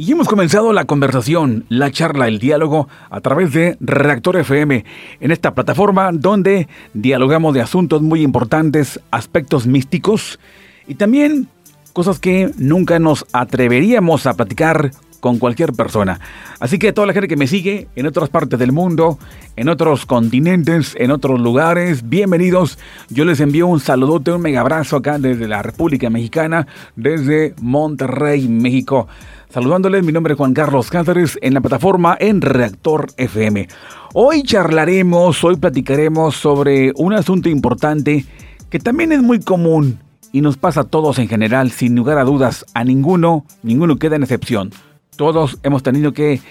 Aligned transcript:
Y 0.00 0.12
hemos 0.12 0.28
comenzado 0.28 0.72
la 0.72 0.84
conversación, 0.84 1.64
la 1.68 1.90
charla, 1.90 2.28
el 2.28 2.38
diálogo 2.38 2.86
a 3.10 3.20
través 3.20 3.52
de 3.52 3.76
Reactor 3.80 4.36
FM, 4.36 4.84
en 5.18 5.32
esta 5.32 5.56
plataforma 5.56 6.12
donde 6.12 6.68
dialogamos 6.94 7.52
de 7.52 7.62
asuntos 7.62 8.00
muy 8.00 8.22
importantes, 8.22 9.00
aspectos 9.10 9.66
místicos 9.66 10.38
y 10.86 10.94
también 10.94 11.48
cosas 11.94 12.20
que 12.20 12.52
nunca 12.58 13.00
nos 13.00 13.26
atreveríamos 13.32 14.26
a 14.26 14.34
platicar 14.34 14.92
con 15.18 15.40
cualquier 15.40 15.72
persona. 15.72 16.20
Así 16.60 16.78
que 16.78 16.92
toda 16.92 17.08
la 17.08 17.12
gente 17.12 17.26
que 17.26 17.36
me 17.36 17.48
sigue 17.48 17.88
en 17.96 18.06
otras 18.06 18.28
partes 18.28 18.56
del 18.56 18.70
mundo, 18.70 19.18
en 19.56 19.68
otros 19.68 20.06
continentes, 20.06 20.94
en 20.96 21.10
otros 21.10 21.40
lugares, 21.40 22.08
bienvenidos. 22.08 22.78
Yo 23.08 23.24
les 23.24 23.40
envío 23.40 23.66
un 23.66 23.80
saludote, 23.80 24.30
un 24.30 24.42
mega 24.42 24.60
abrazo 24.60 24.94
acá 24.94 25.18
desde 25.18 25.48
la 25.48 25.60
República 25.60 26.08
Mexicana, 26.08 26.68
desde 26.94 27.54
Monterrey, 27.60 28.46
México. 28.46 29.08
Saludándoles, 29.50 30.04
mi 30.04 30.12
nombre 30.12 30.34
es 30.34 30.36
Juan 30.36 30.52
Carlos 30.52 30.90
Cáceres 30.90 31.38
en 31.40 31.54
la 31.54 31.62
plataforma 31.62 32.18
en 32.20 32.42
Reactor 32.42 33.06
FM. 33.16 33.66
Hoy 34.12 34.42
charlaremos, 34.42 35.42
hoy 35.42 35.56
platicaremos 35.56 36.36
sobre 36.36 36.92
un 36.96 37.14
asunto 37.14 37.48
importante 37.48 38.26
que 38.68 38.78
también 38.78 39.10
es 39.10 39.22
muy 39.22 39.40
común 39.40 40.00
y 40.32 40.42
nos 40.42 40.58
pasa 40.58 40.82
a 40.82 40.84
todos 40.84 41.18
en 41.18 41.28
general, 41.28 41.70
sin 41.70 41.96
lugar 41.96 42.18
a 42.18 42.24
dudas, 42.24 42.66
a 42.74 42.84
ninguno, 42.84 43.46
ninguno 43.62 43.96
queda 43.96 44.16
en 44.16 44.22
excepción. 44.22 44.70
Todos 45.16 45.58
hemos 45.62 45.82
tenido 45.82 46.12
que 46.12 46.42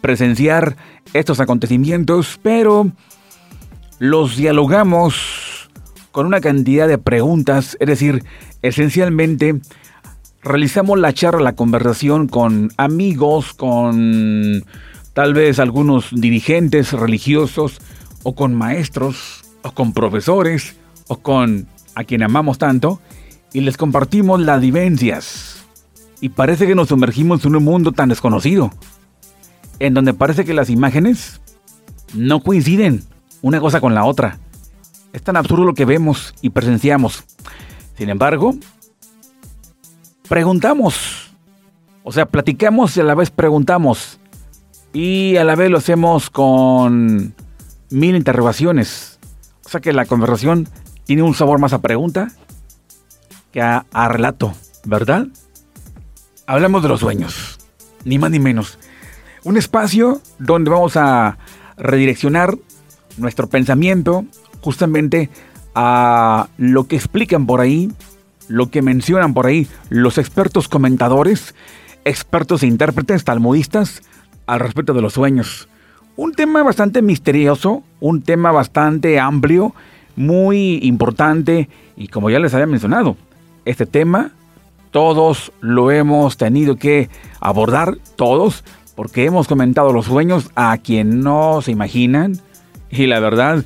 presenciar 0.00 0.78
estos 1.12 1.40
acontecimientos, 1.40 2.40
pero 2.42 2.90
los 3.98 4.34
dialogamos 4.38 5.68
con 6.10 6.24
una 6.24 6.40
cantidad 6.40 6.88
de 6.88 6.96
preguntas, 6.96 7.76
es 7.80 7.86
decir, 7.86 8.24
esencialmente 8.62 9.60
realizamos 10.46 10.98
la 10.98 11.12
charla, 11.12 11.42
la 11.42 11.56
conversación 11.56 12.28
con 12.28 12.70
amigos, 12.76 13.52
con 13.52 14.64
tal 15.12 15.34
vez 15.34 15.58
algunos 15.58 16.08
dirigentes 16.12 16.92
religiosos, 16.92 17.78
o 18.22 18.34
con 18.34 18.54
maestros, 18.54 19.44
o 19.62 19.72
con 19.72 19.92
profesores, 19.92 20.76
o 21.08 21.18
con 21.18 21.66
a 21.94 22.04
quien 22.04 22.22
amamos 22.22 22.58
tanto, 22.58 23.00
y 23.52 23.60
les 23.60 23.76
compartimos 23.76 24.40
las 24.40 24.60
vivencias, 24.60 25.64
y 26.20 26.28
parece 26.28 26.66
que 26.66 26.74
nos 26.74 26.88
sumergimos 26.88 27.44
en 27.44 27.56
un 27.56 27.64
mundo 27.64 27.92
tan 27.92 28.08
desconocido, 28.08 28.70
en 29.80 29.94
donde 29.94 30.14
parece 30.14 30.44
que 30.44 30.54
las 30.54 30.70
imágenes 30.70 31.40
no 32.14 32.40
coinciden 32.40 33.02
una 33.42 33.60
cosa 33.60 33.80
con 33.80 33.94
la 33.94 34.04
otra. 34.04 34.38
Es 35.12 35.22
tan 35.22 35.36
absurdo 35.36 35.64
lo 35.64 35.74
que 35.74 35.84
vemos 35.84 36.34
y 36.40 36.50
presenciamos. 36.50 37.24
Sin 37.96 38.10
embargo, 38.10 38.54
preguntamos, 40.28 41.34
o 42.04 42.12
sea, 42.12 42.26
platicamos 42.26 42.96
y 42.96 43.00
a 43.00 43.04
la 43.04 43.14
vez 43.14 43.30
preguntamos, 43.30 44.18
y 44.92 45.36
a 45.36 45.44
la 45.44 45.56
vez 45.56 45.70
lo 45.70 45.78
hacemos 45.78 46.30
con 46.30 47.34
mil 47.90 48.16
interrogaciones. 48.16 49.18
O 49.64 49.68
sea 49.68 49.80
que 49.80 49.92
la 49.92 50.06
conversación 50.06 50.68
tiene 51.04 51.22
un 51.22 51.34
sabor 51.34 51.58
más 51.58 51.72
a 51.72 51.82
pregunta 51.82 52.30
que 53.52 53.60
a, 53.60 53.84
relato, 54.08 54.54
¿verdad? 54.84 55.26
hablamos 56.46 56.82
de 56.82 56.88
los 56.88 57.00
sueños, 57.00 57.58
ni 58.04 58.18
más 58.18 58.30
ni 58.30 58.38
menos. 58.38 58.78
Un 59.44 59.56
espacio 59.56 60.20
donde 60.38 60.70
vamos 60.70 60.96
a 60.96 61.38
redireccionar 61.76 62.56
nuestro 63.16 63.48
pensamiento 63.48 64.24
justamente 64.60 65.30
a 65.74 66.48
lo 66.56 66.86
que 66.86 66.96
explican 66.96 67.46
por 67.46 67.60
ahí, 67.60 67.90
lo 68.48 68.70
que 68.70 68.82
mencionan 68.82 69.34
por 69.34 69.46
ahí 69.46 69.66
los 69.88 70.18
expertos 70.18 70.68
comentadores, 70.68 71.54
expertos 72.04 72.62
e 72.62 72.66
intérpretes 72.66 73.24
talmudistas 73.24 74.02
al 74.46 74.60
respecto 74.60 74.94
de 74.94 75.02
los 75.02 75.14
sueños. 75.14 75.68
Un 76.16 76.32
tema 76.32 76.62
bastante 76.62 77.02
misterioso, 77.02 77.82
un 78.00 78.22
tema 78.22 78.52
bastante 78.52 79.18
amplio, 79.20 79.74
muy 80.14 80.78
importante 80.82 81.68
y 81.96 82.08
como 82.08 82.30
ya 82.30 82.38
les 82.38 82.54
había 82.54 82.66
mencionado, 82.66 83.16
este 83.64 83.86
tema 83.86 84.32
todos 84.90 85.52
lo 85.60 85.90
hemos 85.90 86.38
tenido 86.38 86.76
que 86.76 87.10
abordar, 87.40 87.98
todos, 88.16 88.64
porque 88.94 89.26
hemos 89.26 89.46
comentado 89.46 89.92
los 89.92 90.06
sueños 90.06 90.50
a 90.54 90.78
quien 90.78 91.20
no 91.20 91.60
se 91.60 91.72
imaginan. 91.72 92.40
Y 92.88 93.06
la 93.06 93.20
verdad, 93.20 93.62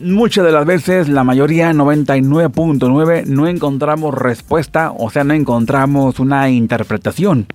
muchas 0.00 0.44
de 0.44 0.52
las 0.52 0.66
veces, 0.66 1.08
la 1.08 1.24
mayoría, 1.24 1.72
99.9, 1.72 3.26
no 3.26 3.46
encontramos 3.46 4.14
respuesta, 4.14 4.92
o 4.96 5.10
sea, 5.10 5.24
no 5.24 5.34
encontramos 5.34 6.20
una 6.20 6.50
interpretación. 6.50 7.46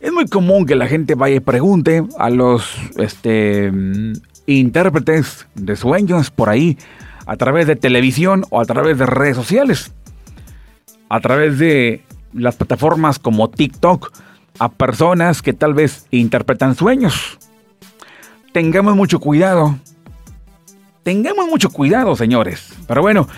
Es 0.00 0.12
muy 0.12 0.26
común 0.26 0.66
que 0.66 0.76
la 0.76 0.86
gente 0.86 1.14
vaya 1.14 1.36
y 1.36 1.40
pregunte 1.40 2.04
a 2.18 2.30
los 2.30 2.76
este, 2.98 3.72
intérpretes 4.46 5.46
de 5.54 5.76
sueños 5.76 6.30
por 6.30 6.48
ahí, 6.48 6.78
a 7.26 7.36
través 7.36 7.66
de 7.66 7.76
televisión 7.76 8.44
o 8.50 8.60
a 8.60 8.64
través 8.64 8.98
de 8.98 9.06
redes 9.06 9.36
sociales 9.36 9.92
a 11.08 11.20
través 11.20 11.58
de 11.58 12.02
las 12.32 12.56
plataformas 12.56 13.18
como 13.18 13.50
TikTok 13.50 14.12
a 14.58 14.70
personas 14.70 15.42
que 15.42 15.52
tal 15.52 15.74
vez 15.74 16.06
interpretan 16.10 16.74
sueños. 16.74 17.38
Tengamos 18.52 18.96
mucho 18.96 19.20
cuidado. 19.20 19.78
Tengamos 21.06 21.46
mucho 21.46 21.70
cuidado, 21.70 22.16
señores. 22.16 22.74
Pero 22.88 23.00
bueno, 23.00 23.28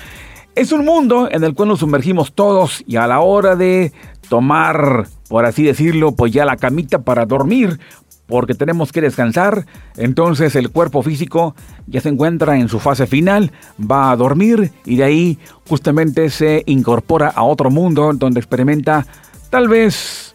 es 0.55 0.73
un 0.73 0.87
mundo 0.87 1.29
en 1.31 1.45
el 1.45 1.53
cual 1.53 1.69
nos 1.69 1.81
sumergimos 1.81 2.33
todos 2.33 2.83
y 2.87 2.97
a 2.97 3.06
la 3.06 3.21
hora 3.21 3.56
de 3.56 3.93
tomar, 4.31 5.06
por 5.29 5.45
así 5.45 5.65
decirlo, 5.65 6.12
pues 6.12 6.33
ya 6.33 6.47
la 6.47 6.57
camita 6.57 7.03
para 7.03 7.27
dormir, 7.27 7.78
porque 8.27 8.55
tenemos 8.55 8.91
que 8.91 9.03
descansar, 9.03 9.67
entonces 9.99 10.57
el 10.57 10.71
cuerpo 10.71 11.03
físico 11.03 11.55
ya 11.87 12.01
se 12.01 12.09
encuentra 12.09 12.59
en 12.59 12.71
su 12.71 12.81
fase 12.81 13.07
final, 13.07 13.53
va 13.78 14.12
a 14.12 14.17
dormir 14.17 14.73
y 14.87 14.97
de 14.97 15.05
ahí 15.05 15.39
justamente 15.69 16.31
se 16.31 16.62
incorpora 16.65 17.28
a 17.28 17.43
otro 17.43 17.69
mundo 17.69 18.12
donde 18.15 18.41
experimenta 18.41 19.07
tal 19.51 19.69
vez 19.69 20.33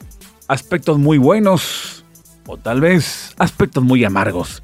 aspectos 0.47 0.99
muy 0.99 1.17
buenos 1.17 2.05
o 2.45 2.57
tal 2.57 2.79
vez 2.79 3.33
aspectos 3.39 3.83
muy 3.83 4.05
amargos 4.05 4.61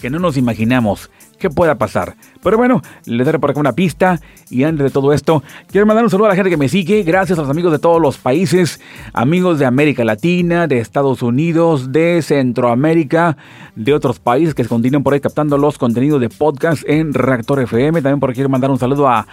que 0.00 0.10
no 0.10 0.18
nos 0.18 0.36
imaginamos 0.36 1.10
qué 1.40 1.50
pueda 1.50 1.76
pasar. 1.76 2.14
Pero 2.42 2.56
bueno, 2.56 2.82
les 3.06 3.26
daré 3.26 3.40
por 3.40 3.50
acá 3.50 3.58
una 3.58 3.72
pista. 3.72 4.20
Y 4.50 4.62
antes 4.62 4.84
de 4.84 4.90
todo 4.90 5.12
esto, 5.12 5.42
quiero 5.70 5.86
mandar 5.86 6.04
un 6.04 6.10
saludo 6.10 6.26
a 6.26 6.30
la 6.30 6.34
gente 6.36 6.50
que 6.50 6.56
me 6.56 6.68
sigue. 6.68 7.02
Gracias 7.02 7.38
a 7.38 7.42
los 7.42 7.50
amigos 7.50 7.72
de 7.72 7.78
todos 7.78 8.00
los 8.00 8.18
países, 8.18 8.80
amigos 9.12 9.58
de 9.58 9.66
América 9.66 10.04
Latina, 10.04 10.66
de 10.66 10.78
Estados 10.78 11.22
Unidos, 11.22 11.90
de 11.90 12.22
Centroamérica, 12.22 13.36
de 13.74 13.94
otros 13.94 14.20
países 14.20 14.54
que 14.54 14.64
continúan 14.64 15.02
por 15.02 15.14
ahí 15.14 15.20
captando 15.20 15.58
los 15.58 15.78
contenidos 15.78 16.20
de 16.20 16.28
podcast 16.28 16.82
en 16.86 17.14
Reactor 17.14 17.60
FM. 17.60 18.02
También 18.02 18.20
por 18.20 18.30
aquí 18.30 18.36
quiero 18.36 18.50
mandar 18.50 18.70
un 18.70 18.78
saludo 18.78 19.08
a 19.08 19.26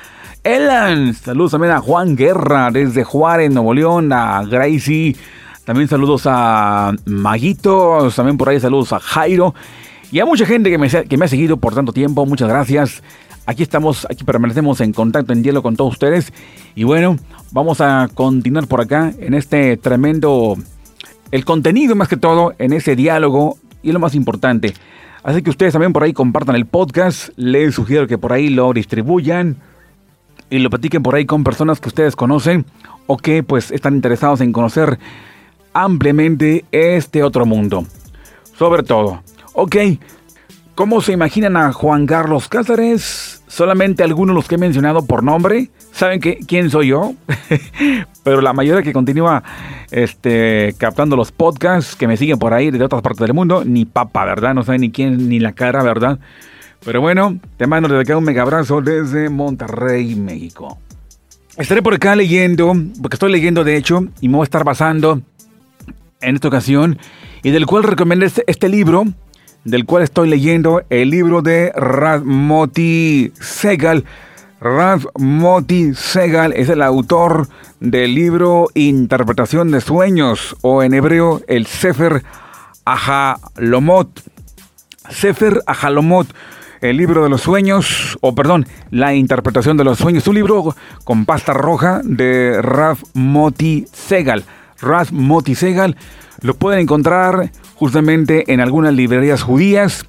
Elan. 0.44 1.14
Saludos 1.14 1.52
también 1.52 1.74
a 1.74 1.82
Juan 1.82 2.16
Guerra 2.16 2.72
desde 2.72 3.04
Juárez, 3.04 3.52
Nuevo 3.52 3.74
León, 3.74 4.14
a 4.14 4.44
Gracie. 4.44 5.16
También 5.66 5.90
saludos 5.90 6.22
a 6.26 6.94
Maguito, 7.06 8.10
también 8.16 8.38
por 8.38 8.48
ahí 8.48 8.58
saludos 8.58 8.94
a 8.94 9.00
Jairo. 9.00 9.54
Y 10.12 10.20
a 10.20 10.26
mucha 10.26 10.46
gente 10.46 10.70
que 10.70 10.78
me, 10.78 10.88
ha 10.88 11.28
seguido 11.28 11.58
por 11.58 11.76
tanto 11.76 11.92
tiempo, 11.92 12.26
muchas 12.26 12.48
gracias. 12.48 13.04
Aquí 13.46 13.64
estamos, 13.64 14.08
aquí 14.10 14.24
permanecemos 14.24 14.80
en 14.82 14.94
contacto, 14.94 15.34
en 15.34 15.42
diálogo 15.42 15.64
con 15.64 15.76
todos 15.76 15.94
ustedes. 15.94 16.32
Y 16.76 16.84
bueno, 16.84 17.18
vamos 17.52 17.82
a 17.82 18.10
continuar 18.14 18.68
por 18.68 18.82
acá 18.82 19.14
en 19.20 19.34
este 19.34 19.76
tremendo, 19.76 20.56
el 21.32 21.44
contenido 21.44 21.96
más 21.96 22.08
que 22.08 22.18
todo, 22.18 22.54
en 22.58 22.72
ese 22.72 22.96
diálogo 22.96 23.58
y 23.84 23.92
lo 23.92 24.00
más 24.00 24.16
importante. 24.16 24.74
Así 25.24 25.42
que 25.42 25.50
ustedes 25.50 25.74
también 25.74 25.92
por 25.92 26.04
ahí 26.04 26.14
compartan 26.14 26.56
el 26.56 26.66
podcast, 26.66 27.30
les 27.36 27.76
sugiero 27.76 28.08
que 28.08 28.18
por 28.18 28.32
ahí 28.32 28.50
lo 28.50 28.72
distribuyan 28.72 29.58
y 30.50 30.60
lo 30.60 30.70
platiquen 30.70 31.04
por 31.04 31.16
ahí 31.16 31.26
con 31.26 31.44
personas 31.44 31.82
que 31.82 31.90
ustedes 31.90 32.16
conocen 32.16 32.66
o 33.08 33.18
que 33.18 33.44
pues 33.44 33.72
están 33.72 33.96
interesados 33.96 34.40
en 34.40 34.54
conocer 34.54 35.00
ampliamente 35.74 36.64
este 36.72 37.24
otro 37.24 37.46
mundo. 37.46 37.86
Sobre 38.58 38.84
todo, 38.84 39.22
Ok, 39.60 39.76
¿cómo 40.76 41.02
se 41.02 41.14
imaginan 41.14 41.58
a 41.58 41.74
Juan 41.74 42.06
Carlos 42.06 42.48
Cáceres? 42.48 43.42
Solamente 43.48 44.04
algunos 44.04 44.36
los 44.36 44.48
que 44.48 44.54
he 44.54 44.58
mencionado 44.60 45.08
por 45.08 45.24
nombre. 45.24 45.72
¿Saben 45.92 46.20
quién 46.20 46.70
soy 46.70 46.90
yo? 46.90 47.16
Pero 48.24 48.42
la 48.42 48.54
mayoría 48.54 48.84
que 48.84 48.94
continúa 48.94 49.42
este, 49.90 50.76
captando 50.78 51.16
los 51.16 51.32
podcasts, 51.32 51.96
que 51.96 52.06
me 52.06 52.18
siguen 52.18 52.38
por 52.38 52.54
ahí 52.54 52.70
de 52.70 52.84
otras 52.84 53.02
partes 53.02 53.22
del 53.22 53.34
mundo, 53.34 53.64
ni 53.66 53.86
papa, 53.86 54.26
¿verdad? 54.26 54.54
No 54.54 54.62
saben 54.62 54.82
ni 54.82 54.92
quién, 54.92 55.28
ni 55.28 55.40
la 55.40 55.54
cara, 55.54 55.82
¿verdad? 55.82 56.20
Pero 56.86 57.02
bueno, 57.02 57.40
te 57.58 57.66
mando 57.66 57.90
desde 57.90 58.04
acá 58.04 58.16
un 58.16 58.26
mega 58.26 58.44
abrazo 58.44 58.82
desde 58.82 59.28
Monterrey, 59.30 60.14
México. 60.14 60.78
Estaré 61.58 61.82
por 61.82 61.96
acá 61.96 62.16
leyendo, 62.16 62.76
porque 63.02 63.16
estoy 63.16 63.32
leyendo 63.32 63.64
de 63.64 63.76
hecho, 63.76 64.06
y 64.22 64.28
me 64.28 64.36
voy 64.36 64.44
a 64.44 64.50
estar 64.50 64.64
basando 64.64 65.24
en 66.22 66.36
esta 66.36 66.48
ocasión, 66.48 67.00
y 67.42 67.50
del 67.50 67.66
cual 67.66 67.82
recomendé 67.82 68.28
este, 68.28 68.44
este 68.46 68.70
libro, 68.70 69.06
del 69.68 69.86
cual 69.86 70.04
estoy 70.04 70.30
leyendo 70.30 70.82
el 70.90 71.10
libro 71.10 71.42
de 71.42 71.74
Rasmoti 71.76 73.34
Segal, 73.40 74.06
Raf 74.62 75.06
Moti 75.20 75.94
Segal 75.94 76.54
es 76.54 76.70
el 76.70 76.82
autor 76.82 77.48
del 77.82 78.16
libro 78.16 78.70
Interpretación 78.74 79.70
de 79.70 79.82
Sueños, 79.82 80.56
o 80.62 80.84
en 80.84 80.94
hebreo 80.94 81.42
el 81.48 81.68
Sefer 81.68 82.24
Ahalomot. 82.86 84.24
Sefer 85.10 85.62
Ahalomot, 85.68 86.28
el 86.80 86.96
libro 86.96 87.24
de 87.24 87.30
los 87.30 87.42
sueños, 87.42 88.18
o 88.22 88.34
perdón, 88.34 88.68
la 88.90 89.14
interpretación 89.16 89.76
de 89.76 89.84
los 89.84 89.98
sueños, 89.98 90.28
un 90.28 90.36
libro 90.36 90.76
con 91.04 91.26
pasta 91.26 91.54
roja 91.54 92.00
de 92.06 92.62
Raf 92.62 93.04
Moti 93.14 93.86
Segal. 93.92 94.46
Raf 94.80 95.12
Moti 95.12 95.56
Segal 95.56 95.98
lo 96.42 96.56
pueden 96.56 96.82
encontrar 96.82 97.52
justamente 97.76 98.52
en 98.54 98.60
algunas 98.60 98.94
librerías 98.94 99.42
judías 99.42 100.06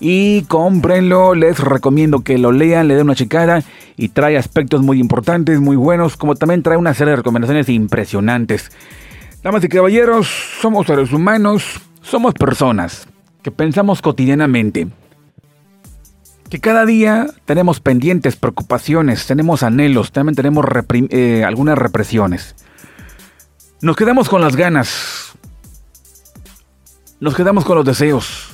y 0.00 0.42
cómprenlo. 0.42 1.34
Les 1.34 1.58
recomiendo 1.58 2.20
que 2.20 2.38
lo 2.38 2.52
lean, 2.52 2.88
le 2.88 2.94
den 2.94 3.04
una 3.04 3.14
checada 3.14 3.62
y 3.96 4.08
trae 4.08 4.36
aspectos 4.36 4.82
muy 4.82 4.98
importantes, 4.98 5.60
muy 5.60 5.76
buenos, 5.76 6.16
como 6.16 6.34
también 6.34 6.62
trae 6.62 6.76
una 6.76 6.94
serie 6.94 7.12
de 7.12 7.16
recomendaciones 7.16 7.68
impresionantes. 7.68 8.70
Damas 9.42 9.64
y 9.64 9.68
caballeros, 9.68 10.28
somos 10.60 10.86
seres 10.86 11.12
humanos, 11.12 11.80
somos 12.02 12.34
personas 12.34 13.08
que 13.42 13.50
pensamos 13.50 14.02
cotidianamente. 14.02 14.88
Que 16.50 16.58
cada 16.58 16.84
día 16.84 17.28
tenemos 17.44 17.80
pendientes, 17.80 18.36
preocupaciones, 18.36 19.26
tenemos 19.26 19.62
anhelos, 19.62 20.10
también 20.10 20.34
tenemos 20.34 20.66
eh, 21.10 21.44
algunas 21.46 21.78
represiones. 21.78 22.56
Nos 23.82 23.96
quedamos 23.96 24.28
con 24.28 24.42
las 24.42 24.56
ganas, 24.56 25.29
nos 27.20 27.36
quedamos 27.36 27.64
con 27.64 27.76
los 27.76 27.84
deseos, 27.84 28.48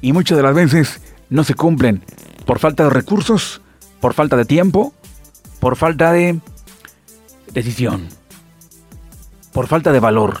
y 0.00 0.12
muchas 0.12 0.36
de 0.36 0.42
las 0.42 0.54
veces 0.54 1.00
no 1.30 1.44
se 1.44 1.54
cumplen 1.54 2.04
por 2.44 2.58
falta 2.58 2.84
de 2.84 2.90
recursos, 2.90 3.62
por 4.00 4.14
falta 4.14 4.36
de 4.36 4.44
tiempo, 4.44 4.92
por 5.60 5.76
falta 5.76 6.12
de 6.12 6.40
decisión, 7.52 8.08
por 9.52 9.68
falta 9.68 9.92
de 9.92 10.00
valor, 10.00 10.40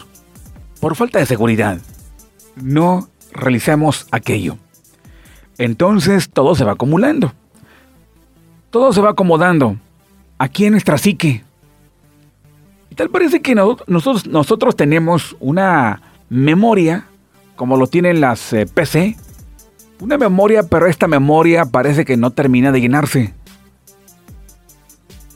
por 0.80 0.96
falta 0.96 1.20
de 1.20 1.26
seguridad. 1.26 1.78
No 2.56 3.08
realizamos 3.32 4.06
aquello. 4.10 4.58
Entonces 5.58 6.28
todo 6.28 6.54
se 6.56 6.64
va 6.64 6.72
acumulando. 6.72 7.32
Todo 8.70 8.92
se 8.92 9.00
va 9.00 9.10
acomodando 9.10 9.76
aquí 10.38 10.64
en 10.64 10.72
nuestra 10.72 10.98
psique. 10.98 11.44
Y 12.90 12.94
tal 12.94 13.10
parece 13.10 13.40
que 13.40 13.54
nosotros, 13.54 14.26
nosotros 14.26 14.74
tenemos 14.74 15.36
una 15.38 16.02
memoria, 16.28 17.06
como 17.62 17.76
lo 17.76 17.86
tienen 17.86 18.20
las 18.20 18.52
eh, 18.54 18.66
PC, 18.66 19.16
una 20.00 20.18
memoria, 20.18 20.64
pero 20.64 20.88
esta 20.88 21.06
memoria 21.06 21.64
parece 21.64 22.04
que 22.04 22.16
no 22.16 22.32
termina 22.32 22.72
de 22.72 22.80
llenarse. 22.80 23.34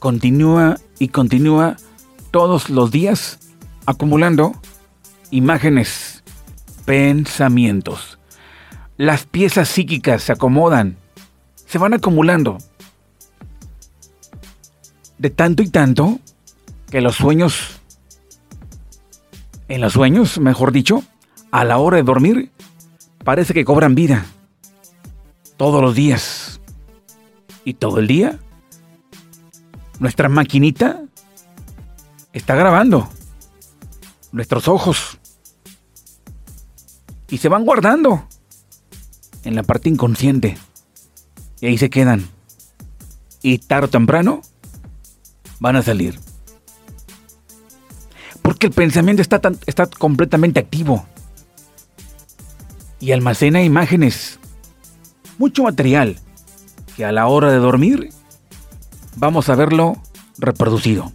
Continúa 0.00 0.76
y 0.99 1.06
continúa 1.11 1.76
todos 2.32 2.69
los 2.69 2.90
días 2.90 3.38
acumulando 3.87 4.61
imágenes, 5.31 6.25
pensamientos. 6.84 8.19
Las 8.96 9.25
piezas 9.25 9.69
psíquicas 9.69 10.25
se 10.25 10.32
acomodan, 10.32 10.96
se 11.64 11.79
van 11.79 11.94
acumulando. 11.94 12.58
De 15.17 15.31
tanto 15.31 15.62
y 15.62 15.69
tanto 15.69 16.19
que 16.90 17.00
los 17.00 17.14
sueños, 17.14 17.81
en 19.69 19.81
los 19.81 19.93
sueños, 19.93 20.40
mejor 20.40 20.72
dicho, 20.72 21.05
a 21.56 21.64
la 21.64 21.79
hora 21.79 21.97
de 21.97 22.03
dormir, 22.03 22.53
parece 23.25 23.55
que 23.55 23.64
cobran 23.64 23.94
vida 23.94 24.26
todos 25.56 25.81
los 25.81 25.94
días. 25.94 26.61
Y 27.64 27.73
todo 27.73 27.99
el 27.99 28.06
día, 28.06 28.38
nuestra 29.99 30.29
maquinita 30.29 31.03
está 32.35 32.55
grabando 32.56 33.08
nuestros 34.32 34.69
ojos 34.69 35.19
y 37.31 37.38
se 37.38 37.49
van 37.49 37.64
guardando 37.64 38.29
en 39.43 39.55
la 39.55 39.62
parte 39.62 39.88
inconsciente. 39.88 40.58
Y 41.62 41.69
ahí 41.69 41.79
se 41.79 41.88
quedan. 41.88 42.29
Y 43.41 43.56
tarde 43.61 43.87
o 43.87 43.88
temprano 43.88 44.43
van 45.58 45.76
a 45.76 45.82
salir. 45.82 46.20
Porque 48.43 48.67
el 48.67 48.75
pensamiento 48.75 49.23
está, 49.23 49.41
está 49.64 49.87
completamente 49.87 50.61
activo 50.61 51.06
y 53.06 53.12
almacena 53.12 53.62
imágenes 53.62 54.41
mucho 55.38 55.62
material 55.62 56.17
que 56.97 57.05
a 57.05 57.12
la 57.12 57.29
hora 57.29 57.53
de 57.53 57.58
dormir 57.58 58.08
vamos 59.14 59.49
a 59.49 59.55
verlo 59.55 59.97
reproducido. 60.38 61.12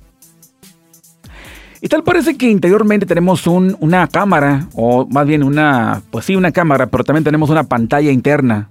Y 1.81 1.89
tal 1.89 2.03
parece 2.03 2.37
que 2.37 2.49
interiormente 2.49 3.05
tenemos 3.05 3.45
una 3.45 4.07
cámara, 4.07 4.69
o 4.73 5.05
más 5.07 5.27
bien 5.27 5.43
una, 5.43 6.01
pues 6.11 6.23
sí, 6.23 6.37
una 6.37 6.53
cámara, 6.53 6.87
pero 6.87 7.03
también 7.03 7.25
tenemos 7.25 7.49
una 7.49 7.65
pantalla 7.65 8.09
interna. 8.09 8.69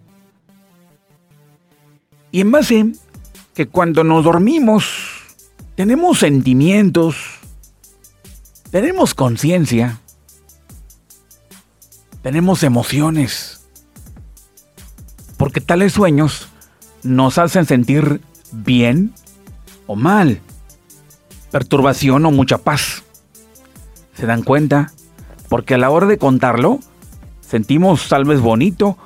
Y 2.32 2.40
en 2.40 2.50
base 2.50 2.92
que 3.52 3.66
cuando 3.66 4.02
nos 4.02 4.24
dormimos 4.24 4.86
tenemos 5.74 6.20
sentimientos, 6.20 7.16
tenemos 8.70 9.12
conciencia, 9.12 10.00
tenemos 12.22 12.62
emociones 12.62 13.68
porque 15.36 15.60
tales 15.60 15.94
sueños 15.94 16.48
nos 17.02 17.38
hacen 17.38 17.64
sentir 17.64 18.20
bien 18.52 19.14
o 19.86 19.96
mal, 19.96 20.40
perturbación 21.50 22.26
o 22.26 22.30
mucha 22.30 22.58
paz. 22.58 23.02
¿Se 24.14 24.26
dan 24.26 24.42
cuenta? 24.42 24.92
Porque 25.48 25.74
a 25.74 25.78
la 25.78 25.88
hora 25.88 26.06
de 26.06 26.18
contarlo, 26.18 26.78
sentimos 27.40 28.08
tal 28.08 28.24
vez 28.24 28.40
bonito 28.40 28.98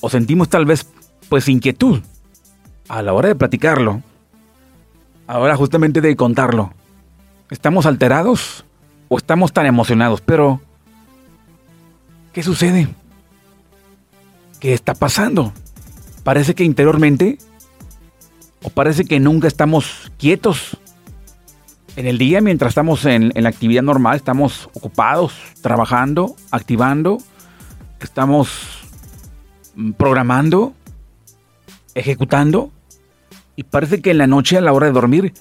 o 0.00 0.08
sentimos 0.08 0.48
tal 0.48 0.64
vez 0.64 0.86
pues 1.28 1.48
inquietud. 1.48 2.00
A 2.88 3.02
la 3.02 3.12
hora 3.12 3.28
de 3.28 3.34
platicarlo, 3.34 4.02
ahora 5.26 5.56
justamente 5.56 6.00
de 6.00 6.16
contarlo, 6.16 6.72
¿estamos 7.50 7.86
alterados 7.86 8.64
o 9.08 9.18
estamos 9.18 9.52
tan 9.52 9.66
emocionados? 9.66 10.20
Pero, 10.20 10.60
¿qué 12.32 12.42
sucede? 12.42 12.88
¿Qué 14.60 14.72
está 14.72 14.94
pasando? 14.94 15.52
Parece 16.24 16.54
que 16.54 16.64
interiormente, 16.64 17.38
o 18.62 18.70
parece 18.70 19.04
que 19.04 19.20
nunca 19.20 19.48
estamos 19.48 20.12
quietos. 20.18 20.78
En 21.96 22.06
el 22.06 22.16
día, 22.16 22.40
mientras 22.40 22.70
estamos 22.70 23.04
en, 23.04 23.32
la 23.34 23.48
actividad 23.48 23.82
normal, 23.82 24.16
estamos 24.16 24.70
ocupados, 24.72 25.34
trabajando, 25.60 26.36
activando, 26.50 27.18
estamos 28.00 28.50
mm, 29.74 29.92
programando, 29.92 30.74
ejecutando. 31.94 32.70
Y 33.56 33.64
parece 33.64 34.00
que 34.00 34.12
en 34.12 34.18
la 34.18 34.26
noche, 34.26 34.56
a 34.56 34.62
la 34.62 34.72
hora 34.72 34.86
de 34.86 34.92
dormir, 34.92 35.34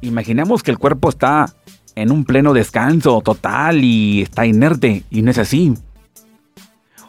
imaginamos 0.00 0.62
que 0.62 0.70
el 0.70 0.78
cuerpo 0.78 1.08
está 1.10 1.54
en 2.02 2.12
un 2.12 2.24
pleno 2.24 2.52
descanso 2.52 3.20
total 3.22 3.82
y 3.82 4.22
está 4.22 4.46
inerte. 4.46 5.02
Y 5.10 5.22
no 5.22 5.32
es 5.32 5.38
así. 5.38 5.74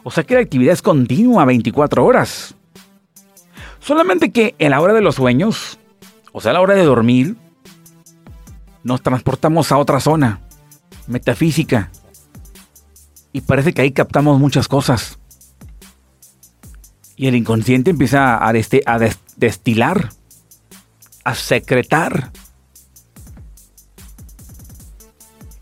O 0.02 0.10
sea 0.10 0.24
que 0.24 0.34
la 0.34 0.40
actividad 0.40 0.72
es 0.72 0.82
continua 0.82 1.44
24 1.44 2.04
horas. 2.04 2.56
Solamente 3.78 4.32
que 4.32 4.56
en 4.58 4.72
la 4.72 4.80
hora 4.80 4.92
de 4.92 5.00
los 5.00 5.14
sueños, 5.14 5.78
o 6.32 6.40
sea, 6.40 6.50
a 6.50 6.54
la 6.54 6.60
hora 6.60 6.74
de 6.74 6.84
dormir, 6.84 7.36
nos 8.82 9.00
transportamos 9.00 9.70
a 9.70 9.78
otra 9.78 10.00
zona, 10.00 10.40
metafísica. 11.06 11.90
Y 13.32 13.42
parece 13.42 13.72
que 13.72 13.82
ahí 13.82 13.92
captamos 13.92 14.40
muchas 14.40 14.66
cosas. 14.66 15.18
Y 17.14 17.28
el 17.28 17.36
inconsciente 17.36 17.90
empieza 17.90 18.34
a, 18.34 18.48
a 18.48 18.98
destilar, 19.36 20.08
a 21.24 21.34
secretar. 21.34 22.32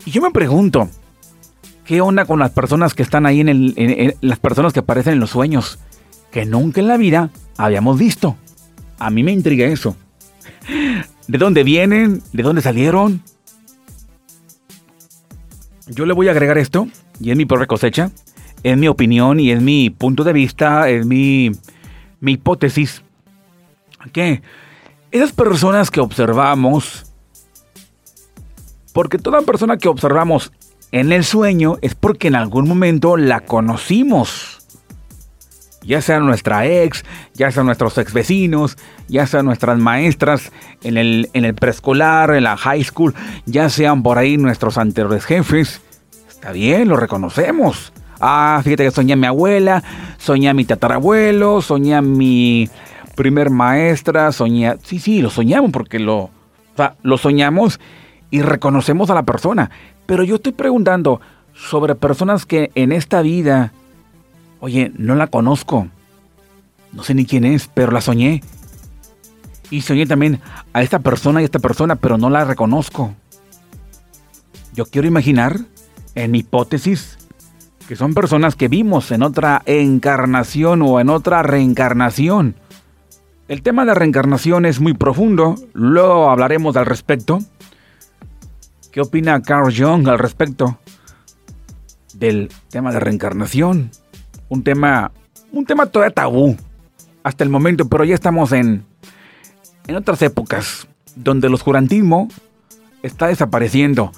Y 0.09 0.11
yo 0.11 0.23
me 0.23 0.31
pregunto, 0.31 0.89
¿Qué 1.85 2.01
onda 2.01 2.25
con 2.25 2.39
las 2.39 2.49
personas 2.49 2.95
que 2.95 3.03
están 3.03 3.27
ahí 3.27 3.41
en, 3.41 3.47
el, 3.47 4.15
las 4.21 4.39
personas 4.39 4.73
que 4.73 4.79
aparecen 4.79 5.13
en 5.13 5.19
los 5.19 5.29
sueños? 5.29 5.77
Que 6.31 6.47
nunca 6.47 6.81
en 6.81 6.87
la 6.87 6.97
vida 6.97 7.29
habíamos 7.57 7.99
visto. 7.99 8.35
A 8.97 9.11
mí 9.11 9.21
me 9.21 9.31
intriga 9.31 9.67
eso. 9.67 9.95
¿De 11.27 11.37
dónde 11.37 11.63
vienen? 11.63 12.23
¿De 12.33 12.41
dónde 12.41 12.63
salieron? 12.63 13.21
Yo 15.85 16.07
le 16.07 16.13
voy 16.13 16.27
a 16.27 16.31
agregar 16.31 16.57
esto, 16.57 16.87
y 17.19 17.29
es 17.29 17.37
mi 17.37 17.45
propia 17.45 17.67
cosecha, 17.67 18.09
es 18.63 18.77
mi 18.77 18.87
opinión 18.87 19.39
y 19.39 19.51
es 19.51 19.61
mi 19.61 19.91
punto 19.91 20.23
de 20.23 20.33
vista, 20.33 20.89
es 20.89 21.05
mi, 21.05 21.51
mi 22.19 22.31
hipótesis. 22.31 23.03
Que 24.11 24.41
esas 25.11 25.33
personas 25.33 25.91
que 25.91 25.99
observamos, 25.99 27.08
porque 28.99 29.17
toda 29.17 29.43
persona 29.43 29.77
que 29.77 29.87
observamos 29.87 30.51
en 30.91 31.13
el 31.13 31.23
sueño 31.23 31.77
es 31.81 31.95
porque 31.95 32.27
en 32.27 32.35
algún 32.35 32.67
momento 32.67 33.15
la 33.15 33.39
conocimos. 33.39 34.59
ya 35.83 36.01
sea 36.01 36.19
nuestra 36.19 36.67
ex, 36.67 37.05
ya 37.33 37.49
sea 37.49 37.63
nuestros 37.63 37.97
ex 37.97 38.11
vecinos, 38.11 38.77
ya 39.07 39.25
sean 39.25 39.45
nuestras 39.45 39.79
maestras 39.79 40.51
en 40.83 40.97
el, 40.97 41.29
en 41.31 41.45
el 41.45 41.55
preescolar, 41.55 42.35
en 42.35 42.43
la 42.43 42.57
high 42.57 42.83
school, 42.83 43.15
ya 43.45 43.69
sean 43.69 44.03
por 44.03 44.17
ahí 44.17 44.35
nuestros 44.35 44.77
anteriores 44.77 45.23
jefes. 45.23 45.79
Está 46.27 46.51
bien, 46.51 46.89
lo 46.89 46.97
reconocemos. 46.97 47.93
Ah, 48.19 48.59
fíjate 48.65 48.83
que 48.83 48.91
soñé 48.91 49.13
a 49.13 49.15
mi 49.15 49.27
abuela, 49.27 49.81
soñé 50.17 50.49
a 50.49 50.53
mi 50.53 50.65
tatarabuelo, 50.65 51.61
soñé 51.61 51.95
a 51.95 52.01
mi 52.01 52.67
primer 53.15 53.49
maestra, 53.49 54.33
soñé... 54.33 54.75
Sí, 54.83 54.99
sí, 54.99 55.21
lo 55.21 55.29
soñamos 55.29 55.71
porque 55.71 55.99
lo... 55.99 56.17
O 56.17 56.31
sea, 56.75 56.95
lo 57.01 57.17
soñamos 57.17 57.79
y 58.31 58.41
reconocemos 58.41 59.09
a 59.09 59.15
la 59.15 59.23
persona. 59.23 59.71
Pero 60.05 60.23
yo 60.23 60.35
estoy 60.35 60.51
preguntando 60.51 61.21
sobre 61.53 61.95
personas 61.95 62.45
que 62.45 62.71
en 62.75 62.91
esta 62.91 63.21
vida 63.21 63.73
Oye, 64.61 64.91
no 64.97 65.15
la 65.15 65.27
conozco. 65.27 65.87
No 66.91 67.03
sé 67.03 67.13
ni 67.13 67.25
quién 67.25 67.45
es, 67.45 67.69
pero 67.73 67.91
la 67.91 68.01
soñé. 68.01 68.43
Y 69.69 69.81
soñé 69.81 70.05
también 70.05 70.41
a 70.73 70.81
esta 70.81 70.99
persona 70.99 71.39
y 71.39 71.43
a 71.43 71.45
esta 71.45 71.59
persona, 71.59 71.95
pero 71.95 72.17
no 72.17 72.29
la 72.29 72.43
reconozco. 72.43 73.13
Yo 74.73 74.85
quiero 74.85 75.07
imaginar, 75.07 75.59
en 76.15 76.35
hipótesis, 76.35 77.17
que 77.87 77.95
son 77.95 78.13
personas 78.13 78.55
que 78.55 78.67
vimos 78.67 79.11
en 79.11 79.23
otra 79.23 79.61
encarnación 79.65 80.81
o 80.81 80.99
en 80.99 81.09
otra 81.09 81.43
reencarnación. 81.43 82.55
El 83.47 83.61
tema 83.61 83.83
de 83.83 83.87
la 83.87 83.93
reencarnación 83.93 84.65
es 84.65 84.79
muy 84.79 84.93
profundo, 84.93 85.55
luego 85.73 86.29
hablaremos 86.29 86.75
al 86.75 86.85
respecto. 86.85 87.39
¿Qué 88.99 89.03
opina 89.03 89.41
Carl 89.41 89.73
Jung 89.73 90.09
al 90.09 90.19
respecto 90.19 90.77
del 92.15 92.51
tema 92.67 92.91
de 92.91 92.99
reencarnación? 92.99 93.91
un 94.49 94.61
tema, 94.61 95.13
un 95.53 95.65
tema 95.65 95.85
todavía 95.85 96.13
tabú 96.13 96.57
hasta 97.23 97.45
el 97.45 97.49
momento, 97.49 97.87
pero 97.87 98.03
ya 98.03 98.13
estamos 98.13 98.51
en, 98.51 98.83
en 99.87 99.95
otras 99.95 100.21
épocas 100.21 100.89
donde 101.15 101.47
el 101.47 101.53
oscurantismo 101.53 102.27
está 103.01 103.27
desapareciendo 103.27 104.11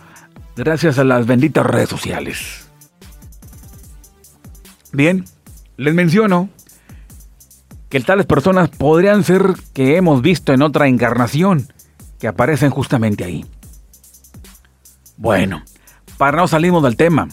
gracias 0.56 0.98
a 0.98 1.04
las 1.04 1.28
benditas 1.28 1.64
redes 1.64 1.90
sociales. 1.90 2.68
Bien, 4.92 5.26
les 5.78 5.94
menciono 5.94 6.50
que 7.88 8.00
tales 8.00 8.26
personas 8.26 8.70
podrían 8.70 9.24
ser 9.24 9.54
que 9.76 9.98
hemos 9.98 10.24
visto 10.24 10.54
en 10.54 10.64
otra 10.64 10.88
encarnación 10.88 11.72
que 12.18 12.28
aparecen 12.28 12.72
justamente 12.72 13.24
ahí. 13.24 13.46
Bueno, 15.18 15.64
para 16.18 16.38
no 16.38 16.48
salimos 16.48 16.84
del 16.84 16.96
tema, 16.96 17.28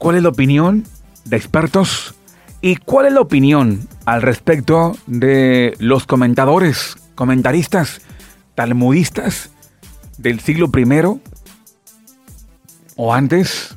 ¿Cuál 0.00 0.16
es 0.16 0.22
la 0.22 0.30
opinión 0.30 0.86
de 1.26 1.36
expertos? 1.36 2.14
¿Y 2.62 2.76
cuál 2.76 3.04
es 3.04 3.12
la 3.12 3.20
opinión 3.20 3.86
al 4.06 4.22
respecto 4.22 4.96
de 5.06 5.76
los 5.78 6.06
comentadores, 6.06 6.96
comentaristas, 7.14 8.00
talmudistas 8.54 9.50
del 10.16 10.40
siglo 10.40 10.70
I 10.74 11.20
o 12.96 13.12
antes? 13.12 13.76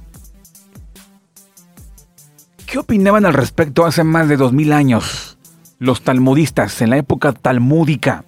¿Qué 2.66 2.80
opinaban 2.80 3.26
al 3.26 3.34
respecto 3.34 3.86
hace 3.86 4.06
más 4.06 4.30
de 4.30 4.38
dos 4.38 4.54
mil 4.54 4.72
años 4.72 5.38
los 5.78 6.04
talmudistas 6.04 6.82
en 6.82 6.92
la 6.92 6.96
época 6.96 7.34
talmúdica? 7.34 8.24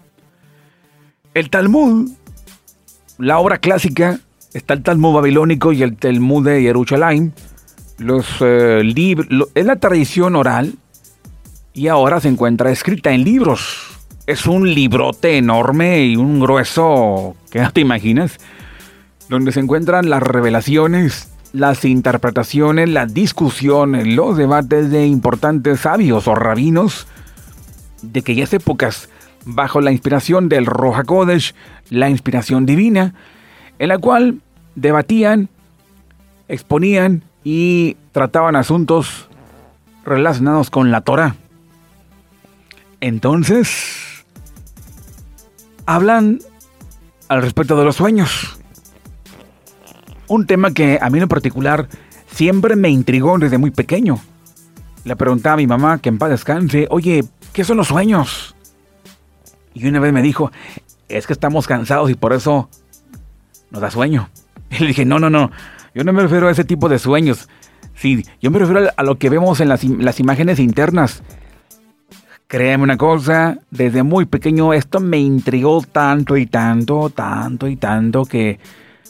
El 1.33 1.49
Talmud, 1.49 2.11
la 3.17 3.39
obra 3.39 3.57
clásica, 3.57 4.19
está 4.53 4.73
el 4.73 4.83
Talmud 4.83 5.13
babilónico 5.13 5.71
y 5.71 5.83
el 5.83 5.95
Talmud 5.95 6.45
de 6.45 6.61
Jerusalén 6.61 7.33
los 7.97 8.25
eh, 8.41 8.81
libros, 8.83 9.49
es 9.55 9.65
la 9.65 9.77
tradición 9.77 10.35
oral 10.35 10.75
y 11.73 11.87
ahora 11.87 12.19
se 12.19 12.27
encuentra 12.27 12.71
escrita 12.71 13.11
en 13.11 13.23
libros. 13.23 13.91
Es 14.27 14.47
un 14.47 14.73
librote 14.73 15.37
enorme 15.37 16.03
y 16.05 16.15
un 16.15 16.39
grueso 16.39 17.35
que 17.51 17.61
no 17.61 17.71
te 17.71 17.81
imaginas, 17.81 18.37
donde 19.29 19.51
se 19.51 19.59
encuentran 19.59 20.09
las 20.09 20.23
revelaciones, 20.23 21.29
las 21.53 21.85
interpretaciones, 21.85 22.89
las 22.89 23.13
discusiones, 23.13 24.07
los 24.07 24.35
debates 24.35 24.89
de 24.89 25.05
importantes 25.05 25.81
sabios 25.81 26.27
o 26.27 26.35
rabinos 26.35 27.07
de 28.01 28.19
aquellas 28.19 28.51
épocas, 28.53 29.09
bajo 29.45 29.79
la 29.79 29.91
inspiración 29.91 30.49
del 30.49 30.65
Roja 30.65 31.03
Kodesh, 31.03 31.53
la 31.89 32.09
inspiración 32.09 32.65
divina, 32.65 33.13
en 33.79 33.89
la 33.89 33.97
cual 33.97 34.41
debatían, 34.75 35.49
exponían 36.47 37.23
y 37.43 37.95
trataban 38.11 38.55
asuntos 38.55 39.29
relacionados 40.03 40.69
con 40.69 40.91
la 40.91 41.01
Torah. 41.01 41.35
Entonces, 43.01 44.25
hablan 45.85 46.39
al 47.27 47.41
respecto 47.41 47.77
de 47.77 47.85
los 47.85 47.95
sueños. 47.95 48.57
Un 50.27 50.47
tema 50.47 50.71
que 50.71 50.97
a 51.01 51.09
mí 51.09 51.19
en 51.19 51.27
particular 51.27 51.87
siempre 52.31 52.75
me 52.75 52.89
intrigó 52.89 53.37
desde 53.37 53.59
muy 53.59 53.71
pequeño. 53.71 54.19
Le 55.03 55.15
preguntaba 55.15 55.53
a 55.53 55.57
mi 55.57 55.67
mamá, 55.67 55.99
que 55.99 56.09
en 56.09 56.17
paz 56.17 56.31
descanse, 56.31 56.87
oye, 56.89 57.23
¿qué 57.53 57.63
son 57.63 57.77
los 57.77 57.87
sueños? 57.87 58.54
Y 59.75 59.87
una 59.87 59.99
vez 59.99 60.11
me 60.11 60.23
dijo, 60.23 60.51
es 61.09 61.27
que 61.27 61.33
estamos 61.33 61.67
cansados 61.67 62.09
y 62.09 62.15
por 62.15 62.33
eso 62.33 62.69
nos 63.69 63.81
da 63.81 63.91
sueño. 63.91 64.29
Y 64.71 64.79
le 64.79 64.87
dije, 64.87 65.05
no, 65.05 65.19
no, 65.19 65.29
no, 65.29 65.51
yo 65.93 66.03
no 66.03 66.11
me 66.11 66.23
refiero 66.23 66.47
a 66.47 66.51
ese 66.51 66.63
tipo 66.63 66.89
de 66.89 66.97
sueños. 66.97 67.47
Sí, 67.93 68.25
yo 68.41 68.49
me 68.51 68.59
refiero 68.59 68.89
a 68.97 69.03
lo 69.03 69.17
que 69.17 69.29
vemos 69.29 69.59
en 69.59 69.69
las, 69.69 69.83
las 69.83 70.19
imágenes 70.19 70.59
internas. 70.59 71.21
Créeme 72.47 72.83
una 72.83 72.97
cosa, 72.97 73.59
desde 73.69 74.03
muy 74.03 74.25
pequeño 74.25 74.73
esto 74.73 74.99
me 74.99 75.19
intrigó 75.19 75.81
tanto 75.81 76.35
y 76.35 76.47
tanto, 76.47 77.09
tanto 77.09 77.67
y 77.67 77.75
tanto 77.75 78.25
que 78.25 78.59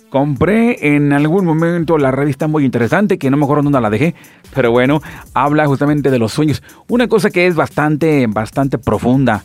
compré 0.10 0.96
en 0.96 1.12
algún 1.12 1.46
momento 1.46 1.98
la 1.98 2.12
revista 2.12 2.48
muy 2.48 2.64
interesante, 2.64 3.18
que 3.18 3.30
no 3.30 3.38
me 3.38 3.44
acuerdo 3.44 3.64
dónde 3.64 3.82
la 3.82 3.90
dejé, 3.90 4.16
pero 4.54 4.72
bueno, 4.72 5.02
habla 5.34 5.68
justamente 5.68 6.12
de 6.12 6.20
los 6.20 6.32
sueños. 6.32 6.64
Una 6.88 7.08
cosa 7.08 7.30
que 7.30 7.48
es 7.48 7.56
bastante, 7.56 8.26
bastante 8.28 8.78
profunda. 8.78 9.44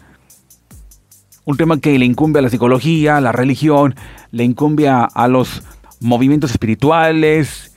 Un 1.44 1.56
tema 1.56 1.78
que 1.80 1.98
le 1.98 2.04
incumbe 2.04 2.38
a 2.38 2.42
la 2.42 2.50
psicología, 2.50 3.16
a 3.16 3.20
la 3.20 3.32
religión, 3.32 3.94
le 4.30 4.44
incumbe 4.44 4.88
a 4.88 5.28
los 5.28 5.62
movimientos 6.00 6.50
espirituales, 6.50 7.70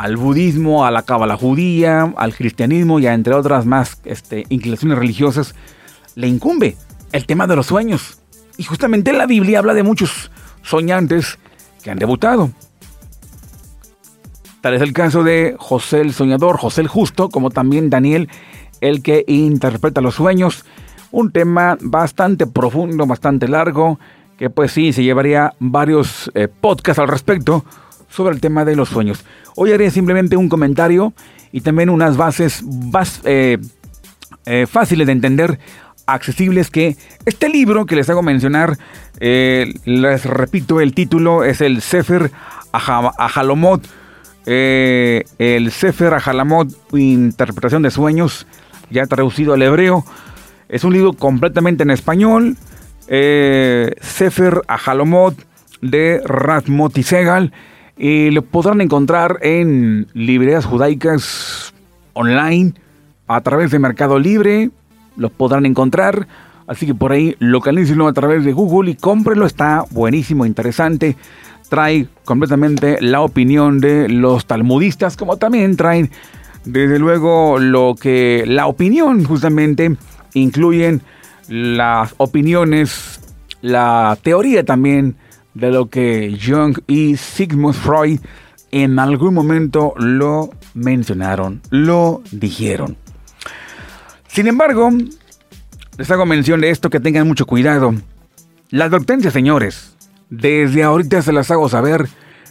al 0.00 0.16
budismo, 0.16 0.86
a 0.86 0.90
la 0.90 1.02
cábala 1.02 1.36
judía, 1.36 2.14
al 2.16 2.34
cristianismo 2.34 3.00
y 3.00 3.06
a 3.06 3.12
entre 3.12 3.34
otras 3.34 3.66
más 3.66 4.00
este, 4.04 4.46
inclinaciones 4.48 4.98
religiosas, 4.98 5.54
le 6.14 6.26
incumbe 6.26 6.76
el 7.12 7.26
tema 7.26 7.46
de 7.46 7.56
los 7.56 7.66
sueños. 7.66 8.18
Y 8.56 8.64
justamente 8.64 9.12
la 9.12 9.26
Biblia 9.26 9.58
habla 9.58 9.74
de 9.74 9.82
muchos 9.82 10.30
soñantes 10.62 11.38
que 11.82 11.90
han 11.90 11.98
debutado. 11.98 12.50
Tal 14.62 14.74
es 14.74 14.80
el 14.80 14.94
caso 14.94 15.22
de 15.22 15.54
José 15.58 16.00
el 16.00 16.14
soñador, 16.14 16.58
José 16.58 16.80
el 16.80 16.88
justo, 16.88 17.28
como 17.28 17.50
también 17.50 17.90
Daniel, 17.90 18.28
el 18.80 19.02
que 19.02 19.24
interpreta 19.26 20.00
los 20.00 20.14
sueños. 20.14 20.64
Un 21.12 21.32
tema 21.32 21.76
bastante 21.80 22.46
profundo, 22.46 23.06
bastante 23.06 23.48
largo, 23.48 23.98
que 24.38 24.48
pues 24.48 24.72
sí, 24.72 24.92
se 24.92 25.02
llevaría 25.02 25.52
varios 25.58 26.30
eh, 26.34 26.48
podcasts 26.48 26.98
al 26.98 27.08
respecto 27.08 27.64
sobre 28.08 28.34
el 28.34 28.40
tema 28.40 28.64
de 28.64 28.74
los 28.74 28.88
sueños. 28.88 29.24
Hoy 29.54 29.72
haré 29.72 29.90
simplemente 29.90 30.36
un 30.36 30.48
comentario 30.48 31.12
y 31.52 31.60
también 31.60 31.90
unas 31.90 32.16
bases 32.16 32.64
eh, 33.24 33.58
eh, 34.46 34.66
fáciles 34.66 35.06
de 35.06 35.12
entender, 35.12 35.58
accesibles, 36.06 36.70
que 36.70 36.96
este 37.26 37.48
libro 37.48 37.86
que 37.86 37.96
les 37.96 38.08
hago 38.08 38.22
mencionar, 38.22 38.78
les 39.20 40.24
repito, 40.24 40.80
el 40.80 40.94
título 40.94 41.44
es 41.44 41.60
el 41.60 41.82
Sefer 41.82 42.30
Ajalomot, 42.72 43.86
el 44.46 45.70
Sefer 45.70 46.14
Ajalamot, 46.14 46.68
Interpretación 46.92 47.82
de 47.82 47.90
Sueños, 47.90 48.46
ya 48.90 49.06
traducido 49.06 49.52
al 49.52 49.62
hebreo. 49.62 50.04
Es 50.70 50.84
un 50.84 50.92
libro 50.92 51.14
completamente 51.14 51.82
en 51.82 51.90
español, 51.90 52.56
eh, 53.08 53.92
Sefer 54.00 54.62
Ajalomot 54.68 55.34
de 55.82 56.22
Rasmoti 56.24 57.02
Segal. 57.02 57.52
Y 57.98 58.30
lo 58.30 58.42
podrán 58.42 58.80
encontrar 58.80 59.38
en 59.42 60.06
librerías 60.14 60.64
judaicas 60.64 61.74
online 62.12 62.74
a 63.26 63.40
través 63.40 63.72
de 63.72 63.80
Mercado 63.80 64.20
Libre. 64.20 64.70
Lo 65.16 65.28
podrán 65.28 65.66
encontrar. 65.66 66.28
Así 66.68 66.86
que 66.86 66.94
por 66.94 67.10
ahí 67.10 67.34
localícenlo 67.40 68.06
a 68.06 68.12
través 68.12 68.44
de 68.44 68.52
Google 68.52 68.92
y 68.92 68.94
cómprenlo. 68.94 69.46
Está 69.46 69.84
buenísimo, 69.90 70.46
interesante. 70.46 71.16
Trae 71.68 72.06
completamente 72.24 72.98
la 73.00 73.22
opinión 73.22 73.80
de 73.80 74.08
los 74.08 74.46
talmudistas, 74.46 75.16
como 75.16 75.36
también 75.36 75.76
traen, 75.76 76.10
desde 76.64 76.98
luego, 76.98 77.58
lo 77.58 77.96
que 78.00 78.44
la 78.46 78.66
opinión 78.66 79.24
justamente 79.24 79.96
incluyen 80.34 81.02
las 81.48 82.14
opiniones, 82.18 83.20
la 83.62 84.16
teoría 84.22 84.64
también 84.64 85.16
de 85.54 85.70
lo 85.70 85.88
que 85.88 86.38
Jung 86.40 86.78
y 86.86 87.16
Sigmund 87.16 87.74
Freud 87.74 88.20
en 88.70 88.98
algún 88.98 89.34
momento 89.34 89.94
lo 89.96 90.50
mencionaron, 90.74 91.60
lo 91.70 92.22
dijeron. 92.30 92.96
Sin 94.28 94.46
embargo, 94.46 94.90
les 95.98 96.10
hago 96.10 96.24
mención 96.24 96.60
de 96.60 96.70
esto 96.70 96.88
que 96.88 97.00
tengan 97.00 97.26
mucho 97.26 97.46
cuidado. 97.46 97.92
La 98.70 98.84
advertencia, 98.84 99.32
señores, 99.32 99.96
desde 100.28 100.84
ahorita 100.84 101.22
se 101.22 101.32
las 101.32 101.50
hago 101.50 101.68
saber, 101.68 102.08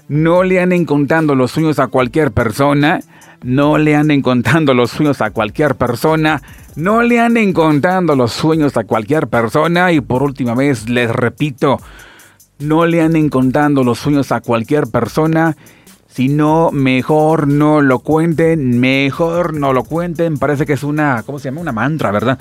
no 0.09 0.43
le 0.43 0.59
anden 0.59 0.85
contando 0.85 1.35
los 1.35 1.51
sueños 1.51 1.79
a 1.79 1.87
cualquier 1.87 2.31
persona, 2.31 2.99
no 3.43 3.77
le 3.77 3.95
anden 3.95 4.21
contando 4.21 4.73
los 4.73 4.91
sueños 4.91 5.21
a 5.21 5.31
cualquier 5.31 5.75
persona, 5.75 6.41
no 6.75 7.01
le 7.01 7.19
anden 7.19 7.53
contando 7.53 8.15
los 8.15 8.33
sueños 8.33 8.77
a 8.77 8.83
cualquier 8.83 9.27
persona 9.27 9.91
y 9.91 10.01
por 10.01 10.23
última 10.23 10.55
vez 10.55 10.89
les 10.89 11.09
repito, 11.09 11.79
no 12.59 12.85
le 12.85 13.01
anden 13.01 13.29
contando 13.29 13.83
los 13.83 13.99
sueños 13.99 14.31
a 14.31 14.41
cualquier 14.41 14.87
persona, 14.87 15.55
sino 16.07 16.71
mejor 16.71 17.47
no 17.47 17.81
lo 17.81 17.99
cuenten, 17.99 18.79
mejor 18.79 19.53
no 19.53 19.73
lo 19.73 19.83
cuenten, 19.83 20.37
parece 20.37 20.65
que 20.65 20.73
es 20.73 20.83
una, 20.83 21.23
¿cómo 21.25 21.39
se 21.39 21.45
llama? 21.45 21.61
Una 21.61 21.71
mantra, 21.71 22.11
¿verdad? 22.11 22.39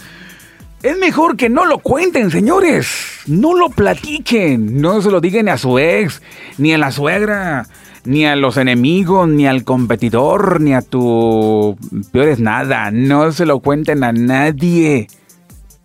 Es 0.82 0.96
mejor 0.96 1.36
que 1.36 1.48
no 1.48 1.66
lo 1.66 1.78
cuenten, 1.78 2.30
señores. 2.30 2.86
No 3.26 3.56
lo 3.56 3.68
platiquen. 3.68 4.80
No 4.80 5.02
se 5.02 5.10
lo 5.10 5.20
digan 5.20 5.48
a 5.48 5.58
su 5.58 5.76
ex, 5.76 6.22
ni 6.56 6.72
a 6.72 6.78
la 6.78 6.92
suegra, 6.92 7.66
ni 8.04 8.26
a 8.26 8.36
los 8.36 8.56
enemigos, 8.56 9.28
ni 9.28 9.46
al 9.46 9.64
competidor, 9.64 10.60
ni 10.60 10.74
a 10.74 10.82
tu 10.82 11.76
peor 12.12 12.28
es 12.28 12.40
nada. 12.40 12.90
No 12.90 13.32
se 13.32 13.46
lo 13.46 13.60
cuenten 13.60 14.04
a 14.04 14.12
nadie. 14.12 15.08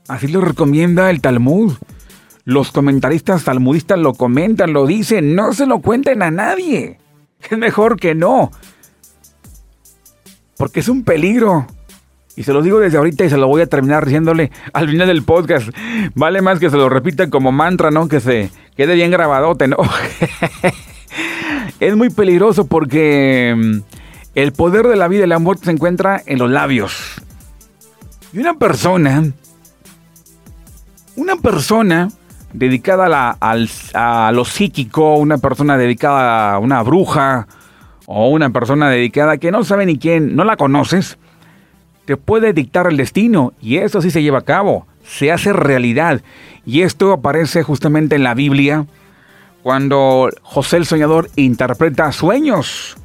Así 0.07 0.27
lo 0.27 0.41
recomienda 0.41 1.09
el 1.09 1.21
Talmud. 1.21 1.73
Los 2.45 2.71
comentaristas 2.71 3.45
talmudistas 3.45 3.97
lo 3.99 4.13
comentan, 4.13 4.73
lo 4.73 4.85
dicen. 4.85 5.35
No 5.35 5.53
se 5.53 5.65
lo 5.65 5.79
cuenten 5.79 6.21
a 6.21 6.31
nadie. 6.31 6.97
Es 7.39 7.57
mejor 7.57 7.97
que 7.97 8.15
no. 8.15 8.51
Porque 10.57 10.81
es 10.81 10.89
un 10.89 11.03
peligro. 11.03 11.67
Y 12.35 12.43
se 12.43 12.51
lo 12.51 12.61
digo 12.61 12.79
desde 12.79 12.97
ahorita 12.97 13.23
y 13.25 13.29
se 13.29 13.37
lo 13.37 13.47
voy 13.47 13.61
a 13.61 13.67
terminar 13.67 14.05
diciéndole 14.05 14.51
al 14.73 14.89
final 14.89 15.07
del 15.07 15.23
podcast. 15.23 15.69
Vale 16.15 16.41
más 16.41 16.59
que 16.59 16.69
se 16.69 16.77
lo 16.77 16.89
repita 16.89 17.29
como 17.29 17.51
mantra, 17.51 17.91
¿no? 17.91 18.07
Que 18.07 18.19
se 18.19 18.49
quede 18.75 18.95
bien 18.95 19.11
grabadote, 19.11 19.67
¿no? 19.67 19.77
es 21.87 21.95
muy 21.95 22.09
peligroso 22.09 22.65
porque 22.65 23.53
mm, 23.55 23.77
el 24.35 24.53
poder 24.53 24.87
de 24.87 24.95
la 24.95 25.07
vida 25.07 25.25
y 25.25 25.27
la 25.27 25.39
muerte 25.39 25.65
se 25.65 25.71
encuentra 25.71 26.21
en 26.25 26.39
los 26.39 26.49
labios. 26.49 27.21
Y 28.31 28.39
una 28.39 28.55
persona, 28.55 29.31
una 31.15 31.35
persona 31.35 32.09
dedicada 32.53 33.37
a, 33.39 34.31
lo 34.31 34.45
psíquico, 34.45 35.15
una 35.15 35.37
persona 35.37 35.77
dedicada 35.77 36.53
a 36.53 36.59
una 36.59 36.81
bruja 36.83 37.47
o 38.05 38.29
una 38.29 38.49
persona 38.51 38.89
dedicada 38.89 39.37
que 39.37 39.51
no 39.51 39.63
sabe 39.63 39.85
ni 39.85 39.97
quién, 39.97 40.35
no 40.35 40.43
la 40.43 40.57
conoces, 40.57 41.17
te 42.05 42.17
puede 42.17 42.53
dictar 42.53 42.87
el 42.87 42.97
destino 42.97 43.53
y 43.61 43.77
eso 43.77 44.01
sí 44.01 44.11
se 44.11 44.21
lleva 44.21 44.39
a 44.39 44.43
cabo, 44.43 44.87
se 45.03 45.31
hace 45.31 45.53
realidad. 45.53 46.21
Y 46.65 46.81
esto 46.81 47.11
aparece 47.11 47.63
justamente 47.63 48.15
en 48.15 48.23
la 48.23 48.33
Biblia 48.33 48.85
cuando 49.63 50.29
José 50.41 50.77
el 50.77 50.85
Soñador 50.85 51.29
interpreta 51.37 52.11
sueños. 52.11 52.97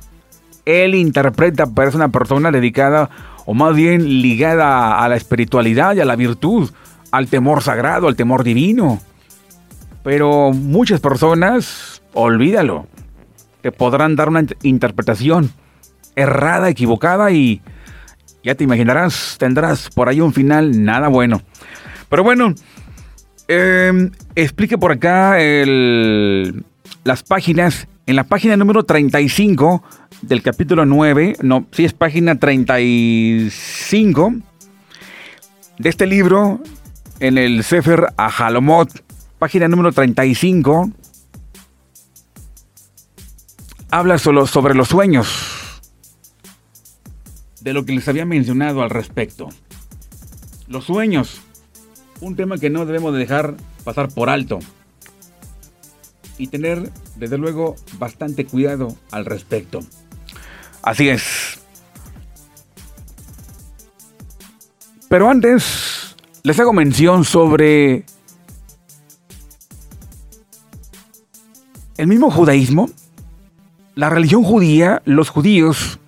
Él 0.65 0.95
interpreta, 0.95 1.65
es 1.87 1.95
una 1.95 2.09
persona 2.09 2.51
dedicada 2.51 3.09
o 3.47 3.55
más 3.55 3.75
bien 3.75 4.21
ligada 4.21 5.03
a 5.03 5.09
la 5.09 5.17
espiritualidad 5.17 5.95
y 5.95 6.01
a 6.01 6.05
la 6.05 6.17
virtud, 6.17 6.71
al 7.11 7.29
temor 7.29 7.63
sagrado, 7.63 8.09
al 8.09 8.17
temor 8.17 8.45
divino. 8.45 9.01
Pero 10.03 10.53
muchas 10.53 11.01
personas, 11.01 12.03
olvídalo, 12.13 12.87
te 13.63 13.73
podrán 13.73 14.17
dar 14.17 14.29
una 14.29 14.45
interpretación 14.63 15.51
errada, 16.17 16.69
equivocada 16.69 17.31
y 17.31 17.63
ya 18.45 18.55
te 18.55 18.65
imaginarás, 18.65 19.37
tendrás 19.39 19.89
por 19.91 20.09
ahí 20.09 20.21
un 20.21 20.35
final 20.35 20.85
nada 20.85 21.09
bueno. 21.09 21.41
Pero 22.09 22.25
bueno, 22.25 22.55
em, 23.49 24.13
explique 24.35 24.79
por 24.79 24.93
acá 24.93 25.37
las 27.05 27.23
páginas. 27.23 27.89
En 28.07 28.17
la 28.17 28.25
página 28.25 28.57
número 28.57 28.85
35 28.85 29.83
del 30.23 30.43
capítulo 30.43 30.87
9, 30.87 31.37
no, 31.43 31.67
sí 31.73 31.85
es 31.85 31.93
página 31.93 32.39
35 32.39 34.35
de 35.79 35.89
este 35.89 36.07
libro, 36.07 36.61
en 37.21 37.39
el 37.39 37.63
Sefer 37.65 38.07
Ahalomot, 38.17 38.89
página 39.39 39.69
número 39.69 39.93
35, 39.93 40.91
habla 43.91 44.19
solo 44.19 44.47
sobre 44.47 44.75
los 44.75 44.89
sueños 44.89 45.29
de 47.61 47.73
lo 47.73 47.85
que 47.85 47.93
les 47.93 48.09
había 48.09 48.25
mencionado 48.25 48.83
al 48.83 48.91
respecto. 48.91 49.49
Los 50.67 50.85
sueños, 50.85 51.43
un 52.21 52.37
tema 52.37 52.59
que 52.59 52.71
no 52.71 52.87
debemos 52.87 53.13
de 53.13 53.21
dejar 53.21 53.57
pasar 53.85 54.09
por 54.09 54.31
alto. 54.31 54.59
Y 56.37 56.47
tener, 56.47 56.91
desde 57.17 57.39
luego, 57.39 57.77
bastante 57.99 58.45
cuidado 58.45 58.95
al 59.11 59.25
respecto. 59.25 59.81
Así 60.83 61.09
es. 61.09 61.59
Pero 65.09 65.31
antes, 65.31 66.15
les 66.43 66.61
hago 66.61 66.73
mención 66.73 67.25
sobre 67.25 68.05
el 71.97 72.07
mismo 72.07 72.31
judaísmo. 72.31 72.89
La 73.95 74.11
religión 74.11 74.45
judía, 74.45 75.03
los 75.05 75.29
judíos, 75.29 75.99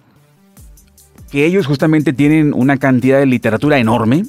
que 1.30 1.44
ellos 1.44 1.66
justamente 1.66 2.12
tienen 2.12 2.52
una 2.54 2.76
cantidad 2.76 3.18
de 3.18 3.26
literatura 3.26 3.78
enorme. 3.78 4.24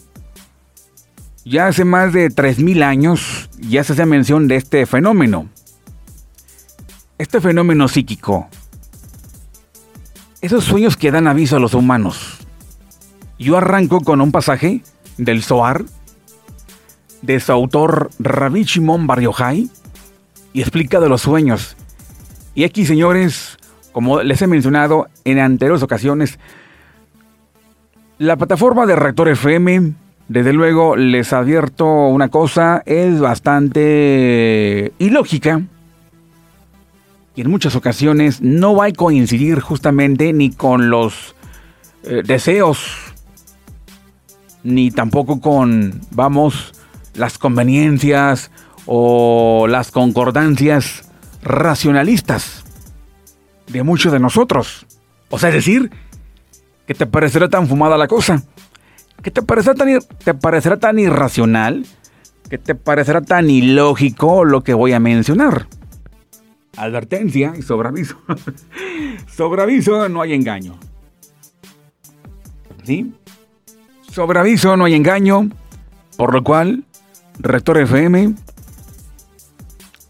Ya 1.44 1.68
hace 1.68 1.86
más 1.86 2.14
de 2.14 2.30
3.000 2.30 2.84
años 2.84 3.50
ya 3.60 3.84
se 3.84 3.94
hace 3.94 4.06
mención 4.06 4.48
de 4.48 4.58
este 4.58 4.86
fenómeno. 4.86 5.50
Este 7.18 7.42
fenómeno 7.42 7.88
psíquico. 7.88 8.48
Esos 10.42 10.64
sueños 10.64 10.98
que 10.98 11.12
dan 11.12 11.28
aviso 11.28 11.56
a 11.56 11.60
los 11.60 11.74
humanos. 11.74 12.40
Yo 13.40 13.58
arranco 13.58 14.02
con 14.02 14.22
un 14.22 14.32
pasaje 14.32 14.84
del 15.18 15.44
Zohar, 15.44 15.84
de 17.22 17.40
su 17.40 17.52
autor 17.52 18.10
Rabbi 18.20 18.64
Shimon 18.64 19.08
Bar 19.08 19.22
y 20.54 20.62
explica 20.62 21.00
de 21.00 21.10
los 21.10 21.22
sueños. 21.22 21.76
Y 22.54 22.64
aquí, 22.64 22.86
señores, 22.86 23.58
como 23.92 24.22
les 24.22 24.42
he 24.42 24.48
mencionado 24.48 25.08
en 25.24 25.40
anteriores 25.40 25.84
ocasiones, 25.84 26.40
la 28.18 28.38
plataforma 28.38 28.86
de 28.86 28.96
Rector 28.96 29.30
FM, 29.30 29.94
desde 30.32 30.54
luego 30.54 30.96
les 30.96 31.34
advierto 31.34 32.08
una 32.08 32.30
cosa, 32.30 32.84
es 32.86 33.20
bastante 33.20 34.94
ilógica 34.98 35.62
y 37.36 37.42
en 37.42 37.50
muchas 37.50 37.76
ocasiones 37.76 38.42
no 38.42 38.74
va 38.74 38.86
a 38.86 38.92
coincidir 38.94 39.60
justamente 39.60 40.32
ni 40.32 40.50
con 40.50 40.90
los 40.90 41.36
eh, 42.04 42.22
deseos, 42.26 42.96
ni 44.64 44.90
tampoco 44.90 45.42
con, 45.42 46.00
vamos, 46.12 46.76
las 47.14 47.38
conveniencias 47.38 48.52
o 48.86 49.68
las 49.68 49.92
concordancias 49.92 51.12
racionalistas 51.44 52.64
de 53.68 53.84
muchos 53.84 54.14
de 54.14 54.20
nosotros. 54.20 54.86
O 55.30 55.38
sea, 55.38 55.50
es 55.50 55.56
decir, 55.56 55.92
¿Qué 56.92 56.96
te 56.96 57.06
parecerá 57.06 57.48
tan 57.48 57.70
fumada 57.70 57.98
la 57.98 58.08
cosa? 58.08 58.44
¿Qué 59.22 59.32
te 59.32 59.42
parecerá 59.42 60.78
tan, 60.78 61.00
irracional? 61.00 61.86
¿Qué 62.50 62.58
te 62.58 62.76
parecerá 62.76 63.22
tan 63.22 63.50
ilógico 63.50 64.46
lo 64.46 64.64
que 64.64 64.74
voy 64.74 64.94
a 64.94 65.00
mencionar? 65.00 65.68
Advertencia 66.78 67.54
y 67.58 67.62
sobreaviso. 67.62 68.18
sobreaviso 69.36 70.10
no 70.10 70.22
hay 70.22 70.34
engaño. 70.34 70.78
¿Sí? 72.84 73.14
Sobreaviso 74.12 74.76
no 74.76 74.86
hay 74.86 74.96
engaño. 74.96 75.50
Por 76.18 76.34
lo 76.34 76.44
cual, 76.44 76.86
Rector 77.40 77.78
FM 77.78 78.34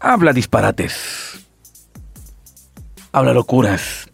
habla 0.00 0.32
disparates. 0.32 1.46
Habla 3.12 3.34
locuras. 3.34 4.10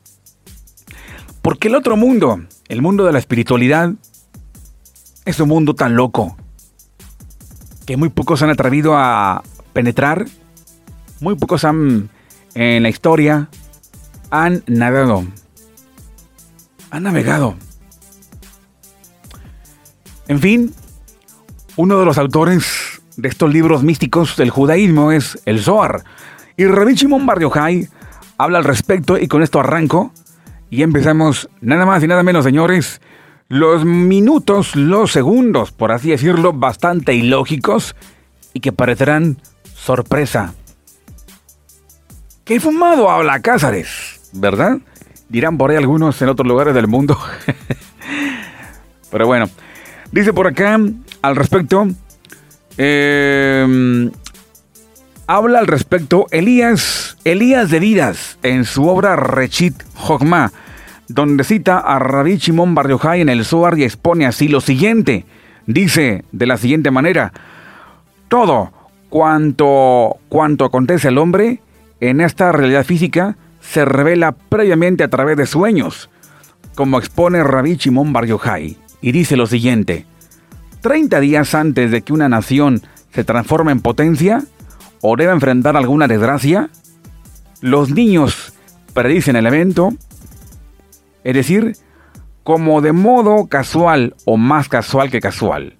Porque 1.41 1.69
el 1.69 1.77
otro 1.77 1.97
mundo 1.97 2.41
el 2.69 2.83
mundo 2.83 3.07
de 3.07 3.13
la 3.13 3.19
espiritualidad 3.19 3.95
es 5.29 5.38
un 5.41 5.49
mundo 5.51 5.75
tan 5.75 5.95
loco 5.95 6.38
que 7.85 7.99
muy 7.99 8.09
pocos 8.09 8.41
han 8.41 8.49
atrevido 8.49 8.97
a 8.97 9.43
penetrar, 9.75 10.25
muy 11.21 11.37
pocos 11.37 11.64
han 11.64 12.09
en 12.55 12.83
la 12.83 12.88
historia 12.88 13.51
han 14.31 14.62
navegado, 14.67 15.25
han 16.91 17.03
navegado. 17.03 17.57
En 20.29 20.41
fin, 20.41 20.75
uno 21.77 21.99
de 21.99 22.07
los 22.07 22.17
autores 22.17 23.03
de 23.19 23.29
estos 23.29 23.53
libros 23.53 23.83
místicos 23.83 24.35
del 24.38 24.49
judaísmo 24.49 25.12
es 25.12 25.38
el 25.45 25.61
Zohar. 25.61 26.05
Y 26.57 26.64
Rabbi 26.64 26.95
Shimon 26.95 27.27
Bar 27.27 27.38
habla 28.38 28.59
al 28.59 28.64
respecto 28.64 29.19
y 29.19 29.29
con 29.29 29.43
esto 29.43 29.61
arranco 29.61 30.11
y 30.71 30.83
empezamos 30.83 31.51
nada 31.61 31.85
más 31.85 32.03
y 32.03 32.07
nada 32.07 32.23
menos, 32.23 32.45
señores, 32.45 33.03
los 33.49 33.85
minutos, 33.85 34.77
los 34.77 35.13
segundos, 35.13 35.73
por 35.73 35.93
así 35.93 36.11
decirlo, 36.11 36.53
bastante 36.53 37.15
ilógicos 37.15 37.97
y 38.53 38.61
que 38.61 38.73
parecerán 38.73 39.39
sorpresa. 39.75 40.55
¿Qué 42.45 42.61
fumado 42.61 43.11
habla 43.11 43.41
Cázares? 43.41 44.21
¿Verdad? 44.33 44.79
Dirán 45.29 45.57
por 45.57 45.71
ahí 45.71 45.77
algunos 45.77 46.21
en 46.21 46.29
otros 46.29 46.47
lugares 46.47 46.75
del 46.75 46.89
mundo. 46.89 47.19
Pero 49.11 49.27
bueno, 49.27 49.49
dice 50.13 50.33
por 50.33 50.47
acá 50.47 50.79
al 51.23 51.37
respecto, 51.37 51.89
eh, 52.77 54.11
habla 55.27 55.59
al 55.59 55.67
respecto 55.67 56.27
Elías, 56.31 57.17
Elías 57.25 57.71
de 57.71 57.81
Vidas 57.81 58.39
en 58.43 58.65
su 58.65 58.87
obra 58.89 59.17
Rechit 59.17 59.83
Jogma, 59.95 60.53
donde 61.09 61.44
cita 61.44 61.79
a 61.79 61.99
Rabbi 61.99 62.37
Shimon 62.37 62.75
Bar 62.75 62.88
Yochai 62.88 63.21
en 63.21 63.29
el 63.29 63.44
Zohar 63.44 63.79
y 63.79 63.85
expone 63.85 64.27
así 64.27 64.49
lo 64.49 64.61
siguiente. 64.61 65.25
Dice 65.66 66.25
de 66.33 66.47
la 66.47 66.57
siguiente 66.57 66.90
manera: 66.90 67.33
Todo 68.29 68.73
cuanto, 69.09 70.18
cuanto 70.29 70.64
acontece 70.64 71.09
al 71.09 71.18
hombre 71.18 71.61
en 72.01 72.21
esta 72.21 72.53
realidad 72.53 72.85
física 72.85 73.37
se 73.61 73.85
revela 73.85 74.33
previamente 74.33 75.03
a 75.03 75.09
través 75.09 75.37
de 75.37 75.47
sueños, 75.47 76.09
como 76.75 76.99
expone 76.99 77.42
Rabbi 77.42 77.77
Shimon 77.77 78.12
Bar 78.12 78.27
Yochai, 78.27 78.79
y 79.01 79.12
dice 79.12 79.37
lo 79.37 79.47
siguiente: 79.47 80.07
30 80.81 81.21
días 81.21 81.55
antes 81.55 81.90
de 81.90 82.03
que 82.03 82.12
una 82.12 82.29
nación 82.29 82.83
se 83.12 83.25
transforme 83.25 83.73
en 83.73 83.81
potencia, 83.81 84.42
o 85.01 85.16
debe 85.16 85.33
enfrentar 85.33 85.77
alguna 85.77 86.07
desgracia, 86.07 86.71
los 87.61 87.90
niños 87.90 88.53
predicen 88.94 89.37
el 89.37 89.47
evento, 89.47 89.92
es 91.29 91.35
decir, 91.35 91.77
como 92.43 92.81
de 92.81 92.93
modo 92.93 93.49
casual 93.49 94.14
o 94.25 94.38
más 94.38 94.71
casual 94.71 95.11
que 95.11 95.21
casual, 95.21 95.77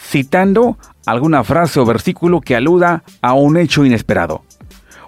citando 0.00 0.78
alguna 1.06 1.42
frase 1.42 1.80
o 1.80 1.84
versículo 1.84 2.40
que 2.40 2.54
aluda 2.54 3.02
a 3.20 3.32
un 3.32 3.56
hecho 3.56 3.84
inesperado. 3.84 4.44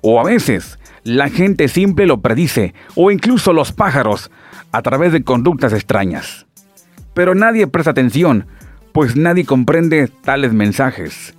O 0.03 0.19
a 0.19 0.25
veces, 0.25 0.81
la 1.05 1.29
gente 1.29 1.69
simple 1.69 2.07
lo 2.07 2.21
predice, 2.21 2.75
o 2.97 3.12
incluso 3.12 3.53
los 3.53 3.71
pájaros, 3.71 4.33
a 4.73 4.83
través 4.83 5.12
de 5.12 5.23
conductas 5.23 5.73
extrañas. 5.73 6.47
Pero 7.14 7.37
nadie 7.37 7.69
presta 7.69 7.93
atención, 7.93 8.49
pues 8.91 9.14
nadie 9.14 9.45
comprende 9.45 10.11
tales 10.25 10.53
mensajes. 10.53 11.37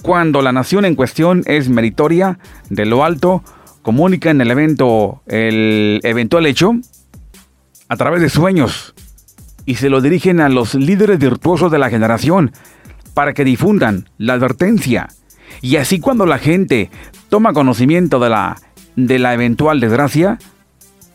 Cuando 0.00 0.42
la 0.42 0.52
nación 0.52 0.84
en 0.84 0.94
cuestión 0.94 1.42
es 1.46 1.68
meritoria, 1.68 2.38
de 2.68 2.86
lo 2.86 3.04
alto, 3.04 3.42
comunica 3.82 4.30
en 4.30 4.40
el 4.40 4.52
evento 4.52 5.22
el 5.26 5.98
eventual 6.04 6.46
hecho 6.46 6.76
a 7.90 7.96
través 7.96 8.22
de 8.22 8.30
sueños 8.30 8.94
y 9.66 9.74
se 9.74 9.90
lo 9.90 10.00
dirigen 10.00 10.40
a 10.40 10.48
los 10.48 10.74
líderes 10.74 11.18
virtuosos 11.18 11.72
de 11.72 11.78
la 11.78 11.90
generación 11.90 12.52
para 13.14 13.34
que 13.34 13.44
difundan 13.44 14.08
la 14.16 14.34
advertencia. 14.34 15.08
Y 15.60 15.74
así 15.74 15.98
cuando 15.98 16.24
la 16.24 16.38
gente 16.38 16.88
toma 17.28 17.52
conocimiento 17.52 18.20
de 18.20 18.30
la, 18.30 18.56
de 18.94 19.18
la 19.18 19.34
eventual 19.34 19.80
desgracia, 19.80 20.38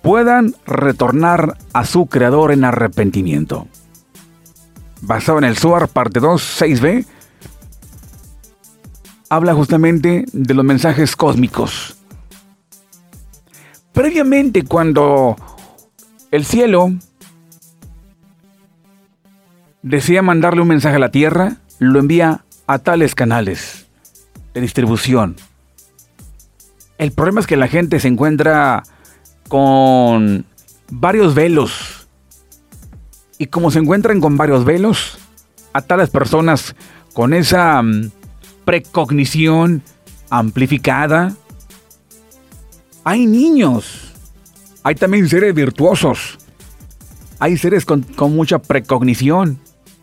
puedan 0.02 0.54
retornar 0.68 1.58
a 1.72 1.86
su 1.86 2.08
creador 2.08 2.52
en 2.52 2.66
arrepentimiento. 2.66 3.68
Basado 5.02 5.38
en 5.38 5.46
el 5.46 5.58
SUAR 5.58 5.88
parte 5.88 6.20
2, 6.20 6.62
6b, 6.62 7.06
habla 9.30 9.54
justamente 9.54 10.26
de 10.34 10.54
los 10.54 10.66
mensajes 10.66 11.16
cósmicos. 11.16 11.96
Previamente, 13.94 14.64
cuando 14.64 15.38
el 16.36 16.46
cielo 16.46 16.94
desea 19.82 20.22
mandarle 20.22 20.62
un 20.62 20.68
mensaje 20.68 20.98
a 20.98 21.00
la 21.00 21.12
Tierra, 21.12 21.58
lo 21.80 22.00
envía 22.00 22.44
a 22.68 22.80
tales 22.80 23.16
canales 23.16 23.86
de 24.54 24.62
distribución. 24.62 25.36
El 26.98 27.12
problema 27.12 27.40
es 27.40 27.48
que 27.48 27.58
la 27.58 27.68
gente 27.68 28.00
se 28.00 28.08
encuentra 28.08 28.84
con 29.48 30.46
varios 30.90 31.36
velos. 31.36 32.08
Y 33.38 33.48
como 33.48 33.72
se 33.72 33.80
encuentran 33.80 34.22
con 34.22 34.38
varios 34.38 34.66
velos, 34.66 35.18
a 35.74 35.82
tales 35.82 36.10
personas 36.10 36.76
con 37.14 37.34
esa 37.34 37.82
mm, 37.82 38.12
precognición 38.66 39.84
amplificada. 40.30 41.34
Hay 43.04 43.26
niños, 43.26 44.05
hay 44.86 44.94
también 44.94 45.28
seres 45.28 45.52
virtuosos, 45.56 46.38
hay 47.40 47.58
seres 47.58 47.86
con, 47.86 48.06
mucha 48.36 48.60
precognición, 48.60 49.58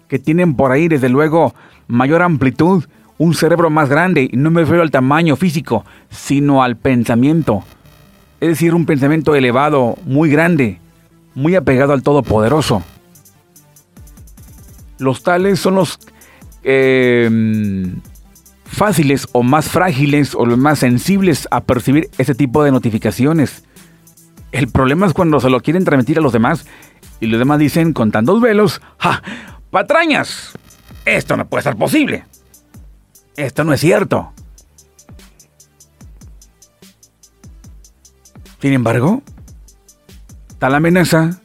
que 0.09 0.19
tienen 0.19 0.57
por 0.57 0.73
ahí 0.73 0.89
desde 0.89 1.09
luego 1.09 1.55
mayor 1.87 2.21
amplitud, 2.21 2.83
un 3.17 3.33
cerebro 3.33 3.71
más 3.71 3.89
grande, 3.89 4.29
y 4.29 4.37
no 4.37 4.51
me 4.51 4.63
refiero 4.63 4.83
al 4.83 4.91
tamaño 4.91 5.37
físico, 5.37 5.85
sino 6.11 6.65
al 6.65 6.77
pensamiento. 6.77 7.63
Es 8.41 8.49
decir, 8.49 8.75
un 8.75 8.85
pensamiento 8.85 9.37
elevado, 9.37 9.97
muy 10.05 10.31
grande, 10.31 10.81
muy 11.37 11.55
apegado 11.55 11.93
al 11.93 12.03
Todopoderoso. 12.03 12.83
Los 14.99 15.23
tales 15.23 15.61
son 15.61 15.77
los 15.77 16.01
eh, 16.65 17.31
fáciles 18.65 19.29
o 19.31 19.45
más 19.45 19.69
frágiles 19.69 20.35
o 20.35 20.45
los 20.45 20.59
más 20.59 20.81
sensibles 20.81 21.47
a 21.53 21.61
percibir 21.61 22.11
ese 22.19 22.35
tipo 22.35 22.65
de 22.65 22.73
notificaciones. 22.73 23.63
El 24.53 24.69
problema 24.69 25.07
es 25.07 25.15
cuando 25.15 25.41
se 25.41 25.49
lo 25.49 25.61
quieren 25.61 25.85
transmitir 25.85 26.19
a 26.19 26.23
los 26.23 26.33
demás 26.33 26.67
y 27.21 27.27
los 27.27 27.39
demás 27.39 27.59
dicen 27.59 27.95
con 27.95 28.13
tantos 28.13 28.41
velos, 28.41 28.83
¡ja! 28.99 29.23
¡Patrañas! 29.71 30.53
Esto 31.07 31.37
no 31.37 31.49
puede 31.49 31.63
ser 31.63 31.77
posible. 31.77 32.25
Esto 33.35 33.65
no 33.65 33.73
es 33.73 33.81
cierto. 33.81 34.33
Sin 38.61 38.75
embargo, 38.75 39.23
tal 40.59 40.75
amenaza 40.75 41.41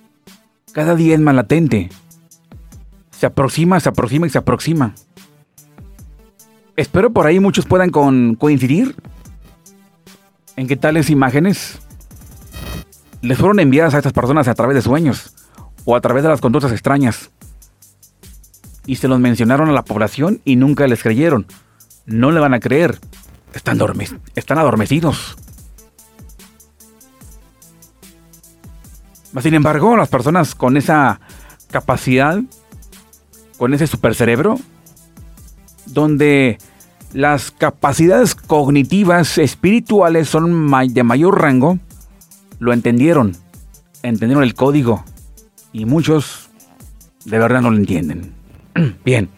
cada 0.74 0.93
día 0.93 1.15
es 1.15 1.22
más 1.22 1.34
latente. 1.34 1.89
Se 3.10 3.26
aproxima, 3.26 3.80
se 3.80 3.89
aproxima 3.89 4.28
y 4.28 4.30
se 4.30 4.38
aproxima. 4.38 4.93
Espero 6.76 7.12
por 7.12 7.26
ahí 7.26 7.39
muchos 7.39 7.65
puedan 7.65 7.89
coincidir 7.89 8.96
en 10.58 10.67
que 10.67 10.76
tales 10.76 11.10
imágenes 11.10 11.80
les 13.28 13.38
fueron 13.38 13.60
enviadas 13.60 13.94
a 13.94 13.98
estas 13.98 14.13
personas 14.13 14.48
a 14.48 14.56
través 14.56 14.76
de 14.76 14.82
sueños 14.82 15.34
o 15.84 15.96
a 15.96 16.02
través 16.02 16.24
de 16.24 16.30
las 16.30 16.40
conductas 16.40 16.72
extrañas. 16.72 17.30
Y 18.86 18.96
se 18.96 19.10
los 19.10 19.20
mencionaron 19.20 19.70
a 19.70 19.74
la 19.74 19.84
población 19.84 20.40
y 20.46 20.56
nunca 20.56 20.88
les 20.88 21.04
creyeron. 21.04 21.46
No 22.06 22.32
le 22.32 22.40
van 22.40 22.54
a 22.54 22.62
creer. 22.62 23.00
Están, 23.54 23.80
están 24.36 24.58
adormecidos. 24.58 25.38
Sin 29.42 29.54
embargo, 29.54 29.98
las 29.98 30.08
personas 30.08 30.56
con 30.56 30.78
esa 30.78 31.20
capacidad, 31.70 32.40
con 33.58 33.74
ese 33.74 33.88
supercerebro, 33.88 34.58
donde 35.86 36.60
las 37.13 37.52
capacidades 37.52 38.36
cognitivas 38.36 39.38
espirituales 39.38 40.30
son 40.30 40.72
de 40.94 41.04
mayor 41.04 41.42
rango, 41.42 41.78
lo 42.60 42.74
entendieron, 42.74 43.36
entendieron 44.04 44.43
el 44.43 44.54
código 44.54 45.04
y 45.74 45.86
muchos 45.86 46.50
de 47.26 47.39
verdad 47.39 47.62
no 47.62 47.72
lo 47.72 47.78
entienden. 47.78 48.32
Bien. 49.06 49.30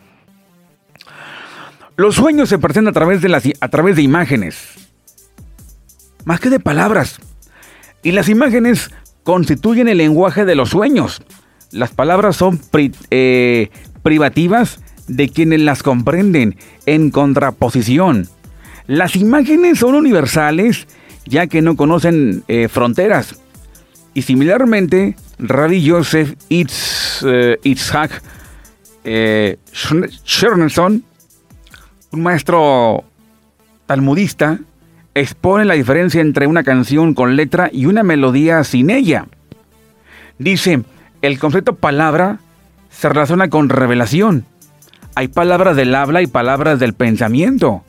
Los 1.97 2.15
sueños 2.15 2.47
se 2.47 2.59
presentan 2.59 2.91
a 2.91 2.93
través 2.93 3.21
de, 3.21 3.29
las, 3.29 3.43
a 3.59 3.67
través 3.67 3.97
de 3.97 4.01
imágenes, 4.01 4.89
más 6.23 6.39
que 6.39 6.49
de 6.49 6.59
palabras. 6.59 7.19
Y 8.03 8.13
las 8.13 8.29
imágenes 8.29 8.89
constituyen 9.23 9.89
el 9.89 9.97
lenguaje 9.97 10.45
de 10.45 10.55
los 10.55 10.69
sueños. 10.69 11.21
Las 11.71 11.91
palabras 11.91 12.37
son 12.37 12.61
eh, 13.11 13.69
privativas 14.01 14.79
de 15.09 15.27
quienes 15.27 15.59
las 15.59 15.83
comprenden 15.83 16.55
en 16.85 17.11
contraposición. 17.11 18.29
Las 18.87 19.15
imágenes 19.15 19.79
son 19.79 19.95
universales 19.95 20.87
ya 21.29 21.47
que 21.47 21.61
no 21.61 21.75
conocen 21.75 22.43
eh, 22.47 22.67
fronteras. 22.67 23.39
Y 24.13 24.23
similarmente, 24.23 25.15
Rabbi 25.37 25.87
Joseph 25.87 26.35
Itz, 26.49 27.23
eh, 27.25 27.57
Itzhak 27.63 28.21
eh, 29.03 29.57
un 32.11 32.23
maestro 32.23 33.03
talmudista, 33.85 34.59
expone 35.15 35.65
la 35.65 35.75
diferencia 35.75 36.21
entre 36.21 36.47
una 36.47 36.63
canción 36.63 37.13
con 37.13 37.35
letra 37.35 37.69
y 37.71 37.85
una 37.85 38.03
melodía 38.03 38.63
sin 38.63 38.89
ella. 38.89 39.25
Dice, 40.37 40.81
el 41.21 41.39
concepto 41.39 41.75
palabra 41.75 42.39
se 42.89 43.07
relaciona 43.09 43.49
con 43.49 43.69
revelación 43.69 44.45
hay 45.19 45.27
palabras 45.27 45.75
del 45.75 45.93
habla 45.95 46.21
y 46.21 46.27
palabras 46.27 46.79
del 46.79 46.93
pensamiento. 46.93 47.83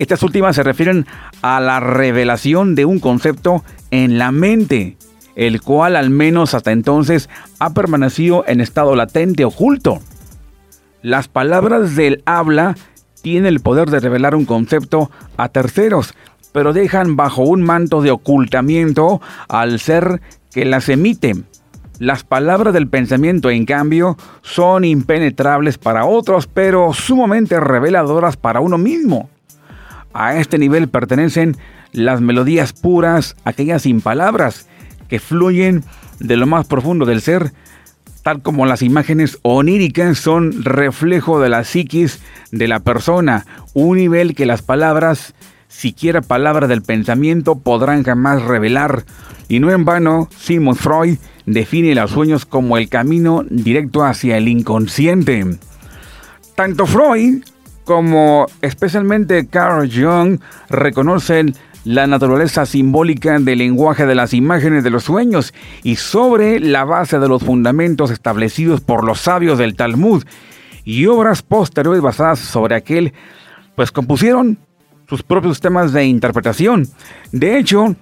Estas 0.00 0.24
últimas 0.24 0.56
se 0.56 0.64
refieren 0.64 1.06
a 1.42 1.60
la 1.60 1.78
revelación 1.78 2.74
de 2.74 2.86
un 2.86 2.98
concepto 2.98 3.62
en 3.92 4.18
la 4.18 4.32
mente 4.32 4.96
el 5.36 5.62
cual 5.62 5.96
al 5.96 6.10
menos 6.10 6.54
hasta 6.54 6.72
entonces 6.72 7.28
ha 7.58 7.72
permanecido 7.72 8.44
en 8.46 8.60
estado 8.60 8.94
latente 8.94 9.44
oculto. 9.44 10.00
Las 11.02 11.28
palabras 11.28 11.96
del 11.96 12.22
habla 12.26 12.76
tienen 13.22 13.46
el 13.46 13.60
poder 13.60 13.90
de 13.90 14.00
revelar 14.00 14.34
un 14.34 14.44
concepto 14.44 15.10
a 15.36 15.48
terceros, 15.48 16.14
pero 16.52 16.72
dejan 16.72 17.16
bajo 17.16 17.42
un 17.42 17.62
manto 17.62 18.02
de 18.02 18.10
ocultamiento 18.10 19.20
al 19.48 19.80
ser 19.80 20.20
que 20.52 20.64
las 20.64 20.88
emite. 20.88 21.36
Las 21.98 22.24
palabras 22.24 22.74
del 22.74 22.88
pensamiento, 22.88 23.50
en 23.50 23.66
cambio, 23.66 24.16
son 24.42 24.84
impenetrables 24.84 25.78
para 25.78 26.06
otros, 26.06 26.46
pero 26.46 26.92
sumamente 26.92 27.60
reveladoras 27.60 28.36
para 28.36 28.60
uno 28.60 28.78
mismo. 28.78 29.28
A 30.12 30.36
este 30.36 30.58
nivel 30.58 30.88
pertenecen 30.88 31.56
las 31.92 32.20
melodías 32.20 32.72
puras, 32.72 33.36
aquellas 33.44 33.82
sin 33.82 34.00
palabras, 34.00 34.66
que 35.08 35.20
fluyen 35.20 35.84
de 36.18 36.36
lo 36.36 36.46
más 36.46 36.66
profundo 36.66 37.06
del 37.06 37.20
ser, 37.20 37.52
tal 38.22 38.42
como 38.42 38.66
las 38.66 38.82
imágenes 38.82 39.38
oníricas 39.42 40.18
son 40.18 40.64
reflejo 40.64 41.40
de 41.40 41.48
la 41.48 41.64
psiquis 41.64 42.20
de 42.50 42.68
la 42.68 42.80
persona, 42.80 43.46
un 43.74 43.96
nivel 43.96 44.34
que 44.34 44.46
las 44.46 44.62
palabras, 44.62 45.34
siquiera 45.68 46.20
palabras 46.20 46.68
del 46.68 46.82
pensamiento, 46.82 47.58
podrán 47.58 48.04
jamás 48.04 48.42
revelar. 48.42 49.04
Y 49.48 49.58
no 49.58 49.70
en 49.72 49.84
vano, 49.84 50.28
Sigmund 50.36 50.78
Freud 50.78 51.18
define 51.46 51.94
los 51.94 52.10
sueños 52.10 52.46
como 52.46 52.78
el 52.78 52.88
camino 52.88 53.44
directo 53.48 54.04
hacia 54.04 54.36
el 54.36 54.48
inconsciente. 54.48 55.58
Tanto 56.54 56.86
Freud 56.86 57.42
como 57.84 58.46
especialmente 58.62 59.46
Carl 59.46 59.90
Jung 59.90 60.40
reconocen 60.68 61.54
la 61.84 62.06
naturaleza 62.06 62.66
simbólica 62.66 63.38
del 63.38 63.58
lenguaje 63.58 64.06
de 64.06 64.14
las 64.14 64.34
imágenes 64.34 64.84
de 64.84 64.90
los 64.90 65.04
sueños 65.04 65.54
y 65.82 65.96
sobre 65.96 66.60
la 66.60 66.84
base 66.84 67.18
de 67.18 67.28
los 67.28 67.42
fundamentos 67.42 68.10
establecidos 68.10 68.80
por 68.80 69.04
los 69.04 69.20
sabios 69.20 69.58
del 69.58 69.76
Talmud 69.76 70.24
y 70.84 71.06
obras 71.06 71.42
posteriores 71.42 72.02
basadas 72.02 72.38
sobre 72.38 72.74
aquel, 72.74 73.12
pues 73.74 73.92
compusieron 73.92 74.58
sus 75.08 75.22
propios 75.22 75.60
temas 75.60 75.92
de 75.92 76.04
interpretación. 76.04 76.86
De 77.32 77.58
hecho, 77.58 77.96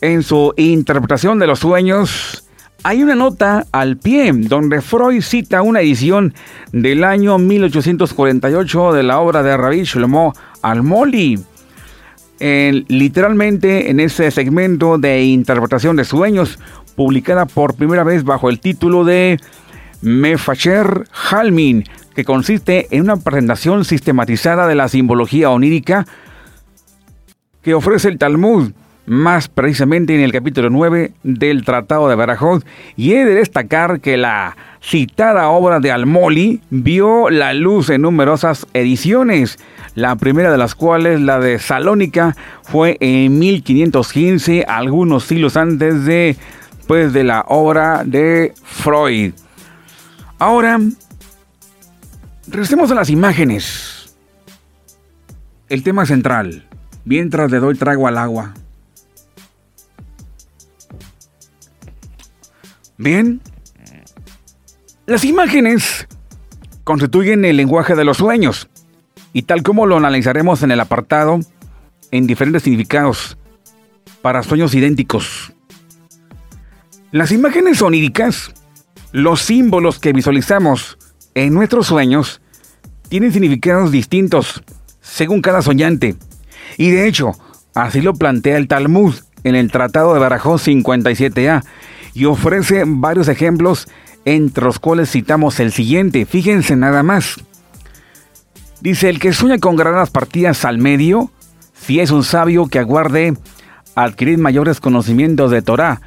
en 0.00 0.22
su 0.22 0.54
interpretación 0.56 1.38
de 1.38 1.46
los 1.46 1.60
sueños, 1.60 2.45
hay 2.86 3.02
una 3.02 3.16
nota 3.16 3.66
al 3.72 3.96
pie 3.96 4.30
donde 4.32 4.80
Freud 4.80 5.20
cita 5.20 5.60
una 5.62 5.80
edición 5.80 6.34
del 6.70 7.02
año 7.02 7.36
1848 7.36 8.92
de 8.92 9.02
la 9.02 9.18
obra 9.18 9.42
de 9.42 9.56
Rabbi 9.56 9.82
Shlomo 9.82 10.32
Almoli 10.62 11.36
literalmente 12.38 13.90
en 13.90 13.98
ese 13.98 14.30
segmento 14.30 14.98
de 14.98 15.24
interpretación 15.24 15.96
de 15.96 16.04
sueños, 16.04 16.60
publicada 16.94 17.46
por 17.46 17.74
primera 17.74 18.04
vez 18.04 18.22
bajo 18.22 18.50
el 18.50 18.60
título 18.60 19.04
de 19.04 19.40
Mefacher 20.00 21.08
Halmin, 21.30 21.82
que 22.14 22.24
consiste 22.24 22.86
en 22.92 23.02
una 23.02 23.16
presentación 23.16 23.84
sistematizada 23.84 24.68
de 24.68 24.76
la 24.76 24.88
simbología 24.88 25.50
onírica 25.50 26.06
que 27.62 27.74
ofrece 27.74 28.06
el 28.06 28.18
Talmud, 28.18 28.70
más 29.06 29.48
precisamente 29.48 30.14
en 30.14 30.20
el 30.20 30.32
capítulo 30.32 30.68
9 30.68 31.12
del 31.22 31.64
Tratado 31.64 32.08
de 32.08 32.16
Barajot, 32.16 32.66
y 32.96 33.12
he 33.14 33.24
de 33.24 33.34
destacar 33.34 34.00
que 34.00 34.16
la 34.16 34.56
citada 34.82 35.48
obra 35.48 35.80
de 35.80 35.90
Almoli 35.90 36.60
vio 36.70 37.30
la 37.30 37.54
luz 37.54 37.90
en 37.90 38.02
numerosas 38.02 38.66
ediciones, 38.74 39.58
la 39.94 40.16
primera 40.16 40.50
de 40.50 40.58
las 40.58 40.74
cuales, 40.74 41.20
la 41.20 41.40
de 41.40 41.58
Salónica, 41.58 42.36
fue 42.62 42.96
en 43.00 43.38
1515, 43.38 44.64
algunos 44.68 45.24
siglos 45.24 45.56
antes 45.56 46.04
de, 46.04 46.36
pues, 46.86 47.12
de 47.12 47.24
la 47.24 47.44
obra 47.48 48.02
de 48.04 48.52
Freud. 48.62 49.32
Ahora, 50.38 50.78
regresemos 52.48 52.90
a 52.90 52.94
las 52.94 53.08
imágenes. 53.08 54.14
El 55.68 55.82
tema 55.82 56.06
central, 56.06 56.68
mientras 57.04 57.50
le 57.50 57.58
doy 57.58 57.74
trago 57.74 58.06
al 58.06 58.18
agua. 58.18 58.54
Bien, 62.98 63.40
las 65.06 65.24
imágenes 65.24 66.06
constituyen 66.84 67.44
el 67.44 67.56
lenguaje 67.56 67.94
de 67.94 68.04
los 68.04 68.16
sueños 68.16 68.68
y 69.32 69.42
tal 69.42 69.62
como 69.62 69.86
lo 69.86 69.96
analizaremos 69.96 70.62
en 70.62 70.70
el 70.70 70.80
apartado, 70.80 71.40
en 72.10 72.26
diferentes 72.26 72.62
significados 72.62 73.36
para 74.22 74.42
sueños 74.42 74.74
idénticos. 74.74 75.52
Las 77.12 77.32
imágenes 77.32 77.82
oníricas, 77.82 78.52
los 79.12 79.42
símbolos 79.42 79.98
que 79.98 80.12
visualizamos 80.12 80.96
en 81.34 81.52
nuestros 81.52 81.86
sueños, 81.86 82.40
tienen 83.08 83.32
significados 83.32 83.92
distintos 83.92 84.62
según 85.00 85.42
cada 85.42 85.62
soñante. 85.62 86.16
Y 86.78 86.90
de 86.90 87.06
hecho, 87.06 87.32
así 87.74 88.00
lo 88.00 88.14
plantea 88.14 88.56
el 88.56 88.68
Talmud 88.68 89.14
en 89.44 89.54
el 89.54 89.70
Tratado 89.70 90.14
de 90.14 90.20
Barajó 90.20 90.54
57a 90.54 91.62
y 92.16 92.24
ofrece 92.24 92.84
varios 92.86 93.28
ejemplos 93.28 93.88
entre 94.24 94.64
los 94.64 94.78
cuales 94.78 95.10
citamos 95.10 95.60
el 95.60 95.70
siguiente. 95.70 96.24
Fíjense 96.24 96.74
nada 96.74 97.02
más. 97.02 97.36
Dice, 98.80 99.10
el 99.10 99.20
que 99.20 99.34
sueña 99.34 99.58
con 99.58 99.76
granadas 99.76 100.08
partidas 100.08 100.64
al 100.64 100.78
medio, 100.78 101.30
si 101.74 102.00
es 102.00 102.10
un 102.10 102.24
sabio 102.24 102.68
que 102.68 102.78
aguarde 102.78 103.36
adquirir 103.94 104.38
mayores 104.38 104.80
conocimientos 104.80 105.50
de 105.50 105.60
Torah, 105.60 106.00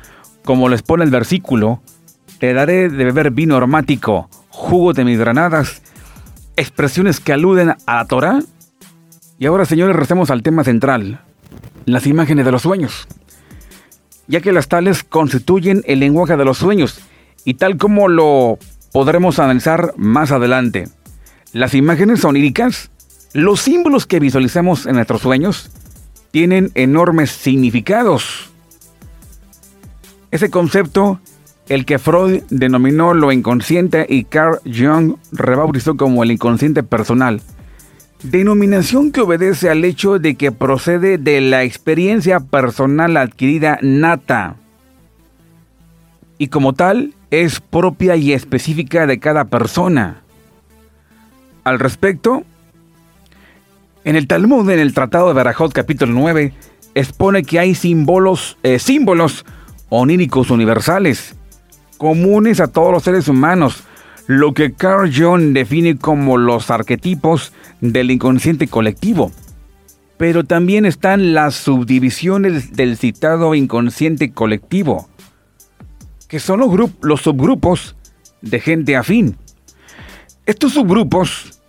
como 0.43 0.67
les 0.67 0.81
pone 0.81 1.03
el 1.03 1.11
versículo, 1.11 1.79
te 2.39 2.53
daré 2.53 2.89
de 2.89 3.05
beber 3.05 3.29
vino 3.29 3.55
aromático, 3.55 4.29
jugo 4.49 4.93
de 4.93 5.05
mis 5.05 5.19
granadas, 5.19 5.83
expresiones 6.55 7.19
que 7.19 7.33
aluden 7.33 7.75
a 7.85 7.95
la 7.95 8.05
Torah. 8.05 8.39
Y 9.37 9.45
ahora, 9.45 9.65
señores, 9.65 9.95
recemos 9.95 10.31
al 10.31 10.41
tema 10.41 10.63
central, 10.63 11.21
las 11.85 12.07
imágenes 12.07 12.45
de 12.45 12.51
los 12.51 12.63
sueños, 12.63 13.07
ya 14.29 14.41
que 14.41 14.53
las 14.53 14.69
tales 14.69 15.03
constituyen 15.03 15.83
el 15.85 15.99
lenguaje 15.99 16.37
de 16.37 16.45
los 16.45 16.59
sueños, 16.59 17.01
y 17.43 17.55
tal 17.55 17.77
como 17.77 18.07
lo 18.07 18.59
podremos 18.93 19.39
analizar 19.39 19.93
más 19.97 20.31
adelante. 20.31 20.87
Las 21.51 21.73
imágenes 21.73 22.23
oníricas, 22.23 22.91
los 23.33 23.59
símbolos 23.59 24.05
que 24.05 24.19
visualizamos 24.19 24.85
en 24.85 24.95
nuestros 24.95 25.21
sueños, 25.21 25.71
tienen 26.31 26.71
enormes 26.75 27.31
significados. 27.31 28.51
Ese 30.29 30.51
concepto, 30.51 31.19
el 31.67 31.85
que 31.85 31.97
Freud 31.97 32.43
denominó 32.51 33.15
lo 33.15 33.31
inconsciente 33.31 34.05
y 34.07 34.25
Carl 34.25 34.59
Jung 34.63 35.15
rebautizó 35.31 35.97
como 35.97 36.21
el 36.21 36.31
inconsciente 36.31 36.83
personal, 36.83 37.41
denominación 38.23 39.11
que 39.11 39.21
obedece 39.21 39.69
al 39.69 39.85
hecho 39.85 40.19
de 40.19 40.35
que 40.35 40.51
procede 40.51 41.17
de 41.17 41.41
la 41.41 41.63
experiencia 41.63 42.39
personal 42.39 43.17
adquirida 43.17 43.79
nata 43.81 44.55
y 46.37 46.47
como 46.47 46.73
tal 46.73 47.13
es 47.31 47.59
propia 47.59 48.15
y 48.15 48.33
específica 48.33 49.07
de 49.07 49.19
cada 49.19 49.45
persona 49.45 50.21
al 51.63 51.79
respecto? 51.79 52.43
En 54.03 54.15
el 54.15 54.27
Talmud, 54.27 54.69
en 54.69 54.79
el 54.79 54.93
Tratado 54.93 55.27
de 55.27 55.33
Barajot, 55.33 55.71
capítulo 55.73 56.13
9, 56.13 56.53
expone 56.95 57.43
que 57.43 57.59
hay 57.59 57.75
símbolos, 57.75 58.57
eh, 58.63 58.79
símbolos 58.79 59.45
oníricos 59.89 60.49
universales, 60.49 61.35
comunes 61.97 62.59
a 62.59 62.67
todos 62.67 62.91
los 62.91 63.03
seres 63.03 63.27
humanos, 63.27 63.83
lo 64.29 64.53
que 64.53 64.73
Carl 64.73 65.11
Jung 65.11 65.53
define 65.53 65.97
como 65.97 66.37
los 66.37 66.69
arquetipos 66.69 67.51
del 67.81 68.11
inconsciente 68.11 68.67
colectivo. 68.67 69.31
Pero 70.19 70.43
también 70.43 70.85
están 70.85 71.33
las 71.33 71.55
subdivisiones 71.55 72.73
del 72.73 72.95
citado 72.95 73.55
inconsciente 73.55 74.31
colectivo, 74.31 75.09
que 76.27 76.39
son 76.39 76.59
los, 76.59 76.91
los 77.01 77.21
subgrupos 77.21 77.95
de 78.43 78.59
gente 78.59 78.95
afín. 78.95 79.35
Estos 80.45 80.73
subgrupos 80.73 81.59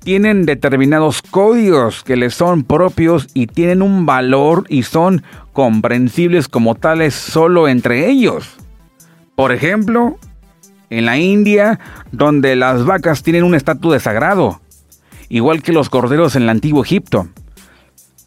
tienen 0.00 0.44
determinados 0.44 1.22
códigos 1.22 2.02
que 2.02 2.16
les 2.16 2.34
son 2.34 2.64
propios 2.64 3.28
y 3.32 3.46
tienen 3.46 3.80
un 3.80 4.06
valor 4.06 4.64
y 4.68 4.82
son 4.82 5.22
comprensibles 5.52 6.48
como 6.48 6.74
tales 6.74 7.14
solo 7.14 7.68
entre 7.68 8.10
ellos. 8.10 8.56
Por 9.36 9.52
ejemplo, 9.52 10.18
en 10.90 11.06
la 11.06 11.18
India, 11.18 11.78
donde 12.12 12.56
las 12.56 12.84
vacas 12.84 13.22
tienen 13.22 13.44
un 13.44 13.54
estatus 13.54 13.92
de 13.92 14.00
sagrado, 14.00 14.60
igual 15.28 15.62
que 15.62 15.72
los 15.72 15.90
corderos 15.90 16.36
en 16.36 16.42
el 16.44 16.48
antiguo 16.48 16.82
Egipto. 16.82 17.28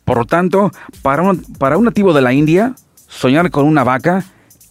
Por 0.06 0.17
lo 0.17 0.26
tanto, 0.26 0.71
para 1.02 1.21
un, 1.21 1.41
para 1.58 1.78
un 1.78 1.86
nativo 1.86 2.13
de 2.13 2.21
la 2.21 2.34
India, 2.34 2.76
soñar 3.08 3.52
con 3.52 3.65
una 3.65 3.84
vaca 3.84 4.26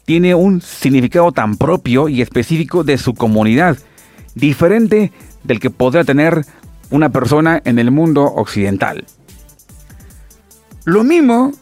tiene 0.04 0.34
un 0.34 0.60
significado 0.60 1.30
tan 1.32 1.56
propio 1.56 2.08
y 2.08 2.20
específico 2.20 2.84
de 2.84 2.98
su 2.98 3.14
comunidad, 3.14 3.78
diferente 4.34 5.12
del 5.44 5.60
que 5.60 5.70
podrá 5.70 6.04
tener 6.04 6.44
una 6.90 7.10
persona 7.10 7.62
en 7.64 7.78
el 7.78 7.90
mundo 7.90 8.24
occidental. 8.24 9.04
Lo 10.84 11.04
mismo 11.04 11.52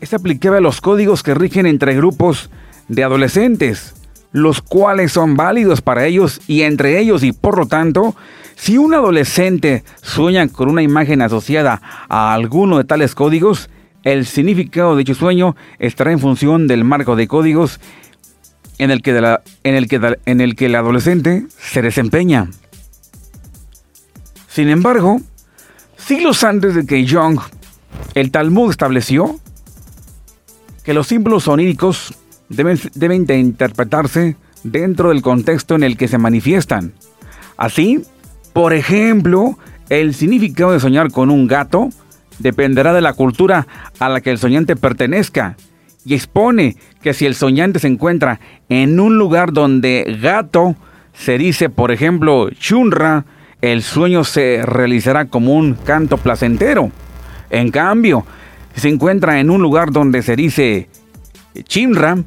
es 0.00 0.14
aplicable 0.14 0.58
a 0.58 0.60
los 0.60 0.80
códigos 0.80 1.22
que 1.22 1.34
rigen 1.34 1.66
entre 1.66 1.94
grupos 1.94 2.50
de 2.88 3.04
adolescentes, 3.04 3.94
los 4.32 4.62
cuales 4.62 5.12
son 5.12 5.36
válidos 5.36 5.82
para 5.82 6.06
ellos 6.06 6.40
y 6.46 6.62
entre 6.62 6.98
ellos 6.98 7.22
y 7.22 7.32
por 7.32 7.58
lo 7.58 7.66
tanto, 7.66 8.16
si 8.56 8.78
un 8.78 8.94
adolescente 8.94 9.84
sueña 10.02 10.48
con 10.48 10.68
una 10.68 10.82
imagen 10.82 11.22
asociada 11.22 11.80
a 12.08 12.32
alguno 12.32 12.78
de 12.78 12.84
tales 12.84 13.14
códigos, 13.14 13.68
el 14.04 14.26
significado 14.26 14.96
de 14.96 15.00
dicho 15.00 15.14
sueño 15.14 15.54
estará 15.78 16.12
en 16.12 16.18
función 16.18 16.66
del 16.66 16.84
marco 16.84 17.14
de 17.14 17.28
códigos 17.28 17.78
en 18.78 18.90
el 18.90 19.02
que, 19.02 20.66
el 20.66 20.74
adolescente 20.74 21.46
se 21.58 21.82
desempeña. 21.82 22.48
Sin 24.48 24.68
embargo, 24.68 25.20
siglos 25.96 26.42
antes 26.42 26.74
de 26.74 26.84
que 26.84 27.06
Jung, 27.08 27.38
el 28.14 28.30
Talmud 28.30 28.70
estableció 28.70 29.38
que 30.84 30.94
los 30.94 31.06
símbolos 31.06 31.46
oníricos 31.46 32.14
deben, 32.52 32.78
deben 32.94 33.26
de 33.26 33.38
interpretarse 33.38 34.36
dentro 34.62 35.08
del 35.08 35.22
contexto 35.22 35.74
en 35.74 35.82
el 35.82 35.96
que 35.96 36.08
se 36.08 36.18
manifiestan. 36.18 36.92
Así, 37.56 38.02
por 38.52 38.72
ejemplo, 38.72 39.58
el 39.88 40.14
significado 40.14 40.72
de 40.72 40.80
soñar 40.80 41.10
con 41.10 41.30
un 41.30 41.46
gato 41.46 41.90
dependerá 42.38 42.92
de 42.92 43.00
la 43.00 43.12
cultura 43.12 43.66
a 43.98 44.08
la 44.08 44.20
que 44.20 44.30
el 44.30 44.38
soñante 44.38 44.76
pertenezca 44.76 45.56
y 46.04 46.14
expone 46.14 46.76
que 47.00 47.14
si 47.14 47.26
el 47.26 47.34
soñante 47.34 47.78
se 47.78 47.88
encuentra 47.88 48.40
en 48.68 48.98
un 48.98 49.18
lugar 49.18 49.52
donde 49.52 50.18
gato 50.20 50.76
se 51.12 51.38
dice, 51.38 51.68
por 51.68 51.92
ejemplo, 51.92 52.50
chunra, 52.50 53.24
el 53.60 53.82
sueño 53.82 54.24
se 54.24 54.62
realizará 54.64 55.26
como 55.26 55.54
un 55.54 55.74
canto 55.74 56.16
placentero. 56.16 56.90
En 57.50 57.70
cambio, 57.70 58.26
si 58.74 58.80
se 58.80 58.88
encuentra 58.88 59.38
en 59.38 59.50
un 59.50 59.62
lugar 59.62 59.92
donde 59.92 60.22
se 60.22 60.34
dice 60.34 60.88
chimra, 61.64 62.18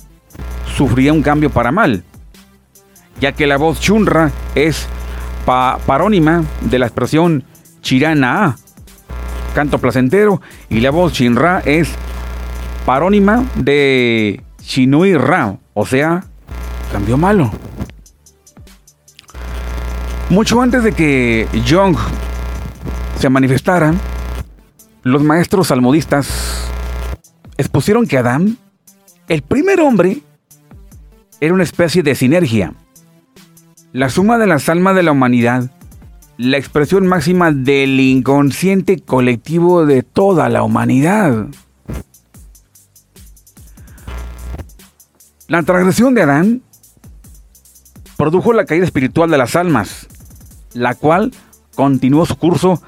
sufrirá 0.76 1.14
un 1.14 1.22
cambio 1.22 1.50
para 1.50 1.72
mal, 1.72 2.04
ya 3.20 3.32
que 3.32 3.48
la 3.48 3.58
voz 3.58 3.80
chunra 3.80 4.32
es 4.56 4.88
parónima 5.46 6.44
de 6.62 6.80
la 6.80 6.88
expresión 6.88 7.44
chirana, 7.82 8.58
canto 9.54 9.80
placentero, 9.80 10.42
y 10.70 10.82
la 10.82 10.92
voz 10.92 11.14
chinra 11.14 11.62
es 11.66 11.90
parónima 12.86 13.44
de 13.56 14.44
Chinui 14.62 15.16
Ra, 15.16 15.58
o 15.74 15.86
sea, 15.86 16.24
cambio 16.92 17.18
malo. 17.18 17.52
Mucho 20.30 20.62
antes 20.62 20.84
de 20.84 20.92
que 20.92 21.48
Jung 21.68 21.96
se 23.20 23.30
manifestara, 23.30 23.94
los 25.04 25.24
maestros 25.24 25.68
salmodistas 25.68 26.68
expusieron 27.58 28.08
que 28.08 28.18
Adán, 28.18 28.58
el 29.28 29.44
primer 29.44 29.80
hombre, 29.80 30.22
era 31.46 31.54
una 31.54 31.64
especie 31.64 32.02
de 32.02 32.16
sinergia, 32.16 32.74
la 33.94 34.10
suma 34.10 34.40
de 34.40 34.48
las 34.48 34.68
almas 34.68 34.96
de 34.96 35.04
la 35.04 35.12
humanidad, 35.12 35.70
la 36.38 36.58
expresión 36.58 37.06
máxima 37.06 37.52
del 37.52 38.00
inconsciente 38.00 39.00
colectivo 39.00 39.86
de 39.86 40.02
toda 40.02 40.50
la 40.50 40.64
humanidad. 40.64 41.46
La 45.48 45.62
transgresión 45.62 46.16
de 46.16 46.24
Adán 46.24 46.62
produjo 48.18 48.52
la 48.52 48.66
caída 48.66 48.86
espiritual 48.86 49.30
de 49.30 49.38
las 49.38 49.56
almas, 49.56 50.08
la 50.74 50.96
cual 50.96 51.32
continuó 51.76 52.26
su 52.26 52.38
curso 52.38 52.82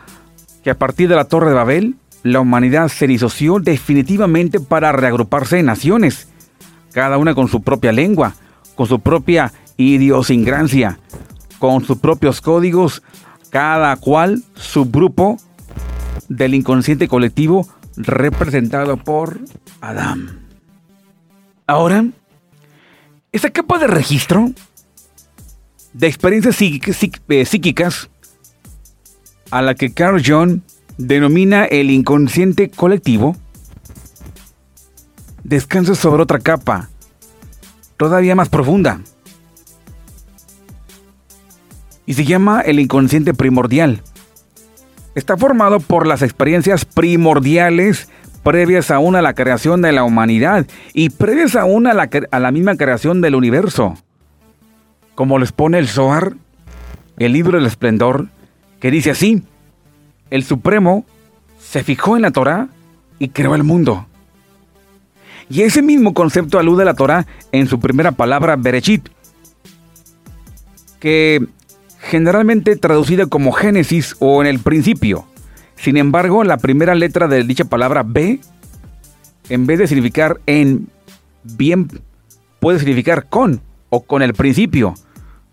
que 0.64 0.72
a 0.72 0.80
partir 0.80 1.10
de 1.10 1.16
la 1.16 1.26
Torre 1.26 1.50
de 1.50 1.56
Babel 1.56 1.96
la 2.24 2.40
humanidad 2.40 2.88
se 2.88 3.06
disoció 3.06 3.60
definitivamente 3.60 4.60
para 4.60 4.92
reagruparse 4.94 5.60
en 5.60 5.68
naciones, 5.68 6.28
cada 6.92 7.20
una 7.20 7.36
con 7.36 7.48
su 7.48 7.62
propia 7.62 7.92
lengua, 7.92 8.34
con 8.78 8.88
su 8.88 9.02
propia 9.02 9.52
idiosincrasia, 9.76 11.00
con 11.60 11.84
sus 11.84 11.98
propios 11.98 12.40
códigos, 12.40 13.04
cada 13.50 13.96
cual 13.98 14.44
su 14.54 14.86
grupo 14.86 15.38
del 16.30 16.54
inconsciente 16.54 17.08
colectivo 17.08 17.68
representado 17.98 18.96
por 18.98 19.40
Adán. 19.82 20.46
Ahora, 21.66 22.06
esa 23.32 23.50
capa 23.50 23.80
de 23.80 23.88
registro 23.88 24.52
de 25.94 26.08
experiencias 26.08 26.62
eh, 26.62 27.46
psíquicas 27.46 28.10
a 29.50 29.62
la 29.62 29.74
que 29.74 29.92
Carl 29.92 30.22
Jung 30.24 30.62
denomina 30.98 31.66
el 31.66 31.90
inconsciente 31.90 32.70
colectivo, 32.70 33.36
descansa 35.44 35.96
sobre 35.96 36.24
otra 36.24 36.40
capa, 36.40 36.90
todavía 37.98 38.36
más 38.36 38.50
profunda, 38.50 39.02
y 42.06 42.14
se 42.14 42.26
llama 42.26 42.62
el 42.62 42.80
inconsciente 42.80 43.34
primordial. 43.34 44.02
Está 45.14 45.36
formado 45.38 45.80
por 45.80 46.08
las 46.08 46.22
experiencias 46.22 46.86
primordiales 46.86 48.08
previas 48.44 48.92
aún 48.92 49.16
a 49.16 49.22
la 49.22 49.34
creación 49.34 49.82
de 49.82 49.92
la 49.92 50.04
humanidad 50.04 50.66
y 50.94 51.10
previas 51.10 51.56
aún 51.56 51.86
a 51.86 51.94
la, 51.94 52.10
a 52.32 52.40
la 52.40 52.52
misma 52.52 52.78
creación 52.78 53.20
del 53.20 53.36
universo. 53.36 53.98
Como 55.16 55.38
les 55.38 55.52
pone 55.52 55.80
el 55.80 55.90
Zohar, 55.90 56.34
el 57.20 57.34
libro 57.34 57.58
del 57.58 57.68
esplendor, 57.68 58.28
que 58.80 58.90
dice 58.90 59.12
así, 59.12 59.44
el 60.30 60.44
Supremo 60.44 61.06
se 61.60 61.84
fijó 61.84 62.16
en 62.16 62.22
la 62.22 62.32
Torah 62.32 62.70
y 63.20 63.30
creó 63.30 63.56
el 63.56 63.64
mundo. 63.64 64.07
Y 65.50 65.62
ese 65.62 65.82
mismo 65.82 66.14
concepto 66.14 66.60
alude 66.60 66.84
a 66.84 66.86
la 66.86 66.94
Torah 66.94 67.26
en 67.52 67.68
su 67.68 67.80
primera 67.80 68.12
palabra, 68.12 68.56
Berechit, 68.56 69.10
que 71.00 71.46
generalmente 72.00 72.76
traducida 72.76 73.28
como 73.28 73.52
Génesis 73.52 74.16
o 74.20 74.42
en 74.42 74.48
el 74.48 74.60
principio. 74.60 75.26
Sin 75.76 75.98
embargo, 75.98 76.44
la 76.44 76.58
primera 76.58 76.96
letra 76.96 77.28
de 77.28 77.44
dicha 77.44 77.66
palabra 77.66 78.04
B, 78.04 78.40
en 79.50 79.66
vez 79.68 79.80
de 79.80 79.88
significar 79.88 80.40
en 80.48 80.88
bien, 81.44 81.88
puede 82.60 82.80
significar 82.80 83.28
con 83.30 83.62
o 83.90 84.04
con 84.04 84.22
el 84.22 84.34
principio, 84.34 84.96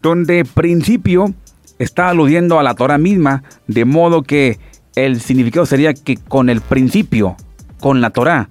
donde 0.02 0.44
principio 0.44 1.32
está 1.78 2.08
aludiendo 2.08 2.58
a 2.58 2.62
la 2.62 2.74
Torah 2.74 2.98
misma, 2.98 3.42
de 3.66 3.84
modo 3.84 4.22
que 4.22 4.58
el 4.96 5.20
significado 5.20 5.66
sería 5.66 5.94
que 5.94 6.16
con 6.16 6.48
el 6.48 6.60
principio, 6.60 7.36
con 7.80 8.00
la 8.00 8.10
Torah, 8.10 8.48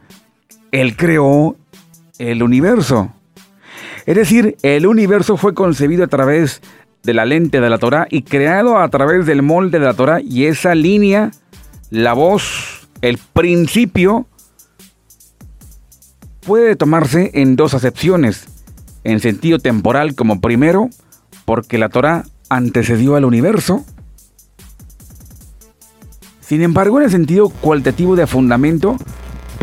Él 0.73 0.97
creó 0.97 1.55
el 2.17 2.41
universo. 2.41 3.13
Es 4.07 4.15
decir, 4.15 4.57
el 4.63 4.87
universo 4.87 5.37
fue 5.37 5.53
concebido 5.53 6.03
a 6.03 6.07
través 6.07 6.61
de 7.03 7.13
la 7.13 7.25
lente 7.25 7.61
de 7.61 7.69
la 7.69 7.77
Torah 7.77 8.07
y 8.09 8.23
creado 8.23 8.79
a 8.79 8.89
través 8.89 9.27
del 9.27 9.43
molde 9.43 9.77
de 9.77 9.85
la 9.85 9.93
Torah 9.93 10.19
y 10.19 10.45
esa 10.45 10.73
línea, 10.73 11.29
la 11.91 12.13
voz, 12.13 12.89
el 13.01 13.19
principio, 13.19 14.25
puede 16.43 16.75
tomarse 16.75 17.29
en 17.35 17.55
dos 17.55 17.75
acepciones, 17.75 18.47
en 19.03 19.19
sentido 19.19 19.59
temporal 19.59 20.15
como 20.15 20.41
primero, 20.41 20.89
porque 21.45 21.77
la 21.77 21.89
Torah 21.89 22.25
antecedió 22.49 23.15
al 23.15 23.25
universo. 23.25 23.85
Sin 26.41 26.63
embargo, 26.63 26.97
en 26.97 27.05
el 27.05 27.11
sentido 27.11 27.49
cualitativo 27.49 28.15
de 28.15 28.25
fundamento, 28.25 28.97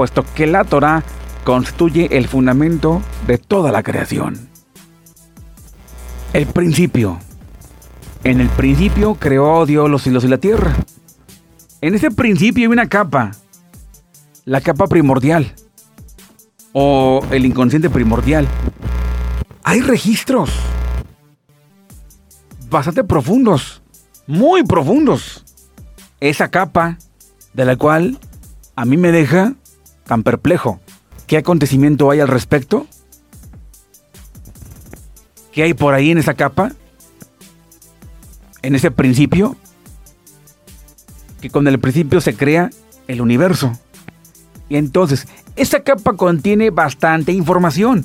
puesto 0.01 0.25
que 0.35 0.47
la 0.47 0.65
Torah 0.65 1.05
constituye 1.45 2.17
el 2.17 2.27
fundamento 2.27 3.03
de 3.27 3.37
toda 3.37 3.71
la 3.71 3.83
creación. 3.83 4.49
El 6.33 6.47
principio. 6.47 7.19
En 8.25 8.41
el 8.41 8.49
principio 8.49 9.17
creó 9.17 9.67
Dios 9.67 9.91
los 9.91 10.03
cielos 10.03 10.25
y 10.25 10.29
la 10.29 10.39
tierra. 10.39 10.75
En 11.83 11.95
ese 11.95 12.11
principio 12.11 12.63
hay 12.63 12.73
una 12.73 12.89
capa, 12.89 13.33
la 14.47 14.63
capa 14.63 14.87
primordial, 14.87 15.53
o 16.73 17.21
el 17.31 17.45
inconsciente 17.45 17.91
primordial. 17.91 18.49
Hay 19.65 19.83
registros 19.83 20.49
bastante 22.71 23.05
profundos, 23.05 23.83
muy 24.27 24.63
profundos. 24.63 25.45
Esa 26.21 26.49
capa 26.49 26.97
de 27.53 27.67
la 27.67 27.77
cual 27.77 28.19
a 28.77 28.87
mí 28.87 28.97
me 28.97 29.13
deja 29.13 29.57
tan 30.11 30.25
perplejo. 30.25 30.81
¿Qué 31.29 31.37
acontecimiento 31.37 32.11
hay 32.11 32.19
al 32.19 32.27
respecto? 32.27 32.89
¿Qué 35.53 35.63
hay 35.63 35.73
por 35.73 35.95
ahí 35.95 36.11
en 36.11 36.19
esa 36.19 36.35
capa? 36.35 36.73
En 38.63 38.75
ese 38.75 38.91
principio. 38.91 39.57
Que 41.41 41.49
con 41.49 41.69
el 41.69 41.79
principio 41.79 42.21
se 42.21 42.35
crea 42.35 42.71
el 43.07 43.21
universo. 43.21 43.71
Y 44.69 44.75
entonces, 44.75 45.29
esa 45.55 45.85
capa 45.85 46.15
contiene 46.15 46.71
bastante 46.71 47.31
información. 47.31 48.05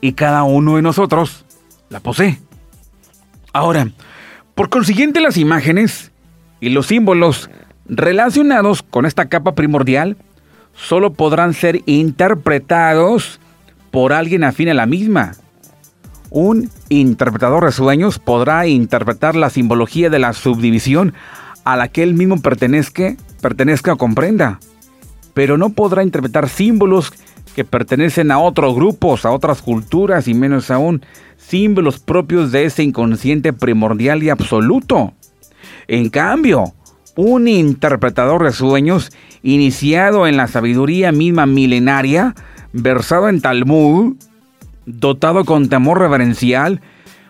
Y 0.00 0.14
cada 0.14 0.42
uno 0.42 0.74
de 0.74 0.82
nosotros 0.82 1.44
la 1.88 2.00
posee. 2.00 2.40
Ahora, 3.52 3.92
por 4.56 4.70
consiguiente 4.70 5.20
las 5.20 5.36
imágenes 5.36 6.10
y 6.58 6.70
los 6.70 6.88
símbolos 6.88 7.48
relacionados 7.86 8.82
con 8.82 9.06
esta 9.06 9.28
capa 9.28 9.54
primordial 9.54 10.16
solo 10.74 11.12
podrán 11.12 11.54
ser 11.54 11.82
interpretados 11.86 13.40
por 13.90 14.12
alguien 14.12 14.44
afín 14.44 14.68
a 14.68 14.74
la 14.74 14.86
misma. 14.86 15.32
Un 16.30 16.70
interpretador 16.88 17.64
de 17.64 17.72
sueños 17.72 18.18
podrá 18.18 18.66
interpretar 18.66 19.36
la 19.36 19.50
simbología 19.50 20.10
de 20.10 20.18
la 20.18 20.32
subdivisión 20.32 21.14
a 21.64 21.76
la 21.76 21.88
que 21.88 22.02
él 22.02 22.14
mismo 22.14 22.40
pertenezca, 22.40 23.14
pertenezca 23.40 23.92
o 23.92 23.96
comprenda, 23.96 24.58
pero 25.32 25.56
no 25.56 25.70
podrá 25.70 26.02
interpretar 26.02 26.48
símbolos 26.48 27.12
que 27.54 27.64
pertenecen 27.64 28.30
a 28.30 28.38
otros 28.38 28.74
grupos, 28.74 29.24
a 29.24 29.30
otras 29.30 29.62
culturas 29.62 30.26
y 30.28 30.34
menos 30.34 30.70
aún 30.70 31.02
símbolos 31.36 31.98
propios 31.98 32.52
de 32.52 32.64
ese 32.64 32.82
inconsciente 32.82 33.52
primordial 33.52 34.22
y 34.22 34.30
absoluto. 34.30 35.12
En 35.86 36.08
cambio, 36.10 36.74
un 37.16 37.48
interpretador 37.48 38.44
de 38.44 38.52
sueños, 38.52 39.10
iniciado 39.42 40.26
en 40.26 40.36
la 40.36 40.48
sabiduría 40.48 41.12
misma 41.12 41.46
milenaria, 41.46 42.34
versado 42.72 43.28
en 43.28 43.40
Talmud, 43.40 44.16
dotado 44.86 45.44
con 45.44 45.68
temor 45.68 45.98
reverencial, 45.98 46.80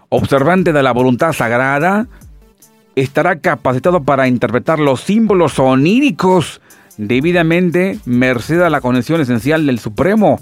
observante 0.08 0.72
de 0.72 0.82
la 0.82 0.92
voluntad 0.92 1.32
sagrada, 1.32 2.06
estará 2.96 3.40
capacitado 3.40 4.04
para 4.04 4.28
interpretar 4.28 4.78
los 4.78 5.00
símbolos 5.00 5.58
oníricos 5.58 6.60
debidamente 6.96 7.98
merced 8.04 8.60
a 8.62 8.70
la 8.70 8.80
conexión 8.80 9.20
esencial 9.20 9.66
del 9.66 9.80
Supremo, 9.80 10.40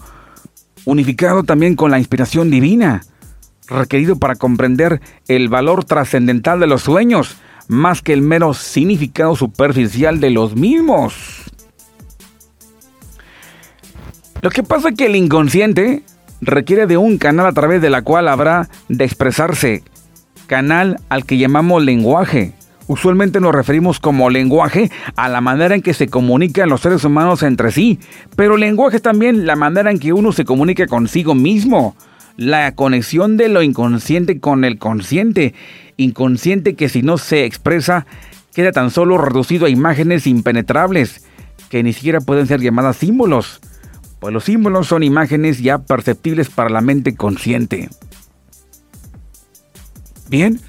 unificado 0.85 1.45
también 1.45 1.77
con 1.77 1.91
la 1.91 1.99
inspiración 1.99 2.51
divina, 2.51 3.03
requerido 3.69 4.17
para 4.17 4.37
comprender 4.37 5.01
el 5.29 5.49
valor 5.49 5.85
trascendental 5.85 6.61
de 6.61 6.67
los 6.67 6.83
sueños, 6.83 7.37
más 7.73 8.03
que 8.03 8.13
el 8.13 8.23
mero 8.23 8.55
significado 8.55 9.35
superficial 9.35 10.21
de 10.21 10.31
los 10.31 10.55
mismos. 10.55 11.15
Lo 14.43 14.51
que 14.51 14.63
pasa 14.63 14.91
es 14.91 14.97
que 14.97 15.07
el 15.07 15.17
inconsciente 15.17 16.03
requiere 16.41 16.87
de 16.87 16.97
un 16.97 17.19
canal 17.19 17.47
a 17.47 17.53
través 17.53 17.81
de 17.81 17.91
la 17.91 18.03
cual 18.03 18.29
habrá 18.29 18.69
de 18.89 19.05
expresarse, 19.05 19.83
canal 20.47 21.01
al 21.09 21.25
que 21.25 21.39
llamamos 21.39 21.83
lenguaje. 21.83 22.53
Usualmente 22.89 23.41
nos 23.41 23.55
referimos 23.55 24.01
como 24.01 24.29
lenguaje 24.29 24.91
a 25.17 25.29
la 25.29 25.41
manera 25.41 25.75
en 25.75 25.83
que 25.83 25.95
se 25.95 26.09
comunican 26.09 26.69
los 26.69 26.81
seres 26.81 27.05
humanos 27.05 27.43
entre 27.43 27.71
sí, 27.71 28.01
pero 28.37 28.57
lenguaje 28.57 28.97
es 28.97 29.03
también 29.03 29.47
la 29.47 29.57
manera 29.57 29.91
en 29.91 29.99
que 29.99 30.13
uno 30.13 30.33
se 30.33 30.45
comunica 30.45 30.87
consigo 30.87 31.35
mismo, 31.35 31.97
la 32.37 32.75
conexión 32.75 33.37
de 33.37 33.49
lo 33.49 33.63
inconsciente 33.63 34.41
con 34.41 34.65
el 34.65 34.79
consciente, 34.79 35.55
inconsciente 35.97 36.75
que 36.75 36.89
si 36.89 37.03
no 37.03 37.19
se 37.19 37.45
expresa 37.45 38.07
queda 38.55 38.73
tan 38.73 38.91
solo 38.91 39.19
reducido 39.19 39.67
a 39.67 39.71
imágenes 39.71 40.27
impenetrables, 40.27 41.25
que 41.71 41.83
ni 41.83 41.93
siquiera 41.93 42.21
pueden 42.21 42.47
ser 42.47 42.61
llamadas 42.61 42.97
símbolos, 42.97 43.61
pues 44.21 44.33
los 44.33 44.45
símbolos 44.45 44.87
son 44.87 45.03
imágenes 45.03 45.61
ya 45.61 45.79
perceptibles 45.79 46.51
para 46.51 46.71
la 46.71 46.81
mente 46.81 47.15
consciente. 47.15 47.89
Bien, 50.29 50.61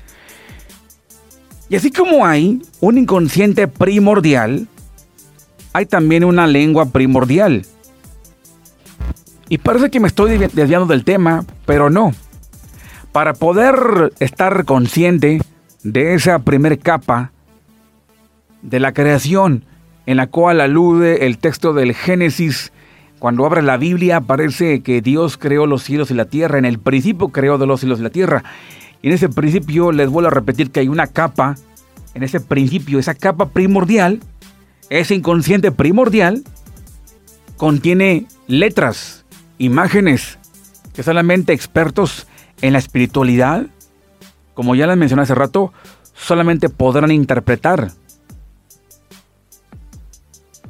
y 1.73 1.75
así 1.75 1.91
como 1.91 2.25
hay 2.25 2.61
un 2.81 2.97
inconsciente 2.99 3.67
primordial, 3.67 4.67
hay 5.73 5.87
también 5.87 6.23
una 6.23 6.45
lengua 6.45 6.91
primordial. 6.91 7.65
Y 9.49 9.57
parece 9.57 9.89
que 9.89 9.99
me 9.99 10.07
estoy 10.07 10.37
desviando 10.37 10.85
del 10.85 11.03
tema, 11.03 11.45
pero 11.65 11.89
no. 11.89 12.13
Para 13.13 13.35
poder 13.35 14.11
estar 14.19 14.65
consciente 14.65 15.39
de 15.83 16.15
esa 16.15 16.39
primer 16.39 16.79
capa 16.79 17.31
de 18.63 18.79
la 18.79 18.91
creación 18.91 19.65
en 20.07 20.17
la 20.17 20.27
cual 20.27 20.59
alude 20.59 21.27
el 21.27 21.37
texto 21.37 21.73
del 21.73 21.93
Génesis, 21.93 22.73
cuando 23.19 23.45
abre 23.45 23.61
la 23.61 23.77
Biblia 23.77 24.17
aparece 24.17 24.81
que 24.81 25.01
Dios 25.01 25.37
creó 25.37 25.67
los 25.67 25.83
cielos 25.83 26.09
y 26.09 26.15
la 26.15 26.25
tierra, 26.25 26.57
en 26.57 26.65
el 26.65 26.79
principio 26.79 27.29
creó 27.29 27.59
de 27.59 27.67
los 27.67 27.81
cielos 27.81 27.99
y 27.99 28.03
la 28.03 28.09
tierra. 28.09 28.43
Y 29.03 29.07
en 29.09 29.13
ese 29.13 29.29
principio 29.29 29.91
les 29.91 30.09
vuelvo 30.09 30.29
a 30.29 30.31
repetir 30.31 30.71
que 30.71 30.79
hay 30.79 30.87
una 30.87 31.05
capa, 31.05 31.55
en 32.15 32.23
ese 32.23 32.39
principio, 32.39 32.97
esa 32.97 33.13
capa 33.13 33.49
primordial, 33.49 34.21
ese 34.89 35.13
inconsciente 35.13 35.71
primordial, 35.71 36.43
contiene 37.57 38.25
letras, 38.47 39.23
imágenes, 39.59 40.39
que 40.95 41.03
solamente 41.03 41.53
expertos 41.53 42.27
en 42.63 42.71
la 42.71 42.79
espiritualidad, 42.79 43.67
como 44.53 44.73
ya 44.73 44.87
les 44.87 44.95
mencioné 44.95 45.23
hace 45.23 45.35
rato, 45.35 45.73
solamente 46.13 46.69
podrán 46.69 47.11
interpretar. 47.11 47.91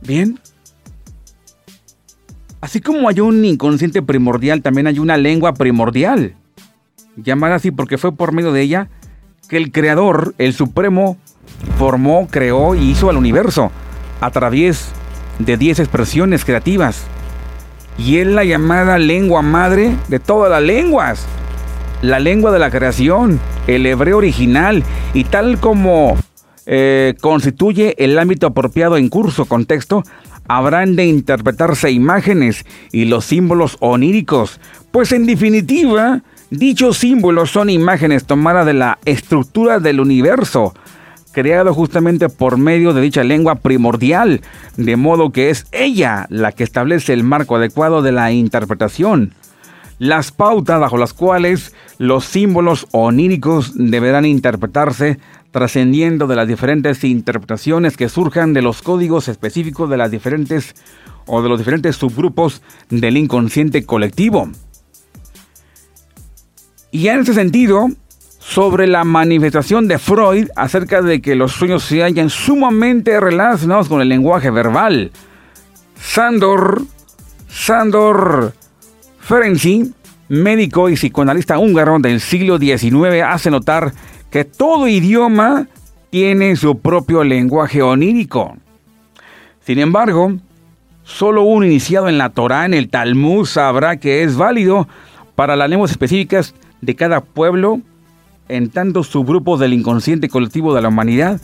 Bien. 0.01 0.39
Así 2.61 2.81
como 2.81 3.07
hay 3.07 3.19
un 3.19 3.45
inconsciente 3.45 4.01
primordial, 4.01 4.63
también 4.63 4.87
hay 4.87 4.97
una 4.97 5.17
lengua 5.17 5.53
primordial 5.53 6.35
llamada 7.15 7.55
así 7.55 7.69
porque 7.69 7.99
fue 7.99 8.11
por 8.11 8.31
medio 8.31 8.51
de 8.51 8.61
ella 8.61 8.89
que 9.47 9.57
el 9.57 9.71
Creador, 9.71 10.33
el 10.39 10.53
Supremo, 10.53 11.17
formó, 11.77 12.27
creó 12.27 12.73
y 12.73 12.89
hizo 12.89 13.11
al 13.11 13.17
universo 13.17 13.71
a 14.19 14.31
través 14.31 14.89
de 15.37 15.57
10 15.57 15.79
expresiones 15.79 16.43
creativas. 16.43 17.03
Y 17.99 18.17
es 18.17 18.25
la 18.25 18.43
llamada 18.43 18.97
lengua 18.97 19.43
madre 19.43 19.95
de 20.07 20.19
todas 20.19 20.49
las 20.49 20.63
lenguas. 20.63 21.27
La 22.03 22.19
lengua 22.19 22.51
de 22.51 22.59
la 22.59 22.69
creación, 22.69 23.39
el 23.65 23.85
hebreo 23.85 24.17
original 24.17 24.83
y 25.13 25.23
tal 25.23 25.57
como 25.59 26.17
eh, 26.65 27.15
constituye 27.21 27.95
el 27.97 28.19
ámbito 28.19 28.47
apropiado 28.47 28.97
en 28.97 29.07
curso, 29.07 29.45
contexto, 29.45 30.03
habrán 30.47 30.97
de 30.97 31.05
interpretarse 31.05 31.91
imágenes 31.91 32.65
y 32.91 33.05
los 33.05 33.23
símbolos 33.23 33.77
oníricos, 33.79 34.59
pues 34.91 35.13
en 35.13 35.25
definitiva, 35.25 36.21
Dichos 36.49 36.97
símbolos 36.97 37.49
son 37.49 37.71
imágenes 37.71 38.25
tomadas 38.25 38.65
de 38.65 38.73
la 38.73 38.99
estructura 39.05 39.79
del 39.79 39.99
universo, 39.99 40.75
creado 41.31 41.73
justamente 41.73 42.29
por 42.29 42.57
medio 42.57 42.93
de 42.93 43.01
dicha 43.01 43.23
lengua 43.23 43.55
primordial, 43.55 44.41
de 44.77 44.95
modo 44.95 45.31
que 45.31 45.49
es 45.49 45.65
ella 45.71 46.27
la 46.29 46.51
que 46.51 46.63
establece 46.63 47.13
el 47.13 47.23
marco 47.23 47.55
adecuado 47.55 48.03
de 48.03 48.11
la 48.11 48.31
interpretación. 48.33 49.33
Las 49.99 50.31
pautas 50.31 50.79
bajo 50.79 50.97
las 50.97 51.13
cuales 51.13 51.73
los 51.97 52.25
símbolos 52.25 52.87
oníricos 52.91 53.73
deberán 53.75 54.25
interpretarse 54.25 55.19
trascendiendo 55.51 56.25
de 56.25 56.35
las 56.35 56.47
diferentes 56.47 57.03
interpretaciones 57.03 57.95
que 57.95 58.09
surjan 58.09 58.53
de 58.53 58.63
los 58.63 58.81
códigos 58.81 59.27
específicos 59.27 59.89
de 59.89 59.97
las 59.97 60.09
diferentes 60.09 60.75
o 61.27 61.41
de 61.43 61.49
los 61.49 61.59
diferentes 61.59 61.95
subgrupos 61.95 62.63
del 62.89 63.17
inconsciente 63.17 63.85
colectivo. 63.85 64.49
Y 66.91 67.07
en 67.07 67.19
ese 67.19 67.35
sentido, 67.35 67.89
sobre 68.39 68.87
la 68.87 69.03
manifestación 69.03 69.87
de 69.87 69.99
Freud 69.99 70.49
acerca 70.55 71.01
de 71.01 71.21
que 71.21 71.35
los 71.35 71.53
sueños 71.53 71.83
se 71.83 72.03
hallan 72.03 72.29
sumamente 72.29 73.19
relacionados 73.19 73.87
con 73.87 74.01
el 74.01 74.09
lenguaje 74.09 74.49
verbal. 74.49 75.11
Sandor, 75.99 76.81
Sandor 77.47 78.53
Ferenczi, 79.23 79.93
médico 80.27 80.89
y 80.89 80.95
psicoanalista 80.95 81.57
húngaro 81.57 81.97
del 81.97 82.19
siglo 82.19 82.57
XIX, 82.57 83.23
hace 83.25 83.49
notar 83.49 83.93
que 84.29 84.43
todo 84.43 84.89
idioma 84.89 85.67
tiene 86.09 86.57
su 86.57 86.77
propio 86.79 87.23
lenguaje 87.23 87.81
onírico. 87.81 88.57
Sin 89.61 89.79
embargo, 89.79 90.33
solo 91.03 91.43
un 91.43 91.63
iniciado 91.63 92.09
en 92.09 92.17
la 92.17 92.31
Torah, 92.31 92.65
en 92.65 92.73
el 92.73 92.89
Talmud, 92.89 93.45
sabrá 93.45 93.95
que 93.95 94.23
es 94.23 94.35
válido 94.35 94.89
para 95.35 95.55
las 95.55 95.69
lenguas 95.69 95.91
específicas 95.91 96.53
de 96.81 96.95
cada 96.95 97.21
pueblo 97.21 97.79
en 98.49 98.69
tantos 98.69 99.07
subgrupos 99.07 99.57
del 99.57 99.71
inconsciente 99.71 100.27
colectivo 100.27 100.75
de 100.75 100.81
la 100.81 100.89
humanidad, 100.89 101.39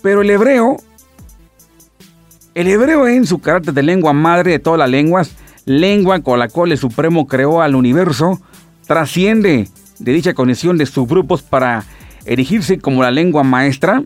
pero 0.00 0.22
el 0.22 0.30
hebreo, 0.30 0.76
el 2.54 2.68
hebreo 2.68 3.08
en 3.08 3.26
su 3.26 3.40
carácter 3.40 3.74
de 3.74 3.82
lengua 3.82 4.12
madre 4.12 4.52
de 4.52 4.58
todas 4.60 4.78
las 4.78 4.88
lenguas, 4.88 5.36
lengua 5.66 6.20
con 6.20 6.38
la 6.38 6.48
cual 6.48 6.72
el 6.72 6.78
Supremo 6.78 7.26
creó 7.26 7.60
al 7.60 7.74
universo, 7.74 8.40
trasciende 8.86 9.68
de 9.98 10.12
dicha 10.12 10.32
conexión 10.32 10.78
de 10.78 10.86
subgrupos 10.86 11.42
para 11.42 11.84
erigirse 12.24 12.78
como 12.78 13.02
la 13.02 13.10
lengua 13.10 13.42
maestra, 13.42 14.02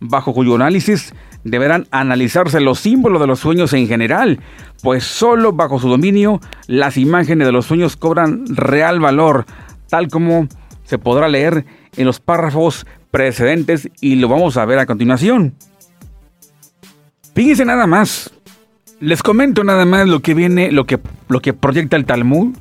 bajo 0.00 0.32
cuyo 0.32 0.54
análisis 0.54 1.12
deberán 1.44 1.86
analizarse 1.90 2.60
los 2.60 2.80
símbolos 2.80 3.20
de 3.20 3.26
los 3.26 3.40
sueños 3.40 3.72
en 3.72 3.88
general, 3.88 4.40
pues 4.82 5.04
solo 5.04 5.52
bajo 5.52 5.78
su 5.78 5.88
dominio 5.88 6.40
las 6.66 6.96
imágenes 6.96 7.46
de 7.46 7.52
los 7.52 7.66
sueños 7.66 7.96
cobran 7.96 8.44
real 8.48 9.00
valor, 9.00 9.46
tal 9.88 10.08
como 10.08 10.48
se 10.84 10.98
podrá 10.98 11.28
leer 11.28 11.64
en 11.96 12.06
los 12.06 12.20
párrafos 12.20 12.86
precedentes 13.10 13.88
y 14.00 14.16
lo 14.16 14.28
vamos 14.28 14.56
a 14.56 14.64
ver 14.64 14.78
a 14.78 14.86
continuación. 14.86 15.54
Fíjense 17.34 17.64
nada 17.64 17.86
más. 17.86 18.30
Les 19.00 19.22
comento 19.22 19.64
nada 19.64 19.86
más 19.86 20.06
lo 20.06 20.20
que 20.20 20.34
viene, 20.34 20.70
lo 20.70 20.84
que, 20.84 21.00
lo 21.28 21.40
que 21.40 21.54
proyecta 21.54 21.96
el 21.96 22.04
Talmud 22.04 22.54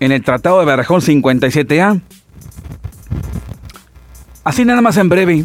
en 0.00 0.12
el 0.12 0.24
Tratado 0.24 0.58
de 0.60 0.64
Barajón 0.64 1.02
57A. 1.02 2.00
Así 4.44 4.64
nada 4.64 4.80
más 4.80 4.96
en 4.96 5.10
breve. 5.10 5.44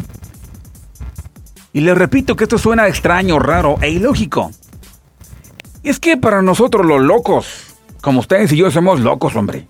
Y 1.74 1.80
les 1.80 1.98
repito 1.98 2.34
que 2.34 2.44
esto 2.44 2.56
suena 2.56 2.88
extraño, 2.88 3.38
raro 3.38 3.76
e 3.82 3.90
ilógico. 3.90 4.50
Y 5.82 5.90
es 5.90 6.00
que 6.00 6.16
para 6.16 6.40
nosotros 6.40 6.86
los 6.86 7.02
locos, 7.02 7.74
como 8.00 8.20
ustedes 8.20 8.52
y 8.52 8.56
yo 8.56 8.70
somos 8.70 9.00
locos, 9.00 9.36
hombre. 9.36 9.66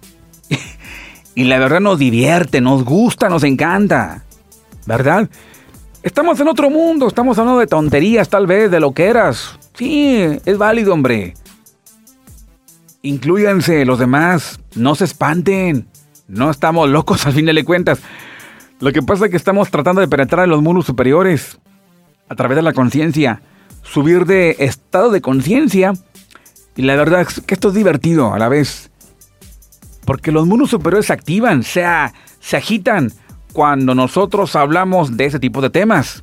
y 1.35 1.45
la 1.45 1.59
verdad 1.59 1.80
nos 1.80 1.99
divierte, 1.99 2.61
nos 2.61 2.85
gusta, 2.85 3.28
nos 3.28 3.43
encanta. 3.43 4.22
¿Verdad? 4.87 5.28
Estamos 6.05 6.39
en 6.39 6.49
otro 6.49 6.69
mundo, 6.69 7.09
estamos 7.09 7.39
hablando 7.39 7.61
de 7.61 7.67
tonterías 7.67 8.29
tal 8.29 8.47
vez, 8.47 8.71
de 8.71 8.79
lo 8.79 8.93
que 8.93 9.07
eras. 9.07 9.59
Sí, 9.73 10.19
es 10.45 10.59
válido, 10.59 10.93
hombre. 10.93 11.33
Incluyanse 13.01 13.87
los 13.87 13.99
demás, 13.99 14.61
no 14.75 14.95
se 14.97 15.07
espanten. 15.07 15.89
No 16.29 16.51
estamos 16.51 16.91
locos 16.91 17.25
al 17.25 17.33
fin 17.33 17.47
de 17.47 17.65
cuentas. 17.65 18.03
Lo 18.81 18.93
que 18.93 19.01
pasa 19.01 19.25
es 19.25 19.31
que 19.31 19.39
estamos 19.39 19.71
tratando 19.71 20.03
de 20.03 20.09
penetrar 20.09 20.45
en 20.45 20.51
los 20.51 20.61
mundos 20.61 20.85
superiores 20.85 21.59
a 22.29 22.35
través 22.35 22.57
de 22.57 22.63
la 22.63 22.75
conciencia, 22.75 23.41
subir 23.83 24.27
de 24.27 24.57
estado 24.59 25.11
de 25.11 25.23
conciencia. 25.23 25.95
Y 26.77 26.83
la 26.83 26.97
verdad 26.97 27.23
es 27.23 27.41
que 27.41 27.55
esto 27.55 27.69
es 27.69 27.75
divertido 27.75 28.35
a 28.35 28.39
la 28.39 28.51
vez. 28.51 28.91
Porque 30.05 30.33
los 30.33 30.47
mundos 30.47 30.69
superiores 30.69 31.07
se 31.07 31.15
activan, 31.15 31.63
se, 31.63 31.83
se 32.41 32.59
agitan 32.59 33.11
cuando 33.55 33.95
nosotros 33.95 34.57
hablamos 34.57 35.17
de 35.17 35.27
ese 35.27 35.39
tipo 35.39 35.63
de 35.63 35.71
temas. 35.71 36.23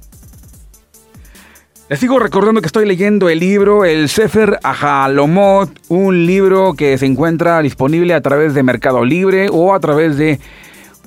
Les 1.90 2.00
sigo 2.00 2.20
recordando 2.20 2.62
que 2.62 2.68
estoy 2.68 2.86
leyendo 2.86 3.30
el 3.30 3.40
libro 3.40 3.86
El 3.86 4.10
Sefer 4.10 4.60
Ajalomot, 4.64 5.70
un 5.88 6.26
libro 6.26 6.74
que 6.74 6.98
se 6.98 7.06
encuentra 7.06 7.62
disponible 7.62 8.14
a 8.14 8.22
través 8.22 8.54
de 8.54 8.64
Mercado 8.64 9.04
Libre 9.04 9.48
o 9.50 9.74
a 9.74 9.80
través 9.80 10.18
de 10.18 10.40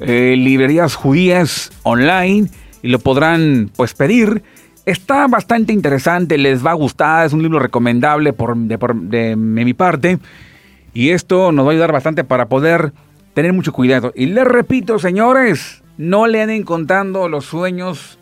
eh, 0.01 0.35
librerías 0.37 0.95
judías 0.95 1.71
online 1.83 2.49
y 2.83 2.89
lo 2.89 2.99
podrán 2.99 3.71
pues 3.77 3.93
pedir. 3.93 4.43
Está 4.87 5.27
bastante 5.27 5.75
interesante, 5.75 6.39
les 6.39 6.65
va 6.65 6.71
a 6.71 6.75
gustar, 6.75 7.27
es 7.27 7.35
un 7.35 7.43
libro 7.43 7.59
recomendable 7.59 8.33
por, 8.33 8.57
de, 8.57 8.79
de 8.79 9.37
mi 9.37 9.75
parte 9.75 10.19
y 10.95 11.11
esto 11.11 11.53
nos 11.53 11.67
va 11.67 11.71
a 11.71 11.73
ayudar 11.73 11.93
bastante 11.93 12.25
para 12.25 12.49
poder 12.49 12.93
tener 13.35 13.53
mucho 13.53 13.75
cuidado. 13.75 14.13
Y 14.15 14.27
les 14.27 14.45
repito, 14.45 14.99
señores, 14.99 15.84
no 15.97 16.27
le 16.27 16.43
anden 16.43 16.65
contando 16.65 17.29
los 17.29 17.45
sueños 17.45 18.19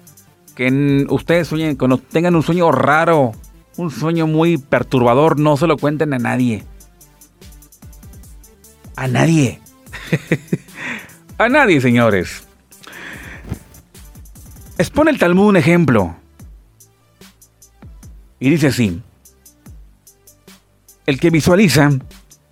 que 0.55 1.07
ustedes 1.09 1.49
sueñen, 1.49 1.77
cuando 1.77 1.99
tengan 1.99 2.37
un 2.37 2.43
sueño 2.43 2.71
raro, 2.71 3.33
un 3.77 3.91
sueño 3.91 4.27
muy 4.27 4.59
perturbador, 4.59 5.39
no 5.39 5.57
se 5.57 5.67
lo 5.67 5.77
cuenten 5.79 6.13
a 6.13 6.19
nadie. 6.19 6.65
A 8.97 9.09
nadie. 9.09 9.61
a 11.39 11.49
nadie, 11.49 11.81
señores. 11.81 12.47
Expone 14.77 15.11
el 15.11 15.19
Talmud 15.19 15.49
un 15.49 15.57
ejemplo. 15.57 16.15
Y 18.39 18.51
dice 18.51 18.67
así. 18.69 19.01
El 21.07 21.19
que 21.19 21.31
visualiza 21.31 21.91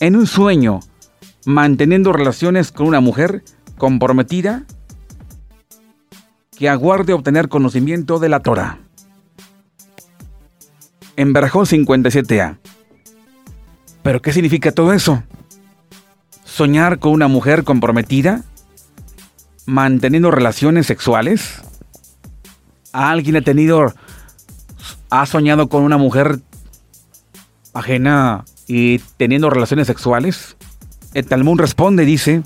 en 0.01 0.17
un 0.17 0.27
sueño 0.27 0.81
manteniendo 1.45 2.13
relaciones 2.13 2.73
con 2.73 2.87
una 2.87 3.01
mujer 3.01 3.45
comprometida 3.77 4.65
que 6.61 6.69
aguarde 6.69 7.15
obtener 7.15 7.49
conocimiento 7.49 8.19
de 8.19 8.29
la 8.29 8.41
Torah. 8.41 8.81
En 11.17 11.33
Barajón 11.33 11.65
57a. 11.65 12.59
¿Pero 14.03 14.21
qué 14.21 14.31
significa 14.35 14.71
todo 14.71 14.93
eso? 14.93 15.23
¿Soñar 16.45 16.99
con 16.99 17.13
una 17.13 17.29
mujer 17.29 17.65
comprometida? 17.65 18.45
¿Manteniendo 19.65 20.31
relaciones 20.31 20.85
sexuales? 20.85 21.63
¿Alguien 22.93 23.37
ha 23.37 23.41
tenido, 23.41 23.95
ha 25.09 25.25
soñado 25.25 25.71
con 25.71 25.83
una 25.83 25.97
mujer 25.97 26.41
ajena 27.73 28.45
y 28.67 28.99
teniendo 29.17 29.49
relaciones 29.49 29.87
sexuales? 29.87 30.59
El 31.15 31.25
Talmud 31.25 31.59
responde, 31.59 32.05
dice, 32.05 32.43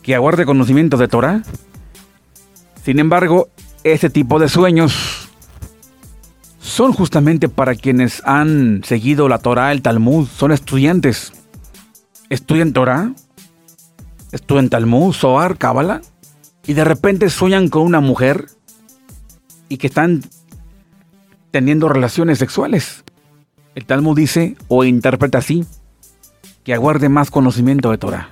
que 0.00 0.14
aguarde 0.14 0.46
conocimiento 0.46 0.96
de 0.96 1.08
Torah 1.08 1.42
sin 2.84 2.98
embargo, 2.98 3.48
ese 3.82 4.10
tipo 4.10 4.38
de 4.38 4.48
sueños 4.50 5.30
son 6.60 6.92
justamente 6.92 7.48
para 7.48 7.74
quienes 7.74 8.22
han 8.26 8.82
seguido 8.84 9.28
la 9.28 9.38
Torah, 9.38 9.72
el 9.72 9.80
Talmud, 9.80 10.28
son 10.28 10.52
estudiantes. 10.52 11.32
Estudian 12.28 12.72
Torah, 12.72 13.12
estudian 14.32 14.68
Talmud, 14.68 15.14
Zohar, 15.14 15.56
Kabbalah, 15.56 16.02
y 16.66 16.74
de 16.74 16.84
repente 16.84 17.30
sueñan 17.30 17.68
con 17.68 17.82
una 17.82 18.00
mujer 18.00 18.46
y 19.68 19.78
que 19.78 19.86
están 19.86 20.22
teniendo 21.52 21.88
relaciones 21.88 22.38
sexuales. 22.38 23.04
El 23.74 23.86
Talmud 23.86 24.16
dice 24.16 24.56
o 24.68 24.84
interpreta 24.84 25.38
así, 25.38 25.64
que 26.64 26.74
aguarde 26.74 27.08
más 27.08 27.30
conocimiento 27.30 27.90
de 27.90 27.98
Torah. 27.98 28.30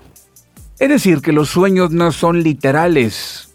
Es 0.78 0.88
decir, 0.88 1.22
que 1.22 1.32
los 1.32 1.48
sueños 1.48 1.90
no 1.90 2.12
son 2.12 2.42
literales, 2.42 3.51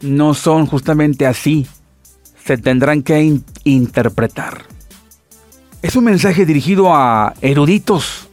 no 0.00 0.34
son 0.34 0.66
justamente 0.66 1.26
así. 1.26 1.66
Se 2.44 2.56
tendrán 2.56 3.02
que 3.02 3.40
interpretar. 3.64 4.64
Es 5.82 5.96
un 5.96 6.04
mensaje 6.04 6.46
dirigido 6.46 6.94
a 6.94 7.34
eruditos. 7.40 8.28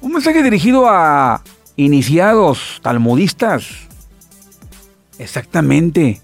Un 0.00 0.12
mensaje 0.12 0.42
dirigido 0.42 0.88
a 0.88 1.42
iniciados, 1.76 2.80
talmudistas. 2.82 3.66
Exactamente. 5.18 6.20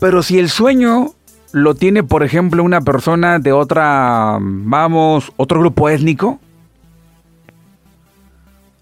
Pero 0.00 0.22
si 0.22 0.38
el 0.38 0.48
sueño 0.48 1.14
lo 1.52 1.74
tiene, 1.74 2.02
por 2.02 2.22
ejemplo, 2.22 2.62
una 2.62 2.80
persona 2.80 3.38
de 3.38 3.52
otra, 3.52 4.38
vamos, 4.40 5.32
otro 5.36 5.60
grupo 5.60 5.88
étnico, 5.88 6.38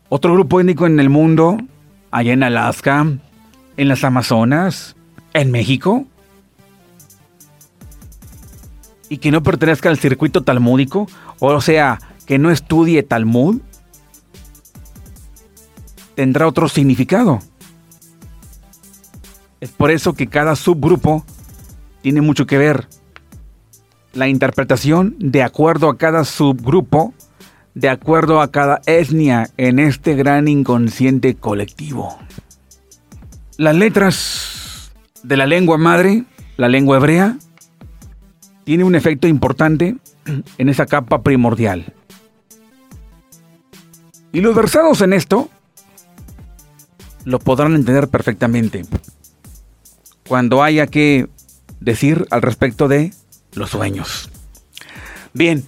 otro 0.09 0.35
grupo 0.35 0.61
étnico 0.61 0.87
en 0.87 1.01
el 1.01 1.11
mundo, 1.11 1.59
allá 2.11 2.33
en 2.33 2.43
Alaska, 2.43 3.07
en 3.77 3.89
las 3.89 4.05
Amazonas, 4.05 4.97
en 5.33 5.51
México, 5.51 6.07
y 9.09 9.19
que 9.19 9.31
no 9.31 9.43
pertenezca 9.43 9.89
al 9.89 9.99
circuito 9.99 10.43
talmúdico, 10.43 11.07
o 11.39 11.61
sea, 11.61 12.01
que 12.27 12.39
no 12.39 12.51
estudie 12.51 13.03
Talmud, 13.03 13.61
tendrá 16.15 16.49
otro 16.49 16.69
significado. 16.69 17.41
Es 19.61 19.71
por 19.71 19.91
eso 19.91 20.15
que 20.15 20.27
cada 20.27 20.57
subgrupo 20.57 21.25
tiene 22.03 22.21
mucho 22.21 22.47
que 22.47 22.59
ver. 22.59 22.89
La 24.13 24.29
interpretación 24.29 25.15
de 25.19 25.43
acuerdo 25.43 25.89
a 25.89 25.99
cada 25.99 26.25
subgrupo, 26.25 27.15
de 27.75 27.89
acuerdo 27.89 28.41
a 28.41 28.51
cada 28.51 28.81
etnia 28.87 29.51
en 29.57 29.79
este 29.79 30.15
gran 30.15 30.49
inconsciente 30.49 31.35
colectivo. 31.35 32.19
Las 33.57 33.75
letras 33.75 34.93
de 35.23 35.37
la 35.37 35.47
lengua 35.47 35.79
madre, 35.79 36.25
la 36.57 36.69
lengua 36.69 36.99
hebrea, 36.99 37.39
tiene 38.65 38.85
un 38.85 38.95
efecto 38.95 39.27
importante 39.29 39.97
en 40.59 40.69
esa 40.69 40.87
capa 40.87 41.23
primordial. 41.23 41.95
Y 44.33 44.41
los 44.41 44.55
versados 44.55 45.01
en 45.01 45.15
esto 45.15 45.49
lo 47.25 47.39
podrán 47.39 47.75
entender 47.75 48.09
perfectamente 48.09 48.85
cuando 50.29 50.63
haya 50.63 50.87
que 50.87 51.29
decir 51.81 52.27
al 52.31 52.43
respecto 52.43 52.89
de 52.89 53.15
los 53.55 53.71
sueños. 53.71 54.31
Bien, 55.33 55.65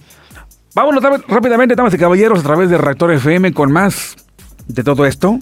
vámonos 0.75 1.03
rápidamente, 1.27 1.75
damas 1.75 1.93
y 1.93 1.97
caballeros, 1.97 2.39
a 2.39 2.43
través 2.43 2.69
de 2.69 2.77
Reactor 2.77 3.13
FM 3.13 3.53
con 3.53 3.71
más 3.71 4.15
de 4.67 4.83
todo 4.83 5.05
esto. 5.05 5.39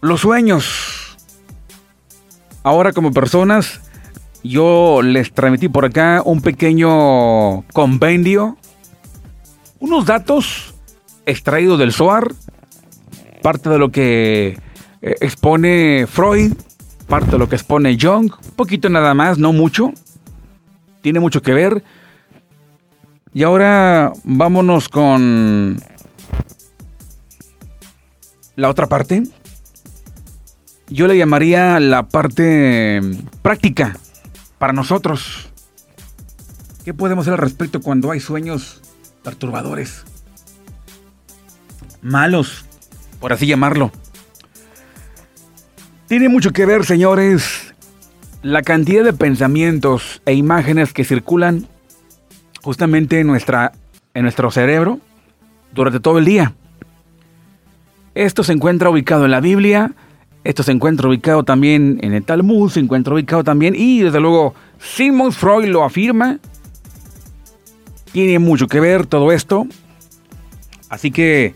Los 0.00 0.20
sueños. 0.20 1.18
Ahora 2.62 2.92
como 2.92 3.12
personas, 3.12 3.80
yo 4.42 5.02
les 5.02 5.32
transmití 5.32 5.68
por 5.68 5.84
acá 5.84 6.22
un 6.24 6.40
pequeño 6.40 7.62
compendio, 7.72 8.56
unos 9.78 10.06
datos 10.06 10.74
extraídos 11.26 11.78
del 11.78 11.92
SOAR, 11.92 12.32
parte 13.42 13.68
de 13.68 13.78
lo 13.78 13.90
que 13.90 14.58
eh, 15.02 15.14
expone 15.20 16.06
Freud, 16.06 16.52
parte 17.06 17.32
de 17.32 17.38
lo 17.38 17.48
que 17.48 17.56
expone 17.56 17.98
Jung, 18.00 18.32
un 18.32 18.54
poquito 18.56 18.88
nada 18.88 19.12
más, 19.12 19.38
no 19.38 19.52
mucho, 19.52 19.92
tiene 21.02 21.20
mucho 21.20 21.42
que 21.42 21.52
ver. 21.52 21.82
Y 23.32 23.42
ahora 23.42 24.12
vámonos 24.24 24.88
con 24.88 25.78
la 28.56 28.68
otra 28.68 28.86
parte 28.86 29.22
yo 30.90 31.06
le 31.06 31.16
llamaría 31.16 31.80
la 31.80 32.08
parte 32.08 33.00
práctica 33.42 33.96
para 34.58 34.72
nosotros. 34.72 35.50
¿Qué 36.84 36.92
podemos 36.92 37.22
hacer 37.22 37.34
al 37.34 37.38
respecto 37.38 37.80
cuando 37.80 38.10
hay 38.10 38.20
sueños 38.20 38.80
perturbadores? 39.22 40.04
Malos, 42.02 42.64
por 43.20 43.32
así 43.32 43.46
llamarlo. 43.46 43.92
Tiene 46.08 46.28
mucho 46.28 46.52
que 46.52 46.66
ver, 46.66 46.84
señores, 46.84 47.74
la 48.42 48.62
cantidad 48.62 49.04
de 49.04 49.12
pensamientos 49.12 50.22
e 50.26 50.34
imágenes 50.34 50.92
que 50.92 51.04
circulan 51.04 51.68
justamente 52.62 53.20
en 53.20 53.26
nuestra 53.26 53.72
en 54.14 54.22
nuestro 54.22 54.50
cerebro 54.50 54.98
durante 55.72 56.00
todo 56.00 56.18
el 56.18 56.24
día. 56.24 56.54
Esto 58.14 58.42
se 58.42 58.52
encuentra 58.52 58.90
ubicado 58.90 59.24
en 59.24 59.30
la 59.30 59.40
Biblia, 59.40 59.92
esto 60.42 60.62
se 60.62 60.72
encuentra 60.72 61.08
ubicado 61.08 61.44
también 61.44 61.98
en 62.02 62.14
el 62.14 62.24
Talmud, 62.24 62.70
se 62.70 62.80
encuentra 62.80 63.14
ubicado 63.14 63.44
también, 63.44 63.74
y 63.76 64.00
desde 64.00 64.20
luego 64.20 64.54
Sigmund 64.78 65.32
Freud 65.32 65.66
lo 65.66 65.84
afirma. 65.84 66.38
Tiene 68.12 68.38
mucho 68.38 68.66
que 68.66 68.80
ver 68.80 69.06
todo 69.06 69.32
esto. 69.32 69.66
Así 70.88 71.10
que 71.10 71.54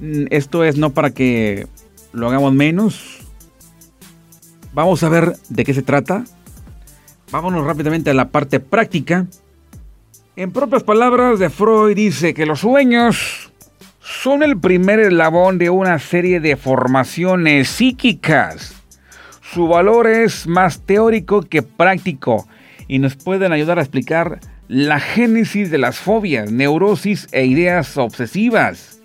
mm, 0.00 0.26
esto 0.30 0.64
es 0.64 0.76
no 0.76 0.90
para 0.90 1.10
que 1.10 1.66
lo 2.12 2.28
hagamos 2.28 2.52
menos. 2.52 3.18
Vamos 4.74 5.02
a 5.02 5.08
ver 5.08 5.36
de 5.48 5.64
qué 5.64 5.72
se 5.72 5.82
trata. 5.82 6.24
Vámonos 7.30 7.64
rápidamente 7.64 8.10
a 8.10 8.14
la 8.14 8.28
parte 8.28 8.60
práctica. 8.60 9.26
En 10.36 10.52
propias 10.52 10.82
palabras 10.82 11.38
de 11.38 11.50
Freud 11.50 11.96
dice 11.96 12.34
que 12.34 12.46
los 12.46 12.60
sueños 12.60 13.47
son 14.08 14.42
el 14.42 14.58
primer 14.58 15.00
eslabón 15.00 15.58
de 15.58 15.68
una 15.68 15.98
serie 15.98 16.40
de 16.40 16.56
formaciones 16.56 17.68
psíquicas. 17.68 18.74
Su 19.42 19.68
valor 19.68 20.06
es 20.06 20.46
más 20.46 20.80
teórico 20.80 21.42
que 21.42 21.62
práctico 21.62 22.48
y 22.88 23.00
nos 23.00 23.16
pueden 23.16 23.52
ayudar 23.52 23.78
a 23.78 23.82
explicar 23.82 24.40
la 24.66 24.98
génesis 24.98 25.70
de 25.70 25.76
las 25.76 25.98
fobias, 25.98 26.50
neurosis 26.50 27.28
e 27.32 27.44
ideas 27.44 27.98
obsesivas. 27.98 28.98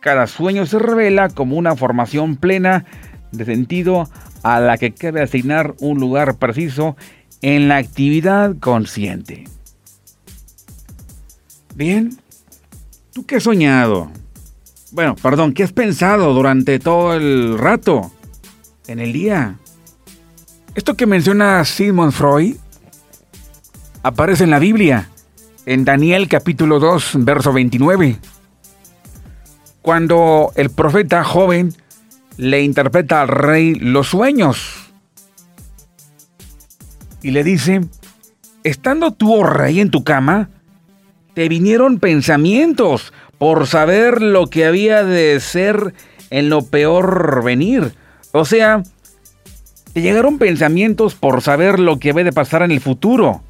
Cada 0.00 0.26
sueño 0.26 0.66
se 0.66 0.80
revela 0.80 1.28
como 1.28 1.56
una 1.56 1.76
formación 1.76 2.36
plena 2.36 2.84
de 3.30 3.44
sentido 3.44 4.10
a 4.42 4.58
la 4.58 4.76
que 4.76 4.92
cabe 4.92 5.22
asignar 5.22 5.74
un 5.78 6.00
lugar 6.00 6.36
preciso 6.36 6.96
en 7.42 7.68
la 7.68 7.76
actividad 7.76 8.56
consciente. 8.58 9.44
Bien, 11.76 12.18
¿tú 13.12 13.24
qué 13.24 13.36
has 13.36 13.44
soñado? 13.44 14.10
Bueno, 14.92 15.16
perdón, 15.16 15.54
¿qué 15.54 15.62
has 15.62 15.72
pensado 15.72 16.34
durante 16.34 16.78
todo 16.78 17.14
el 17.14 17.58
rato? 17.58 18.12
En 18.86 19.00
el 19.00 19.14
día. 19.14 19.56
Esto 20.74 20.98
que 20.98 21.06
menciona 21.06 21.64
Sigmund 21.64 22.12
Freud 22.12 22.56
aparece 24.02 24.44
en 24.44 24.50
la 24.50 24.58
Biblia, 24.58 25.08
en 25.64 25.86
Daniel 25.86 26.28
capítulo 26.28 26.78
2, 26.78 27.24
verso 27.24 27.54
29. 27.54 28.18
Cuando 29.80 30.52
el 30.56 30.68
profeta 30.68 31.24
joven 31.24 31.74
le 32.36 32.62
interpreta 32.62 33.22
al 33.22 33.28
rey 33.28 33.74
los 33.74 34.08
sueños. 34.08 34.90
Y 37.22 37.30
le 37.30 37.44
dice, 37.44 37.80
estando 38.62 39.12
tú, 39.12 39.36
oh 39.36 39.44
rey, 39.44 39.80
en 39.80 39.90
tu 39.90 40.04
cama, 40.04 40.50
te 41.32 41.48
vinieron 41.48 41.98
pensamientos 41.98 43.14
por 43.42 43.66
saber 43.66 44.22
lo 44.22 44.46
que 44.46 44.66
había 44.66 45.02
de 45.02 45.40
ser 45.40 45.94
en 46.30 46.48
lo 46.48 46.64
peor 46.64 47.42
venir. 47.42 47.92
O 48.30 48.44
sea, 48.44 48.84
te 49.92 50.00
llegaron 50.00 50.38
pensamientos 50.38 51.16
por 51.16 51.42
saber 51.42 51.80
lo 51.80 51.98
que 51.98 52.10
había 52.10 52.22
de 52.22 52.32
pasar 52.32 52.62
en 52.62 52.70
el 52.70 52.80
futuro. 52.80 53.42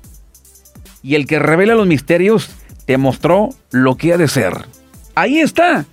Y 1.02 1.14
el 1.14 1.26
que 1.26 1.38
revela 1.38 1.74
los 1.74 1.86
misterios 1.86 2.48
te 2.86 2.96
mostró 2.96 3.50
lo 3.70 3.98
que 3.98 4.14
ha 4.14 4.16
de 4.16 4.28
ser. 4.28 4.64
Ahí 5.14 5.40
está. 5.40 5.84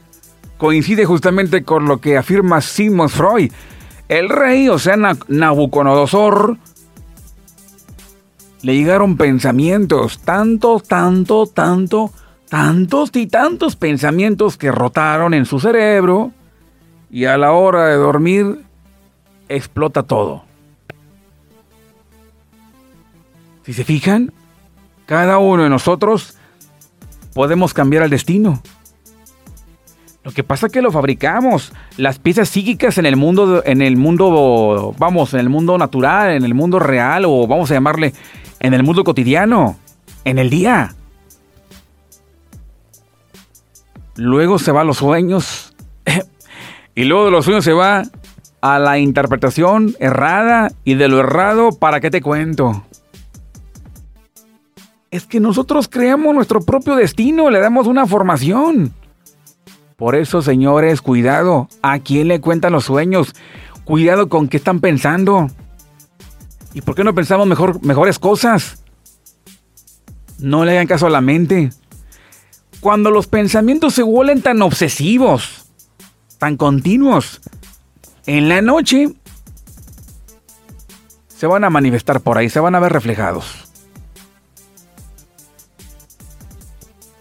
Coincide 0.58 1.04
justamente 1.04 1.66
con 1.66 1.86
lo 1.86 2.00
que 2.00 2.16
afirma 2.16 2.62
Sigmund 2.62 3.10
Freud. 3.10 3.52
El 4.08 4.30
rey, 4.30 4.70
o 4.70 4.80
sea, 4.80 4.96
Nabucodonosor, 4.96 6.56
le 8.62 8.76
llegaron 8.76 9.18
pensamientos, 9.18 10.20
tanto, 10.20 10.80
tanto, 10.80 11.48
tanto, 11.48 12.14
tantos 12.50 13.12
y 13.16 13.28
tantos 13.28 13.76
pensamientos 13.76 14.58
que 14.58 14.72
rotaron 14.72 15.34
en 15.34 15.46
su 15.46 15.60
cerebro 15.60 16.32
y 17.12 17.26
a 17.26 17.38
la 17.38 17.52
hora 17.52 17.88
de 17.88 17.96
dormir 17.96 18.66
explota 19.48 20.04
todo. 20.04 20.44
Si 23.64 23.74
se 23.74 23.84
fijan, 23.84 24.34
cada 25.06 25.38
uno 25.38 25.64
de 25.64 25.70
nosotros 25.70 26.38
podemos 27.34 27.74
cambiar 27.74 28.04
el 28.04 28.10
destino. 28.10 28.62
Lo 30.24 30.32
que 30.32 30.44
pasa 30.44 30.68
es 30.68 30.74
que 30.74 30.82
lo 30.82 30.92
fabricamos. 30.92 31.72
Las 31.98 32.20
piezas 32.20 32.50
psíquicas 32.50 32.98
en 32.98 33.06
el 33.06 33.16
mundo, 33.16 33.64
en 33.66 33.82
el 33.82 33.96
mundo, 33.96 34.94
vamos, 34.98 35.34
en 35.34 35.40
el 35.40 35.50
mundo 35.50 35.78
natural, 35.78 36.32
en 36.32 36.44
el 36.44 36.54
mundo 36.54 36.80
real, 36.80 37.26
o 37.26 37.48
vamos 37.48 37.72
a 37.72 37.76
llamarle 37.76 38.14
en 38.60 38.74
el 38.74 38.84
mundo 38.84 39.04
cotidiano, 39.04 39.78
en 40.26 40.40
el 40.40 40.50
día. 40.50 40.96
Luego 44.20 44.60
se 44.60 44.74
va 44.74 44.82
a 44.82 44.84
los 44.84 44.98
sueños. 44.98 45.74
y 46.96 47.06
luego 47.06 47.24
de 47.24 47.32
los 47.32 47.46
sueños 47.46 47.64
se 47.64 47.72
va 47.72 48.04
a 48.60 48.78
la 48.78 49.00
interpretación 49.00 49.96
errada. 49.98 50.74
Y 50.84 50.96
de 50.96 51.08
lo 51.08 51.22
errado, 51.22 51.70
¿para 51.72 52.02
qué 52.02 52.12
te 52.12 52.22
cuento? 52.22 52.84
Es 55.10 55.26
que 55.26 55.40
nosotros 55.40 55.88
creamos 55.88 56.36
nuestro 56.36 56.60
propio 56.60 56.98
destino, 56.98 57.50
le 57.50 57.62
damos 57.62 57.88
una 57.88 58.06
formación. 58.06 58.94
Por 59.96 60.16
eso, 60.16 60.42
señores, 60.42 61.02
cuidado. 61.02 61.70
¿A 61.82 62.00
quién 62.00 62.28
le 62.28 62.42
cuentan 62.42 62.74
los 62.74 62.84
sueños? 62.84 63.34
Cuidado 63.86 64.28
con 64.28 64.50
qué 64.50 64.58
están 64.58 64.82
pensando. 64.82 65.48
¿Y 66.74 66.82
por 66.82 66.94
qué 66.94 67.06
no 67.06 67.16
pensamos 67.16 67.48
mejor, 67.48 67.82
mejores 67.86 68.20
cosas? 68.20 68.84
No 70.40 70.66
le 70.66 70.74
hagan 70.74 70.88
caso 70.88 71.08
a 71.08 71.10
la 71.10 71.22
mente. 71.22 71.70
Cuando 72.80 73.12
los 73.12 73.28
pensamientos 73.28 73.94
se 73.94 74.04
vuelven 74.04 74.42
tan 74.42 74.62
obsesivos, 74.62 75.66
tan 76.38 76.56
continuos, 76.56 77.42
en 78.26 78.48
la 78.48 78.62
noche 78.62 79.10
se 81.28 81.48
van 81.48 81.64
a 81.64 81.70
manifestar 81.70 82.22
por 82.22 82.38
ahí, 82.38 82.50
se 82.50 82.60
van 82.60 82.76
a 82.76 82.80
ver 82.80 82.94
reflejados. 82.94 83.70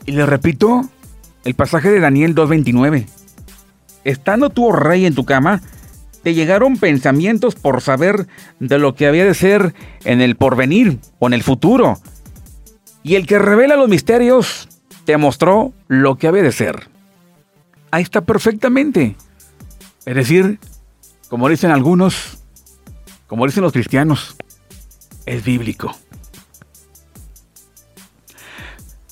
Y 0.06 0.12
les 0.12 0.28
repito 0.28 0.88
el 1.44 1.54
pasaje 1.54 1.90
de 1.90 2.00
Daniel 2.00 2.34
2.29. 2.34 3.06
Estando 4.04 4.50
tú, 4.50 4.68
oh 4.68 4.72
rey, 4.72 5.06
en 5.06 5.14
tu 5.14 5.24
cama, 5.24 5.60
te 6.22 6.34
llegaron 6.34 6.76
pensamientos 6.76 7.56
por 7.56 7.80
saber 7.80 8.26
de 8.60 8.78
lo 8.78 8.94
que 8.94 9.06
había 9.06 9.24
de 9.24 9.34
ser 9.34 9.74
en 10.04 10.20
el 10.20 10.36
porvenir 10.36 10.98
o 11.18 11.26
en 11.26 11.34
el 11.34 11.42
futuro. 11.42 11.98
Y 13.02 13.16
el 13.16 13.26
que 13.26 13.38
revela 13.38 13.76
los 13.76 13.88
misterios 13.88 14.68
te 15.08 15.16
mostró 15.16 15.72
lo 15.86 16.16
que 16.16 16.28
había 16.28 16.42
de 16.42 16.52
ser. 16.52 16.86
Ahí 17.90 18.02
está 18.02 18.20
perfectamente. 18.20 19.16
Es 20.04 20.14
decir, 20.14 20.58
como 21.30 21.48
dicen 21.48 21.70
algunos, 21.70 22.44
como 23.26 23.46
dicen 23.46 23.62
los 23.62 23.72
cristianos, 23.72 24.36
es 25.24 25.42
bíblico. 25.42 25.96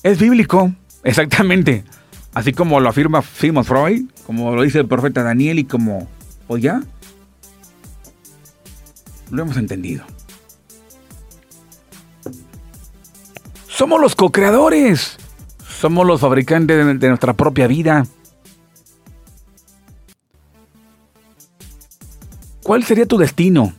Es 0.03 0.19
bíblico, 0.19 0.71
exactamente. 1.03 1.83
Así 2.35 2.53
como 2.53 2.79
lo 2.79 2.89
afirma 2.89 3.23
Sigmund 3.23 3.65
Freud, 3.65 4.03
como 4.27 4.53
lo 4.53 4.61
dice 4.61 4.77
el 4.77 4.87
profeta 4.87 5.23
Daniel 5.23 5.57
y 5.57 5.63
como, 5.63 6.07
o 6.47 6.59
ya, 6.59 6.79
lo 9.31 9.41
hemos 9.41 9.57
entendido. 9.57 10.05
Somos 13.67 13.99
los 13.99 14.13
co-creadores. 14.13 15.17
Somos 15.79 16.07
los 16.07 16.19
fabricantes 16.19 16.99
de, 16.99 17.07
nuestra 17.07 17.33
propia 17.33 17.67
vida. 17.67 18.03
¿Cuál 22.63 22.83
sería 22.83 23.05
tu 23.05 23.17
destino? 23.17 23.73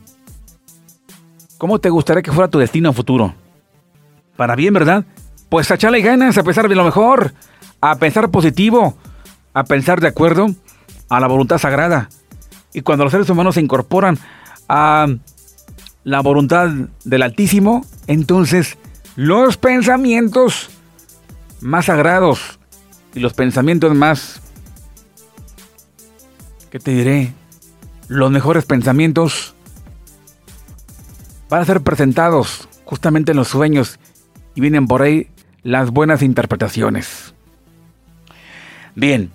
¿Cómo 1.57 1.79
te 1.79 1.89
gustaría 1.89 2.23
que 2.23 2.31
fuera 2.31 2.49
tu 2.49 2.57
destino 2.57 2.93
futuro? 2.93 3.33
Para 4.37 4.55
bien, 4.55 4.73
¿verdad? 4.73 5.03
Pues 5.49 5.69
a 5.71 5.75
echarle 5.75 6.01
ganas, 6.01 6.37
a 6.37 6.43
pensar 6.43 6.69
de 6.69 6.75
lo 6.75 6.85
mejor, 6.85 7.33
a 7.81 7.95
pensar 7.95 8.31
positivo, 8.31 8.97
a 9.53 9.65
pensar 9.65 9.99
de 9.99 10.07
acuerdo 10.07 10.47
a 11.09 11.19
la 11.19 11.27
voluntad 11.27 11.57
sagrada. 11.57 12.07
Y 12.73 12.79
cuando 12.79 13.03
los 13.03 13.11
seres 13.11 13.29
humanos 13.29 13.55
se 13.55 13.61
incorporan 13.61 14.17
a 14.69 15.05
la 16.05 16.21
voluntad 16.21 16.69
del 17.03 17.23
Altísimo, 17.23 17.85
entonces 18.07 18.77
los 19.17 19.57
pensamientos 19.57 20.69
más 21.61 21.85
sagrados 21.85 22.59
y 23.13 23.19
los 23.19 23.33
pensamientos 23.33 23.93
más, 23.95 24.41
¿qué 26.69 26.79
te 26.79 26.91
diré? 26.91 27.33
Los 28.07 28.31
mejores 28.31 28.65
pensamientos 28.65 29.55
van 31.49 31.61
a 31.61 31.65
ser 31.65 31.81
presentados 31.81 32.67
justamente 32.85 33.31
en 33.31 33.37
los 33.37 33.47
sueños 33.47 33.99
y 34.55 34.61
vienen 34.61 34.87
por 34.87 35.01
ahí 35.01 35.27
las 35.63 35.91
buenas 35.91 36.21
interpretaciones. 36.21 37.33
Bien, 38.95 39.31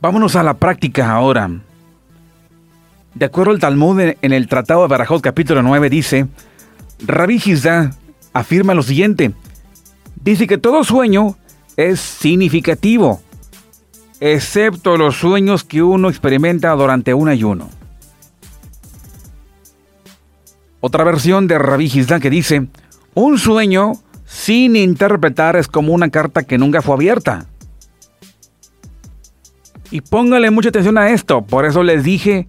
vámonos 0.00 0.36
a 0.36 0.42
la 0.42 0.54
práctica 0.54 1.10
ahora. 1.10 1.50
De 3.14 3.24
acuerdo 3.24 3.52
al 3.52 3.58
Talmud 3.58 4.00
en 4.00 4.32
el 4.32 4.46
Tratado 4.48 4.82
de 4.82 4.88
Barajot 4.88 5.20
capítulo 5.20 5.62
9 5.62 5.90
dice, 5.90 6.28
Rabbi 7.04 7.40
Hizda 7.44 7.92
afirma 8.32 8.74
lo 8.74 8.82
siguiente, 8.82 9.32
dice 10.22 10.46
que 10.46 10.58
todo 10.58 10.84
sueño 10.84 11.36
es 11.76 12.00
significativo, 12.00 13.20
excepto 14.20 14.96
los 14.96 15.16
sueños 15.16 15.64
que 15.64 15.82
uno 15.82 16.08
experimenta 16.08 16.70
durante 16.72 17.14
un 17.14 17.28
ayuno. 17.28 17.68
Otra 20.80 21.04
versión 21.04 21.46
de 21.48 21.58
Rabbi 21.58 21.86
Hizda 21.86 22.20
que 22.20 22.30
dice, 22.30 22.68
un 23.14 23.38
sueño 23.38 23.92
sin 24.24 24.76
interpretar 24.76 25.56
es 25.56 25.66
como 25.66 25.92
una 25.92 26.10
carta 26.10 26.44
que 26.44 26.58
nunca 26.58 26.82
fue 26.82 26.94
abierta. 26.94 27.46
Y 29.90 30.02
póngale 30.02 30.50
mucha 30.50 30.68
atención 30.68 30.98
a 30.98 31.10
esto, 31.10 31.42
por 31.42 31.64
eso 31.64 31.82
les 31.82 32.04
dije, 32.04 32.46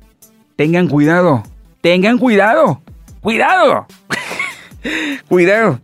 tengan 0.55 0.87
cuidado, 0.87 1.43
tengan 1.81 2.17
cuidado, 2.17 2.81
cuidado, 3.21 3.87
cuidado. 5.27 5.79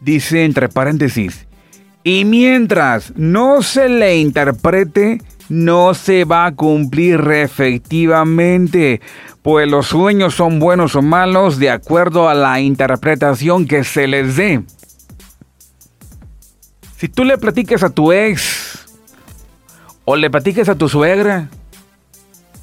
Dice 0.00 0.44
entre 0.44 0.68
paréntesis, 0.68 1.46
y 2.02 2.24
mientras 2.24 3.12
no 3.16 3.62
se 3.62 3.88
le 3.88 4.18
interprete, 4.18 5.20
no 5.50 5.94
se 5.94 6.24
va 6.24 6.46
a 6.46 6.54
cumplir 6.54 7.20
efectivamente, 7.32 9.00
pues 9.42 9.68
los 9.68 9.88
sueños 9.88 10.34
son 10.34 10.58
buenos 10.58 10.94
o 10.94 11.02
malos 11.02 11.58
de 11.58 11.70
acuerdo 11.70 12.28
a 12.28 12.34
la 12.34 12.60
interpretación 12.60 13.66
que 13.66 13.84
se 13.84 14.06
les 14.06 14.36
dé. 14.36 14.62
Si 16.96 17.08
tú 17.08 17.24
le 17.24 17.36
platicas 17.36 17.82
a 17.82 17.90
tu 17.90 18.12
ex 18.12 18.88
o 20.04 20.16
le 20.16 20.30
platicas 20.30 20.68
a 20.68 20.76
tu 20.76 20.88
suegra 20.88 21.48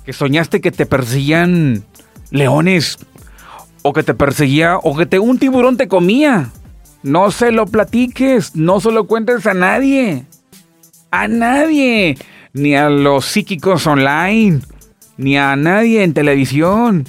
que 0.05 0.13
soñaste 0.13 0.61
que 0.61 0.71
te 0.71 0.85
perseguían 0.85 1.83
leones 2.31 2.97
o 3.87 3.93
que 3.93 4.03
te 4.03 4.13
perseguía 4.13 4.77
o 4.77 4.97
que 4.97 5.05
te, 5.05 5.17
un 5.17 5.39
tiburón 5.39 5.77
te 5.77 5.87
comía, 5.87 6.51
no 7.03 7.31
se 7.31 7.53
lo 7.53 7.65
platiques, 7.65 8.53
no 8.55 8.81
se 8.81 8.91
lo 8.91 9.07
cuentes 9.07 9.47
a 9.47 9.53
nadie. 9.53 10.25
A 11.09 11.29
nadie. 11.29 12.17
Ni 12.51 12.75
a 12.75 12.89
los 12.89 13.25
psíquicos 13.25 13.87
online 13.87 14.59
ni 15.17 15.37
a 15.37 15.55
nadie 15.55 16.03
en 16.03 16.13
televisión. 16.13 17.05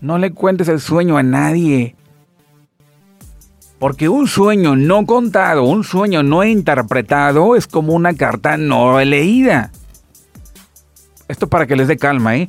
No 0.00 0.18
le 0.18 0.32
cuentes 0.32 0.68
el 0.68 0.80
sueño 0.80 1.16
a 1.16 1.22
nadie. 1.22 1.94
Porque 3.78 4.08
un 4.08 4.26
sueño 4.26 4.74
no 4.76 5.06
contado, 5.06 5.62
un 5.62 5.84
sueño 5.84 6.22
no 6.22 6.42
interpretado 6.42 7.54
es 7.54 7.66
como 7.66 7.94
una 7.94 8.14
carta 8.14 8.56
no 8.56 9.00
leída. 9.00 9.70
Esto 11.28 11.48
para 11.48 11.66
que 11.66 11.76
les 11.76 11.88
dé 11.88 11.96
calma, 11.96 12.36
¿eh? 12.36 12.48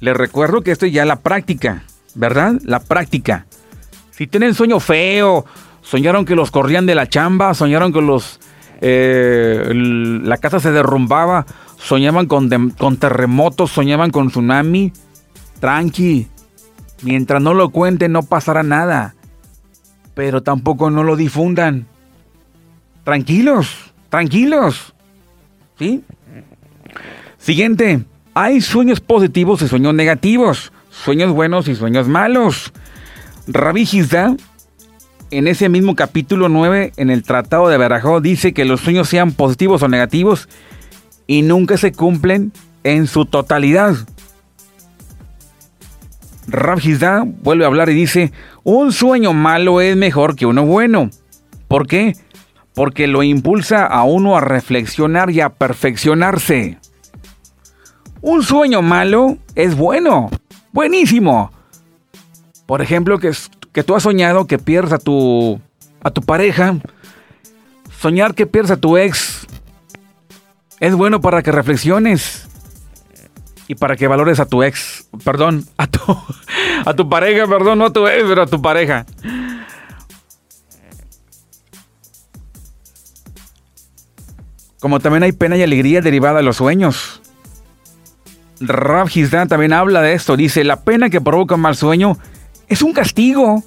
Les 0.00 0.16
recuerdo 0.16 0.62
que 0.62 0.70
esto 0.70 0.86
ya 0.86 1.02
es 1.02 1.08
la 1.08 1.20
práctica, 1.20 1.84
¿verdad? 2.18 2.54
La 2.64 2.80
práctica. 2.80 3.46
Si 4.10 4.26
tienen 4.26 4.52
sueño 4.52 4.80
feo, 4.80 5.46
soñaron 5.82 6.24
que 6.24 6.34
los 6.34 6.50
corrían 6.50 6.84
de 6.84 6.96
la 6.96 7.08
chamba, 7.08 7.54
soñaron 7.54 7.92
que 7.92 8.02
los 8.02 8.40
eh, 8.80 9.72
la 9.74 10.36
casa 10.38 10.58
se 10.58 10.72
derrumbaba, 10.72 11.46
soñaban 11.76 12.26
con, 12.26 12.70
con 12.70 12.96
terremotos, 12.96 13.70
soñaban 13.70 14.10
con 14.10 14.28
tsunami. 14.28 14.92
Tranqui, 15.60 16.28
mientras 17.02 17.40
no 17.40 17.54
lo 17.54 17.70
cuenten 17.70 18.12
no 18.12 18.22
pasará 18.22 18.62
nada, 18.62 19.14
pero 20.14 20.42
tampoco 20.42 20.90
no 20.90 21.04
lo 21.04 21.14
difundan. 21.14 21.86
Tranquilos, 23.04 23.92
tranquilos. 24.08 24.92
¿Sí? 25.78 26.02
Siguiente, 27.38 28.04
hay 28.34 28.60
sueños 28.60 29.00
positivos 29.00 29.62
y 29.62 29.68
sueños 29.68 29.94
negativos, 29.94 30.72
sueños 31.02 31.32
buenos 31.32 31.68
y 31.68 31.74
sueños 31.74 32.08
malos. 32.08 32.72
Rabbi 33.46 33.88
en 35.30 35.46
ese 35.46 35.68
mismo 35.68 35.94
capítulo 35.94 36.48
9, 36.48 36.92
en 36.96 37.10
el 37.10 37.22
Tratado 37.22 37.68
de 37.68 37.76
Berajó, 37.76 38.20
dice 38.20 38.52
que 38.52 38.64
los 38.64 38.80
sueños 38.80 39.08
sean 39.08 39.32
positivos 39.32 39.82
o 39.82 39.88
negativos 39.88 40.48
y 41.26 41.42
nunca 41.42 41.76
se 41.76 41.92
cumplen 41.92 42.52
en 42.84 43.06
su 43.06 43.26
totalidad. 43.26 43.94
Rab 46.46 46.80
vuelve 47.42 47.64
a 47.64 47.66
hablar 47.66 47.90
y 47.90 47.94
dice, 47.94 48.32
un 48.64 48.92
sueño 48.92 49.34
malo 49.34 49.82
es 49.82 49.96
mejor 49.96 50.34
que 50.34 50.46
uno 50.46 50.64
bueno. 50.64 51.10
¿Por 51.68 51.86
qué? 51.86 52.16
Porque 52.74 53.06
lo 53.06 53.22
impulsa 53.22 53.84
a 53.84 54.04
uno 54.04 54.36
a 54.36 54.40
reflexionar 54.40 55.30
y 55.30 55.42
a 55.42 55.50
perfeccionarse. 55.50 56.78
Un 58.22 58.42
sueño 58.42 58.80
malo 58.80 59.36
es 59.54 59.76
bueno, 59.76 60.30
buenísimo. 60.78 61.50
Por 62.64 62.82
ejemplo, 62.82 63.18
que, 63.18 63.32
que 63.72 63.82
tú 63.82 63.96
has 63.96 64.04
soñado 64.04 64.46
que 64.46 64.58
pierdes 64.58 64.92
a 64.92 64.98
tu, 64.98 65.60
a 66.04 66.12
tu 66.12 66.22
pareja, 66.22 66.76
soñar 67.98 68.36
que 68.36 68.46
pierdes 68.46 68.70
a 68.70 68.76
tu 68.76 68.96
ex, 68.96 69.44
es 70.78 70.94
bueno 70.94 71.20
para 71.20 71.42
que 71.42 71.50
reflexiones 71.50 72.46
y 73.66 73.74
para 73.74 73.96
que 73.96 74.06
valores 74.06 74.38
a 74.38 74.46
tu 74.46 74.62
ex, 74.62 75.08
perdón, 75.24 75.66
a 75.78 75.88
tu, 75.88 75.98
a 76.86 76.94
tu 76.94 77.08
pareja, 77.08 77.48
perdón, 77.48 77.80
no 77.80 77.86
a 77.86 77.92
tu 77.92 78.06
ex, 78.06 78.22
pero 78.28 78.42
a 78.42 78.46
tu 78.46 78.62
pareja. 78.62 79.04
Como 84.78 85.00
también 85.00 85.24
hay 85.24 85.32
pena 85.32 85.56
y 85.56 85.62
alegría 85.64 86.00
derivada 86.00 86.36
de 86.36 86.44
los 86.44 86.58
sueños. 86.58 87.20
Rav 88.60 89.08
también 89.48 89.72
habla 89.72 90.02
de 90.02 90.14
esto. 90.14 90.36
Dice, 90.36 90.64
la 90.64 90.80
pena 90.80 91.10
que 91.10 91.20
provoca 91.20 91.54
un 91.54 91.62
mal 91.62 91.76
sueño 91.76 92.18
es 92.68 92.82
un 92.82 92.92
castigo. 92.92 93.62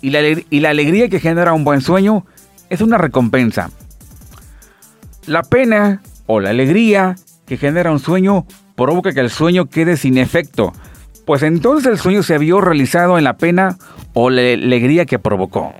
Y 0.00 0.10
la, 0.10 0.20
y 0.22 0.60
la 0.60 0.70
alegría 0.70 1.08
que 1.08 1.20
genera 1.20 1.52
un 1.52 1.64
buen 1.64 1.80
sueño 1.80 2.26
es 2.70 2.80
una 2.80 2.98
recompensa. 2.98 3.70
La 5.26 5.42
pena 5.42 6.02
o 6.26 6.40
la 6.40 6.50
alegría 6.50 7.16
que 7.46 7.56
genera 7.56 7.92
un 7.92 8.00
sueño 8.00 8.46
provoca 8.74 9.12
que 9.12 9.20
el 9.20 9.30
sueño 9.30 9.66
quede 9.66 9.96
sin 9.96 10.18
efecto, 10.18 10.72
pues 11.24 11.42
entonces 11.42 11.92
el 11.92 11.98
sueño 11.98 12.22
se 12.22 12.38
vio 12.38 12.60
realizado 12.60 13.18
en 13.18 13.24
la 13.24 13.36
pena 13.36 13.76
o 14.12 14.30
la 14.30 14.40
alegría 14.40 15.06
que 15.06 15.18
provocó. 15.18 15.72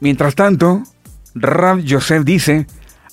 Mientras 0.00 0.34
tanto, 0.34 0.82
Rab 1.34 1.84
Joseph 1.88 2.24
dice, 2.24 2.66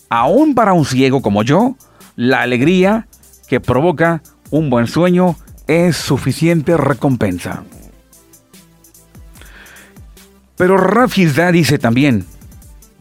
aún 0.09 0.55
para 0.55 0.73
un 0.73 0.85
ciego 0.85 1.21
como 1.21 1.43
yo, 1.43 1.75
la 2.15 2.41
alegría 2.41 3.07
que 3.47 3.59
provoca 3.59 4.21
un 4.49 4.69
buen 4.69 4.87
sueño 4.87 5.35
es 5.67 5.97
suficiente 5.97 6.77
recompensa. 6.77 7.63
Pero 10.55 10.77
Rafizda 10.77 11.51
dice 11.51 11.77
también, 11.77 12.25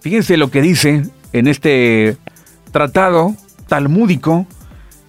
fíjense 0.00 0.36
lo 0.36 0.50
que 0.50 0.60
dice 0.60 1.02
en 1.32 1.48
este 1.48 2.16
tratado 2.70 3.34
talmúdico, 3.66 4.46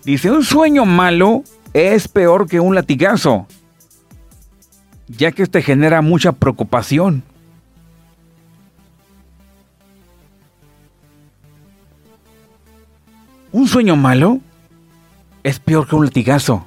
dice, 0.06 0.32
un 0.32 0.44
sueño 0.44 0.86
malo 0.86 1.44
es 1.74 2.08
peor 2.08 2.48
que 2.48 2.60
un 2.60 2.74
latigazo, 2.74 3.48
ya 5.08 5.32
que 5.32 5.44
este 5.44 5.62
genera 5.62 6.02
mucha 6.02 6.32
preocupación. 6.32 7.24
Un 13.52 13.68
sueño 13.68 13.96
malo 13.96 14.40
es 15.44 15.60
peor 15.60 15.88
que 15.88 15.96
un 15.96 16.06
latigazo. 16.06 16.66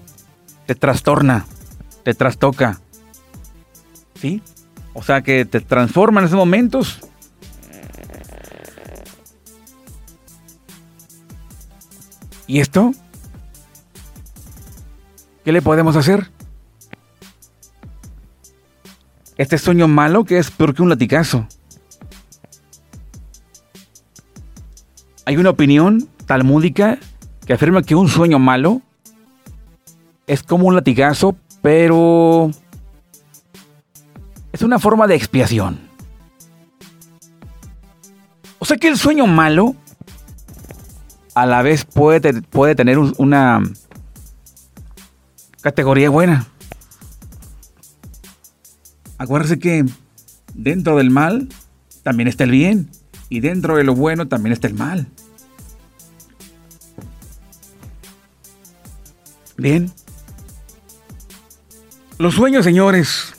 Te 0.67 0.75
trastorna, 0.75 1.47
te 2.03 2.15
trastoca. 2.15 2.81
¿Sí? 4.15 4.43
O 4.95 5.03
sea 5.03 5.23
que 5.23 5.45
te 5.45 5.61
transforma 5.61 6.21
en 6.21 6.27
esos 6.27 6.39
momentos. 6.39 7.01
¿Y 12.47 12.61
esto? 12.61 12.93
¿Qué 15.45 15.53
le 15.53 15.63
podemos 15.63 15.97
hacer? 15.97 16.31
Este 19.37 19.57
sueño 19.57 19.89
malo 19.89 20.25
que 20.25 20.39
es 20.39 20.51
peor 20.51 20.75
que 20.75 20.83
un 20.83 20.89
latigazo. 20.89 21.47
Hay 25.25 25.37
una 25.37 25.51
opinión 25.51 26.09
talmúdica 26.31 26.97
que 27.45 27.55
afirma 27.55 27.83
que 27.83 27.97
un 27.97 28.07
sueño 28.07 28.39
malo 28.39 28.83
es 30.29 30.45
como 30.45 30.69
un 30.69 30.77
latigazo, 30.77 31.35
pero 31.61 32.53
es 34.53 34.63
una 34.63 34.79
forma 34.79 35.09
de 35.09 35.17
expiación. 35.17 35.81
O 38.61 38.65
sea 38.65 38.77
que 38.77 38.87
el 38.87 38.97
sueño 38.97 39.27
malo 39.27 39.75
a 41.35 41.47
la 41.47 41.63
vez 41.63 41.85
puede, 41.85 42.21
tener 42.77 42.97
una 43.19 43.65
categoría 45.63 46.11
buena. 46.11 46.47
Acuérdense 49.19 49.59
que 49.59 49.85
dentro 50.55 50.97
del 50.97 51.11
mal 51.11 51.49
también 52.05 52.29
está 52.29 52.45
el 52.45 52.53
bien 52.53 52.89
y 53.29 53.41
dentro 53.41 53.75
de 53.75 53.83
lo 53.83 53.97
bueno 53.97 54.29
también 54.29 54.53
está 54.53 54.69
el 54.69 54.75
mal. 54.75 55.09
Bien. 59.61 59.93
Los 62.17 62.35
sueños, 62.35 62.65
señores. 62.65 63.35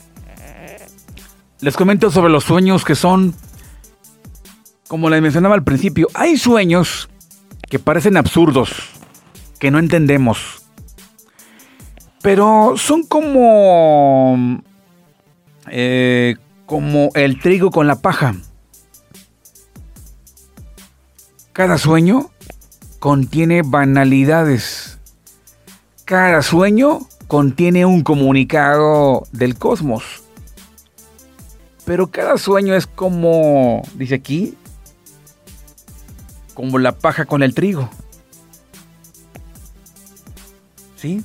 Les 1.60 1.76
comento 1.76 2.12
sobre 2.12 2.30
los 2.30 2.44
sueños 2.44 2.84
que 2.84 2.94
son, 2.94 3.34
como 4.86 5.10
les 5.10 5.20
mencionaba 5.20 5.56
al 5.56 5.64
principio, 5.64 6.06
hay 6.14 6.36
sueños 6.36 7.08
que 7.68 7.80
parecen 7.80 8.16
absurdos, 8.16 8.90
que 9.58 9.72
no 9.72 9.80
entendemos. 9.80 10.62
Pero 12.22 12.74
son 12.76 13.02
como... 13.04 14.62
Eh, 15.70 16.36
como 16.66 17.10
el 17.14 17.40
trigo 17.40 17.72
con 17.72 17.88
la 17.88 17.96
paja. 17.96 18.36
Cada 21.52 21.78
sueño 21.78 22.30
contiene 23.00 23.62
banalidades. 23.62 24.91
Cada 26.12 26.42
sueño 26.42 27.08
contiene 27.26 27.86
un 27.86 28.02
comunicado 28.02 29.22
del 29.32 29.56
cosmos. 29.56 30.22
Pero 31.86 32.10
cada 32.10 32.36
sueño 32.36 32.74
es 32.74 32.86
como, 32.86 33.80
dice 33.94 34.16
aquí, 34.16 34.52
como 36.52 36.78
la 36.78 36.92
paja 36.92 37.24
con 37.24 37.42
el 37.42 37.54
trigo. 37.54 37.88
¿Sí? 40.96 41.24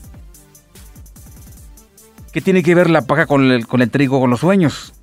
¿Qué 2.31 2.39
tiene 2.39 2.63
que 2.63 2.73
ver 2.73 2.89
la 2.89 3.01
paja 3.01 3.25
con 3.25 3.51
el, 3.51 3.67
con 3.67 3.81
el 3.81 3.91
trigo 3.91 4.21
con 4.21 4.29
los 4.29 4.39
sueños? 4.39 4.93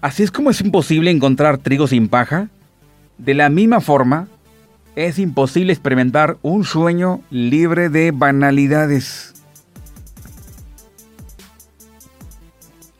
Así 0.00 0.22
es 0.22 0.30
como 0.30 0.48
es 0.48 0.62
imposible 0.62 1.10
encontrar 1.10 1.58
trigo 1.58 1.86
sin 1.86 2.08
paja. 2.08 2.48
De 3.18 3.34
la 3.34 3.50
misma 3.50 3.82
forma, 3.82 4.28
es 5.06 5.20
imposible 5.20 5.72
experimentar 5.72 6.38
un 6.42 6.64
sueño 6.64 7.20
libre 7.30 7.88
de 7.88 8.10
banalidades. 8.10 9.32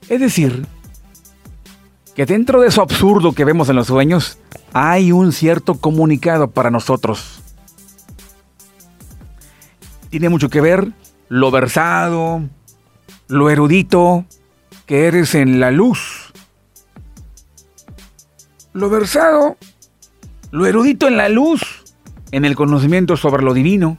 Es 0.09 0.21
decir, 0.21 0.65
que 2.15 2.25
dentro 2.25 2.61
de 2.61 2.69
eso 2.69 2.83
absurdo 2.83 3.33
que 3.33 3.45
vemos 3.45 3.69
en 3.69 3.75
los 3.75 3.89
sueños, 3.89 4.39
hay 4.73 5.11
un 5.11 5.33
cierto 5.33 5.75
comunicado 5.75 6.53
para 6.53 6.71
nosotros. 6.71 7.41
Tiene 10.09 10.29
mucho 10.29 10.51
que 10.51 10.61
ver 10.61 10.93
lo 11.29 11.51
versado, 11.51 12.43
lo 13.27 13.51
erudito 13.51 14.25
que 14.87 15.09
eres 15.09 15.35
en 15.35 15.59
la 15.59 15.73
luz. 15.73 16.33
Lo 18.73 18.89
versado, 18.89 19.57
lo 20.53 20.65
erudito 20.65 21.09
en 21.09 21.17
la 21.17 21.29
luz 21.29 21.78
en 22.31 22.45
el 22.45 22.57
conocimiento 22.57 23.17
sobre 23.17 23.43
lo 23.43 23.55
divino, 23.55 23.99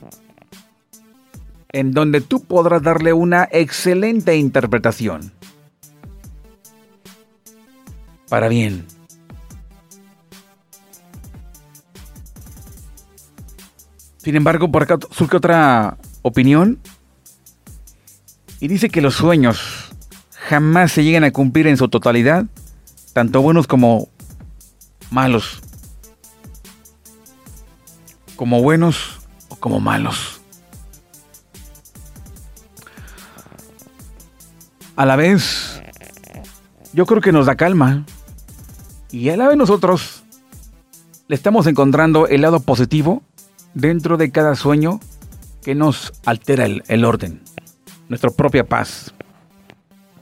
en 1.72 1.92
donde 1.92 2.22
tú 2.22 2.44
podrás 2.44 2.82
darle 2.82 3.14
una 3.14 3.48
excelente 3.52 4.36
interpretación. 4.38 5.32
Para 8.30 8.48
bien. 8.48 8.86
Sin 14.18 14.36
embargo, 14.36 14.72
por 14.72 14.84
acá 14.84 14.98
surge 15.12 15.38
otra 15.38 15.98
opinión 16.22 16.80
y 18.60 18.68
dice 18.68 18.90
que 18.90 19.02
los 19.02 19.16
sueños 19.16 19.92
jamás 20.32 20.92
se 20.92 21.04
llegan 21.04 21.24
a 21.24 21.32
cumplir 21.32 21.68
en 21.68 21.78
su 21.78 21.88
totalidad, 21.88 22.46
tanto 23.14 23.42
buenos 23.42 23.66
como 23.66 24.10
malos 25.10 25.62
como 28.40 28.62
buenos 28.62 29.20
o 29.50 29.58
como 29.58 29.82
malos. 29.82 30.40
A 34.96 35.06
la 35.06 35.18
vez, 35.18 35.82
yo 36.94 37.06
creo 37.06 37.20
que 37.20 37.34
nos 37.34 37.48
da 37.48 37.56
calma. 37.56 38.06
Y 39.12 39.28
a 39.28 39.36
la 39.36 39.50
vez 39.50 39.58
nosotros 39.58 40.24
le 41.28 41.36
estamos 41.36 41.68
encontrando 41.68 42.28
el 42.28 42.44
lado 42.44 42.62
positivo 42.62 43.24
dentro 43.74 44.16
de 44.16 44.32
cada 44.32 44.56
sueño 44.56 45.02
que 45.62 45.76
nos 45.76 46.14
altera 46.24 46.64
el, 46.64 46.82
el 46.88 47.04
orden, 47.04 47.42
nuestra 48.08 48.30
propia 48.30 48.64
paz, 48.64 49.14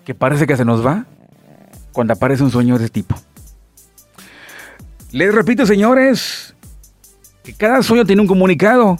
que 0.05 0.15
parece 0.15 0.47
que 0.47 0.57
se 0.57 0.65
nos 0.65 0.84
va 0.84 1.05
cuando 1.91 2.13
aparece 2.13 2.41
un 2.41 2.49
sueño 2.49 2.80
de 2.80 2.86
este 2.86 3.03
tipo. 3.03 3.15
Les 5.11 5.32
repito, 5.32 5.68
señores, 5.68 6.55
cada 7.54 7.84
sueño 7.84 8.06
tiene 8.06 8.22
un 8.22 8.28
comunicado. 8.28 8.98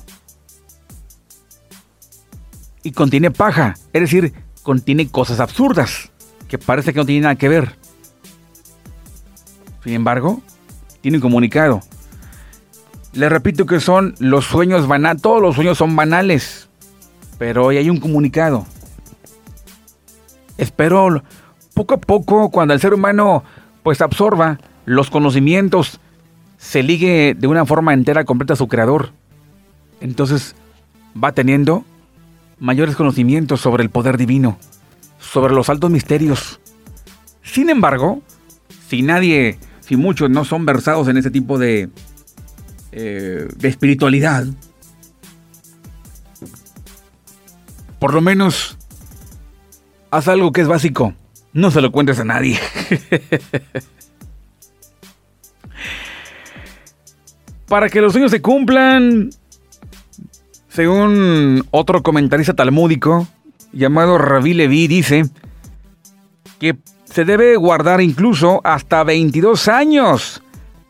Y 2.84 2.92
contiene 2.92 3.32
paja, 3.32 3.76
es 3.92 4.02
decir, 4.02 4.34
contiene 4.64 5.10
cosas 5.10 5.40
absurdas, 5.40 6.12
que 6.48 6.58
parece 6.58 6.94
que 6.94 7.00
no 7.00 7.06
tienen 7.06 7.24
nada 7.24 7.36
que 7.36 7.50
ver. 7.50 7.78
Sin 9.84 9.94
embargo, 9.94 10.42
tiene 11.02 11.18
un 11.18 11.22
comunicado. 11.22 11.82
Les 13.14 13.30
repito 13.30 13.66
que 13.66 13.80
son 13.80 14.16
los 14.20 14.46
sueños 14.46 14.88
banales, 14.88 15.22
todos 15.22 15.42
los 15.42 15.56
sueños 15.56 15.78
son 15.78 15.96
banales, 15.96 16.70
pero 17.38 17.66
hoy 17.66 17.78
hay 17.78 17.90
un 17.90 18.00
comunicado. 18.00 18.66
Espero 20.58 21.24
poco 21.74 21.96
a 21.96 21.98
poco, 21.98 22.50
cuando 22.50 22.74
el 22.74 22.80
ser 22.80 22.94
humano 22.94 23.44
pues 23.84 24.02
absorba 24.02 24.60
los 24.86 25.10
conocimientos 25.10 26.00
se 26.68 26.84
ligue 26.84 27.34
de 27.34 27.48
una 27.48 27.66
forma 27.66 27.94
entera 27.94 28.26
completa 28.26 28.54
a 28.54 28.58
su 28.58 28.68
creador. 28.68 29.12
Entonces 30.02 30.54
va 31.22 31.32
teniendo 31.32 31.86
mayores 32.60 32.98
conocimientos 32.98 33.62
sobre 33.62 33.84
el 33.84 33.90
poder 33.90 34.18
divino, 34.18 34.58
sobre 35.18 35.54
los 35.54 35.70
altos 35.70 35.90
misterios. 35.90 36.60
Sin 37.42 37.70
embargo, 37.70 38.22
si 38.90 39.02
nadie, 39.02 39.58
si 39.80 39.96
muchos 39.96 40.30
no 40.30 40.44
son 40.44 40.66
versados 40.66 41.08
en 41.08 41.16
ese 41.16 41.32
tipo 41.32 41.58
de, 41.58 41.90
eh, 42.92 43.48
de 43.56 43.68
espiritualidad, 43.70 44.46
por 47.98 48.14
lo 48.14 48.20
menos 48.20 48.78
haz 50.12 50.28
algo 50.28 50.52
que 50.52 50.62
es 50.62 50.68
básico. 50.68 51.14
No 51.54 51.72
se 51.72 51.80
lo 51.80 51.94
cuentes 51.94 52.20
a 52.20 52.26
nadie. 52.26 52.60
Para 57.68 57.90
que 57.90 58.02
los 58.02 58.14
sueños 58.14 58.32
se 58.32 58.42
cumplan, 58.42 59.30
según 60.70 61.66
otro 61.72 62.02
comentarista 62.02 62.54
talmúdico 62.54 63.28
llamado 63.74 64.18
Rabí 64.18 64.54
Levi, 64.54 64.88
dice 64.88 65.26
que 66.60 66.78
se 67.04 67.26
debe 67.26 67.56
guardar 67.58 68.00
incluso 68.02 68.62
hasta 68.64 69.04
22 69.04 69.68
años 69.68 70.42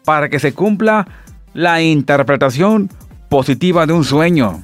para 0.06 0.30
que 0.30 0.40
se 0.40 0.54
cumpla 0.54 1.08
la 1.54 1.82
interpretación 1.82 2.90
positiva 3.30 3.86
de 3.86 3.94
un 3.94 4.04
sueño. 4.04 4.64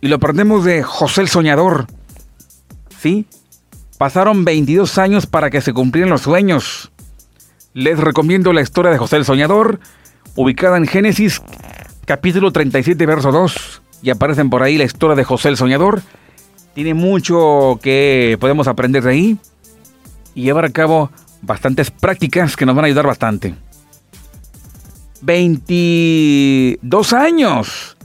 Y 0.00 0.08
lo 0.08 0.16
aprendemos 0.16 0.64
de 0.64 0.82
José 0.82 1.22
el 1.22 1.28
Soñador. 1.28 1.86
¿Sí? 2.98 3.26
Pasaron 3.96 4.44
22 4.44 4.98
años 4.98 5.26
para 5.26 5.50
que 5.50 5.60
se 5.60 5.72
cumplieran 5.72 6.10
los 6.10 6.22
sueños. 6.22 6.90
Les 7.74 7.98
recomiendo 7.98 8.52
la 8.52 8.62
historia 8.62 8.90
de 8.90 8.98
José 8.98 9.16
el 9.16 9.24
Soñador 9.24 9.78
ubicada 10.36 10.76
en 10.76 10.86
Génesis 10.86 11.42
capítulo 12.04 12.52
37, 12.52 13.04
verso 13.06 13.32
2, 13.32 13.82
y 14.02 14.10
aparecen 14.10 14.50
por 14.50 14.62
ahí 14.62 14.78
la 14.78 14.84
historia 14.84 15.16
de 15.16 15.24
José 15.24 15.48
el 15.48 15.56
Soñador. 15.56 16.02
Tiene 16.74 16.94
mucho 16.94 17.80
que 17.82 18.36
podemos 18.38 18.68
aprender 18.68 19.02
de 19.02 19.10
ahí 19.10 19.38
y 20.34 20.42
llevar 20.42 20.66
a 20.66 20.70
cabo 20.70 21.10
bastantes 21.42 21.90
prácticas 21.90 22.54
que 22.56 22.66
nos 22.66 22.76
van 22.76 22.84
a 22.84 22.86
ayudar 22.86 23.06
bastante. 23.06 23.54
22 25.22 27.12
años 27.14 27.96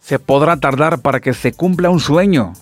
se 0.00 0.18
podrá 0.20 0.56
tardar 0.56 1.00
para 1.00 1.20
que 1.20 1.34
se 1.34 1.52
cumpla 1.52 1.90
un 1.90 2.00
sueño. 2.00 2.52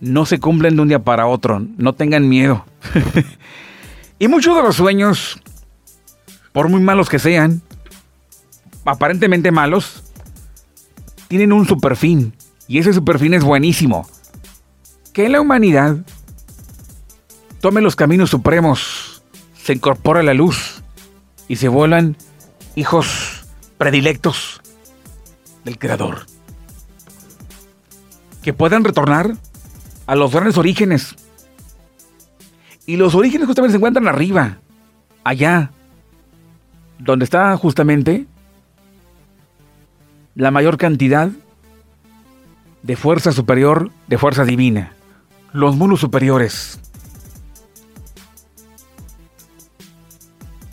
No 0.00 0.26
se 0.26 0.38
cumplen 0.38 0.76
de 0.76 0.82
un 0.82 0.88
día 0.88 0.98
para 0.98 1.26
otro, 1.26 1.60
no 1.76 1.92
tengan 1.94 2.28
miedo. 2.28 2.64
y 4.18 4.28
muchos 4.28 4.56
de 4.56 4.62
los 4.62 4.76
sueños 4.76 5.40
por 6.52 6.68
muy 6.68 6.80
malos 6.80 7.08
que 7.08 7.18
sean, 7.18 7.62
aparentemente 8.84 9.50
malos, 9.50 10.04
tienen 11.28 11.52
un 11.52 11.66
superfin. 11.66 12.34
Y 12.66 12.78
ese 12.78 12.92
superfin 12.92 13.34
es 13.34 13.44
buenísimo. 13.44 14.08
Que 15.12 15.28
la 15.28 15.40
humanidad 15.40 15.96
tome 17.60 17.80
los 17.80 17.96
caminos 17.96 18.30
supremos, 18.30 19.22
se 19.54 19.72
incorpora 19.74 20.22
la 20.22 20.34
luz 20.34 20.82
y 21.48 21.56
se 21.56 21.68
vuelan 21.68 22.16
hijos 22.76 23.46
predilectos 23.76 24.60
del 25.64 25.78
Creador. 25.78 26.26
Que 28.42 28.52
puedan 28.52 28.84
retornar 28.84 29.36
a 30.06 30.14
los 30.14 30.32
grandes 30.32 30.56
orígenes. 30.56 31.14
Y 32.86 32.96
los 32.96 33.14
orígenes 33.14 33.46
justamente 33.46 33.72
se 33.72 33.76
encuentran 33.76 34.08
arriba, 34.08 34.58
allá, 35.24 35.72
donde 36.98 37.24
está 37.24 37.56
justamente 37.56 38.26
la 40.34 40.50
mayor 40.50 40.78
cantidad 40.78 41.30
de 42.82 42.96
fuerza 42.96 43.32
superior, 43.32 43.90
de 44.06 44.18
fuerza 44.18 44.44
divina. 44.44 44.92
Los 45.52 45.76
mundos 45.76 46.00
superiores. 46.00 46.80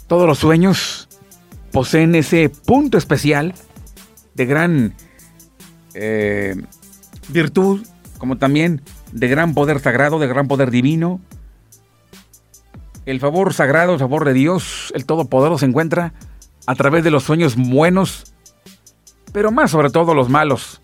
Todos 0.08 0.28
los 0.28 0.38
sueños 0.38 1.08
poseen 1.72 2.14
ese 2.16 2.50
punto 2.50 2.98
especial 2.98 3.54
de 4.36 4.46
gran 4.46 4.94
eh, 5.96 6.56
virtud, 7.30 7.86
como 8.18 8.38
también 8.38 8.82
de 9.12 9.28
gran 9.28 9.54
poder 9.54 9.80
sagrado, 9.80 10.20
de 10.20 10.28
gran 10.28 10.48
poder 10.48 10.70
divino. 10.70 11.20
El 13.06 13.20
favor 13.20 13.54
sagrado, 13.54 13.94
el 13.94 14.00
favor 14.00 14.26
de 14.26 14.34
Dios, 14.34 14.92
el 14.96 15.06
Todopoderoso 15.06 15.60
se 15.60 15.66
encuentra 15.68 16.14
a 16.66 16.76
través 16.76 17.04
de 17.04 17.12
los 17.12 17.24
sueños 17.24 17.56
buenos, 17.56 18.34
pero 19.32 19.52
más 19.52 19.72
sobre 19.72 19.92
todo 19.92 20.16
los 20.16 20.30
malos. 20.30 20.82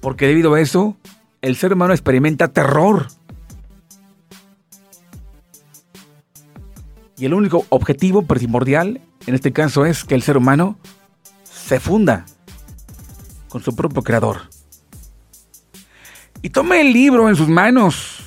Porque 0.00 0.26
debido 0.28 0.54
a 0.54 0.60
eso, 0.60 0.96
el 1.42 1.56
ser 1.56 1.72
humano 1.72 1.92
experimenta 1.92 2.48
terror. 2.48 3.08
Y 7.16 7.26
el 7.26 7.34
único 7.34 7.66
objetivo 7.70 8.22
primordial 8.22 9.00
en 9.26 9.34
este 9.34 9.52
caso 9.52 9.86
es 9.86 10.04
que 10.04 10.14
el 10.14 10.22
ser 10.22 10.36
humano 10.36 10.78
se 11.42 11.80
funda 11.80 12.26
con 13.48 13.62
su 13.62 13.74
propio 13.74 14.02
creador. 14.02 14.42
Y 16.42 16.50
tome 16.50 16.80
el 16.80 16.92
libro 16.92 17.28
en 17.28 17.36
sus 17.36 17.48
manos, 17.48 18.18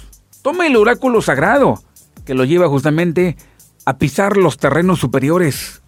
tome 0.42 0.68
el 0.68 0.76
oráculo 0.76 1.22
sagrado, 1.22 1.84
que 2.28 2.36
lo 2.36 2.46
lleva 2.46 2.68
justamente 2.68 3.38
a 3.86 3.98
pisar 3.98 4.38
los 4.38 4.58
terrenos 4.58 5.00
superiores, 5.00 5.82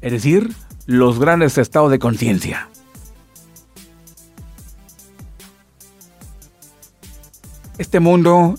es 0.00 0.12
decir, 0.12 0.54
los 0.86 1.18
grandes 1.18 1.58
estados 1.58 1.90
de 1.90 1.98
conciencia. 1.98 2.70
Este 7.76 8.00
mundo 8.00 8.54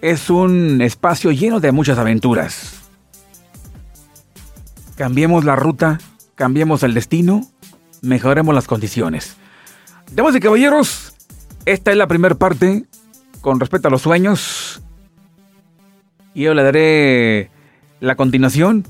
es 0.00 0.30
un 0.30 0.80
espacio 0.80 1.32
lleno 1.32 1.60
de 1.60 1.72
muchas 1.72 1.98
aventuras. 1.98 2.80
Cambiemos 4.96 5.44
la 5.44 5.56
ruta, 5.56 5.98
cambiemos 6.34 6.82
el 6.82 6.94
destino 6.94 7.50
mejoremos 8.02 8.54
las 8.54 8.66
condiciones. 8.66 9.36
Damas 10.12 10.34
y 10.34 10.40
caballeros, 10.40 11.12
esta 11.64 11.90
es 11.90 11.96
la 11.96 12.06
primera 12.06 12.34
parte 12.34 12.86
con 13.40 13.60
respecto 13.60 13.88
a 13.88 13.90
los 13.90 14.02
sueños. 14.02 14.82
Y 16.34 16.42
yo 16.42 16.54
le 16.54 16.62
daré 16.62 17.50
la 18.00 18.14
continuación 18.14 18.86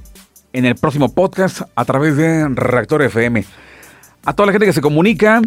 en 0.53 0.67
el 0.67 0.75
próximo 0.75 1.15
podcast 1.15 1.63
a 1.75 1.85
través 1.85 2.17
de 2.17 2.49
Reactor 2.49 3.03
FM. 3.03 3.45
A 4.25 4.35
toda 4.35 4.47
la 4.47 4.53
gente 4.53 4.67
que 4.67 4.73
se 4.73 4.83
comunica, 4.83 5.41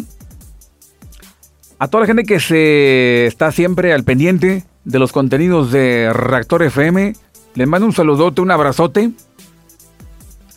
a 1.78 1.88
toda 1.88 2.02
la 2.02 2.06
gente 2.06 2.24
que 2.24 2.40
se 2.40 3.26
está 3.26 3.52
siempre 3.52 3.92
al 3.92 4.02
pendiente 4.04 4.64
de 4.84 4.98
los 4.98 5.12
contenidos 5.12 5.70
de 5.70 6.12
Reactor 6.12 6.64
FM, 6.64 7.14
les 7.54 7.68
mando 7.68 7.86
un 7.86 7.92
saludote, 7.92 8.40
un 8.40 8.50
abrazote. 8.50 9.12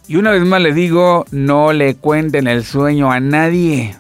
Y 0.08 0.16
una 0.16 0.32
vez 0.32 0.44
más 0.44 0.62
le 0.62 0.74
digo, 0.74 1.26
no 1.32 1.74
le 1.74 1.96
cuenten 1.96 2.48
el 2.48 2.64
sueño 2.64 3.12
a 3.12 3.20
nadie. 3.20 3.96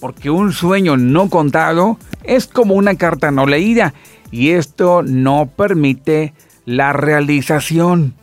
Porque 0.00 0.30
un 0.30 0.52
sueño 0.52 0.96
no 0.96 1.28
contado 1.28 1.98
es 2.22 2.46
como 2.46 2.74
una 2.74 2.94
carta 2.94 3.30
no 3.32 3.46
leída. 3.46 3.94
Y 4.30 4.50
esto 4.50 5.02
no 5.02 5.50
permite 5.54 6.34
la 6.64 6.92
realización. 6.92 8.14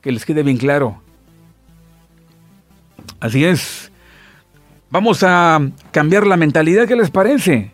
Que 0.00 0.12
les 0.12 0.24
quede 0.24 0.42
bien 0.42 0.58
claro. 0.58 1.00
Así 3.20 3.44
es. 3.44 3.90
Vamos 4.90 5.22
a 5.22 5.60
cambiar 5.90 6.26
la 6.26 6.36
mentalidad, 6.36 6.86
¿qué 6.86 6.94
les 6.94 7.10
parece? 7.10 7.72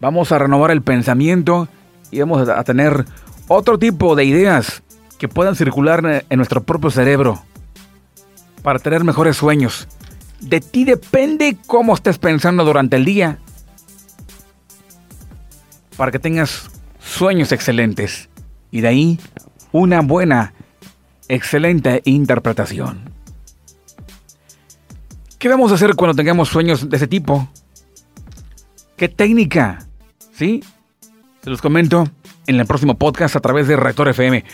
Vamos 0.00 0.32
a 0.32 0.38
renovar 0.38 0.70
el 0.70 0.82
pensamiento 0.82 1.68
y 2.10 2.20
vamos 2.20 2.48
a 2.48 2.64
tener 2.64 3.04
otro 3.48 3.78
tipo 3.78 4.16
de 4.16 4.24
ideas 4.24 4.82
que 5.18 5.28
puedan 5.28 5.56
circular 5.56 6.24
en 6.28 6.36
nuestro 6.36 6.62
propio 6.62 6.90
cerebro 6.90 7.42
para 8.62 8.78
tener 8.78 9.04
mejores 9.04 9.36
sueños. 9.36 9.88
De 10.40 10.60
ti 10.60 10.84
depende 10.84 11.56
cómo 11.66 11.94
estés 11.94 12.18
pensando 12.18 12.64
durante 12.64 12.96
el 12.96 13.04
día 13.04 13.38
para 15.96 16.10
que 16.10 16.18
tengas 16.18 16.71
sueños 17.04 17.52
excelentes 17.52 18.28
y 18.70 18.80
de 18.80 18.88
ahí 18.88 19.20
una 19.72 20.00
buena, 20.00 20.54
excelente 21.28 22.02
interpretación. 22.04 23.10
¿Qué 25.38 25.48
vamos 25.48 25.72
a 25.72 25.74
hacer 25.74 25.94
cuando 25.96 26.14
tengamos 26.14 26.48
sueños 26.48 26.88
de 26.88 26.96
ese 26.96 27.08
tipo? 27.08 27.48
¿Qué 28.96 29.08
técnica? 29.08 29.86
¿Sí? 30.32 30.62
Se 31.42 31.50
los 31.50 31.60
comento 31.60 32.08
en 32.46 32.60
el 32.60 32.66
próximo 32.66 32.96
podcast 32.96 33.34
a 33.34 33.40
través 33.40 33.66
de 33.66 33.76
Rector 33.76 34.08
FM. 34.08 34.44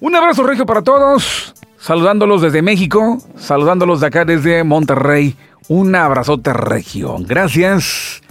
Un 0.00 0.16
abrazo 0.16 0.42
regio 0.44 0.64
para 0.64 0.82
todos. 0.82 1.54
Saludándolos 1.78 2.40
desde 2.40 2.62
México, 2.62 3.18
saludándolos 3.36 4.00
de 4.00 4.06
acá 4.06 4.24
desde 4.24 4.64
Monterrey. 4.64 5.36
Un 5.68 5.94
abrazote 5.94 6.54
regio. 6.54 7.16
Gracias 7.20 8.22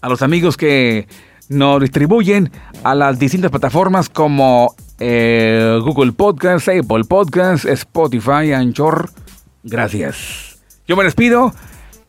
a 0.00 0.08
los 0.08 0.22
amigos 0.22 0.56
que 0.56 1.06
nos 1.48 1.80
distribuyen 1.80 2.50
a 2.84 2.94
las 2.94 3.18
distintas 3.18 3.50
plataformas 3.50 4.08
como 4.08 4.74
eh, 4.98 5.78
Google 5.82 6.12
Podcast, 6.12 6.68
Apple 6.68 7.04
Podcast, 7.08 7.64
Spotify, 7.64 8.52
Anchor. 8.52 9.10
Gracias. 9.62 10.58
Yo 10.86 10.96
me 10.96 11.04
despido. 11.04 11.52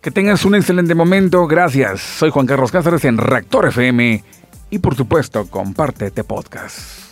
Que 0.02 0.12
tengas 0.12 0.44
un 0.44 0.56
excelente 0.56 0.96
momento. 0.96 1.48
Gracias. 1.48 2.02
Soy 2.02 2.30
Juan 2.30 2.46
Carlos 2.46 2.72
Cáceres 2.72 3.06
en 3.06 3.18
Reactor 3.18 3.68
FM. 3.68 4.24
Y 4.70 4.80
por 4.80 4.96
supuesto, 4.96 5.46
comparte 5.50 6.08
este 6.08 6.24
podcast. 6.24 7.03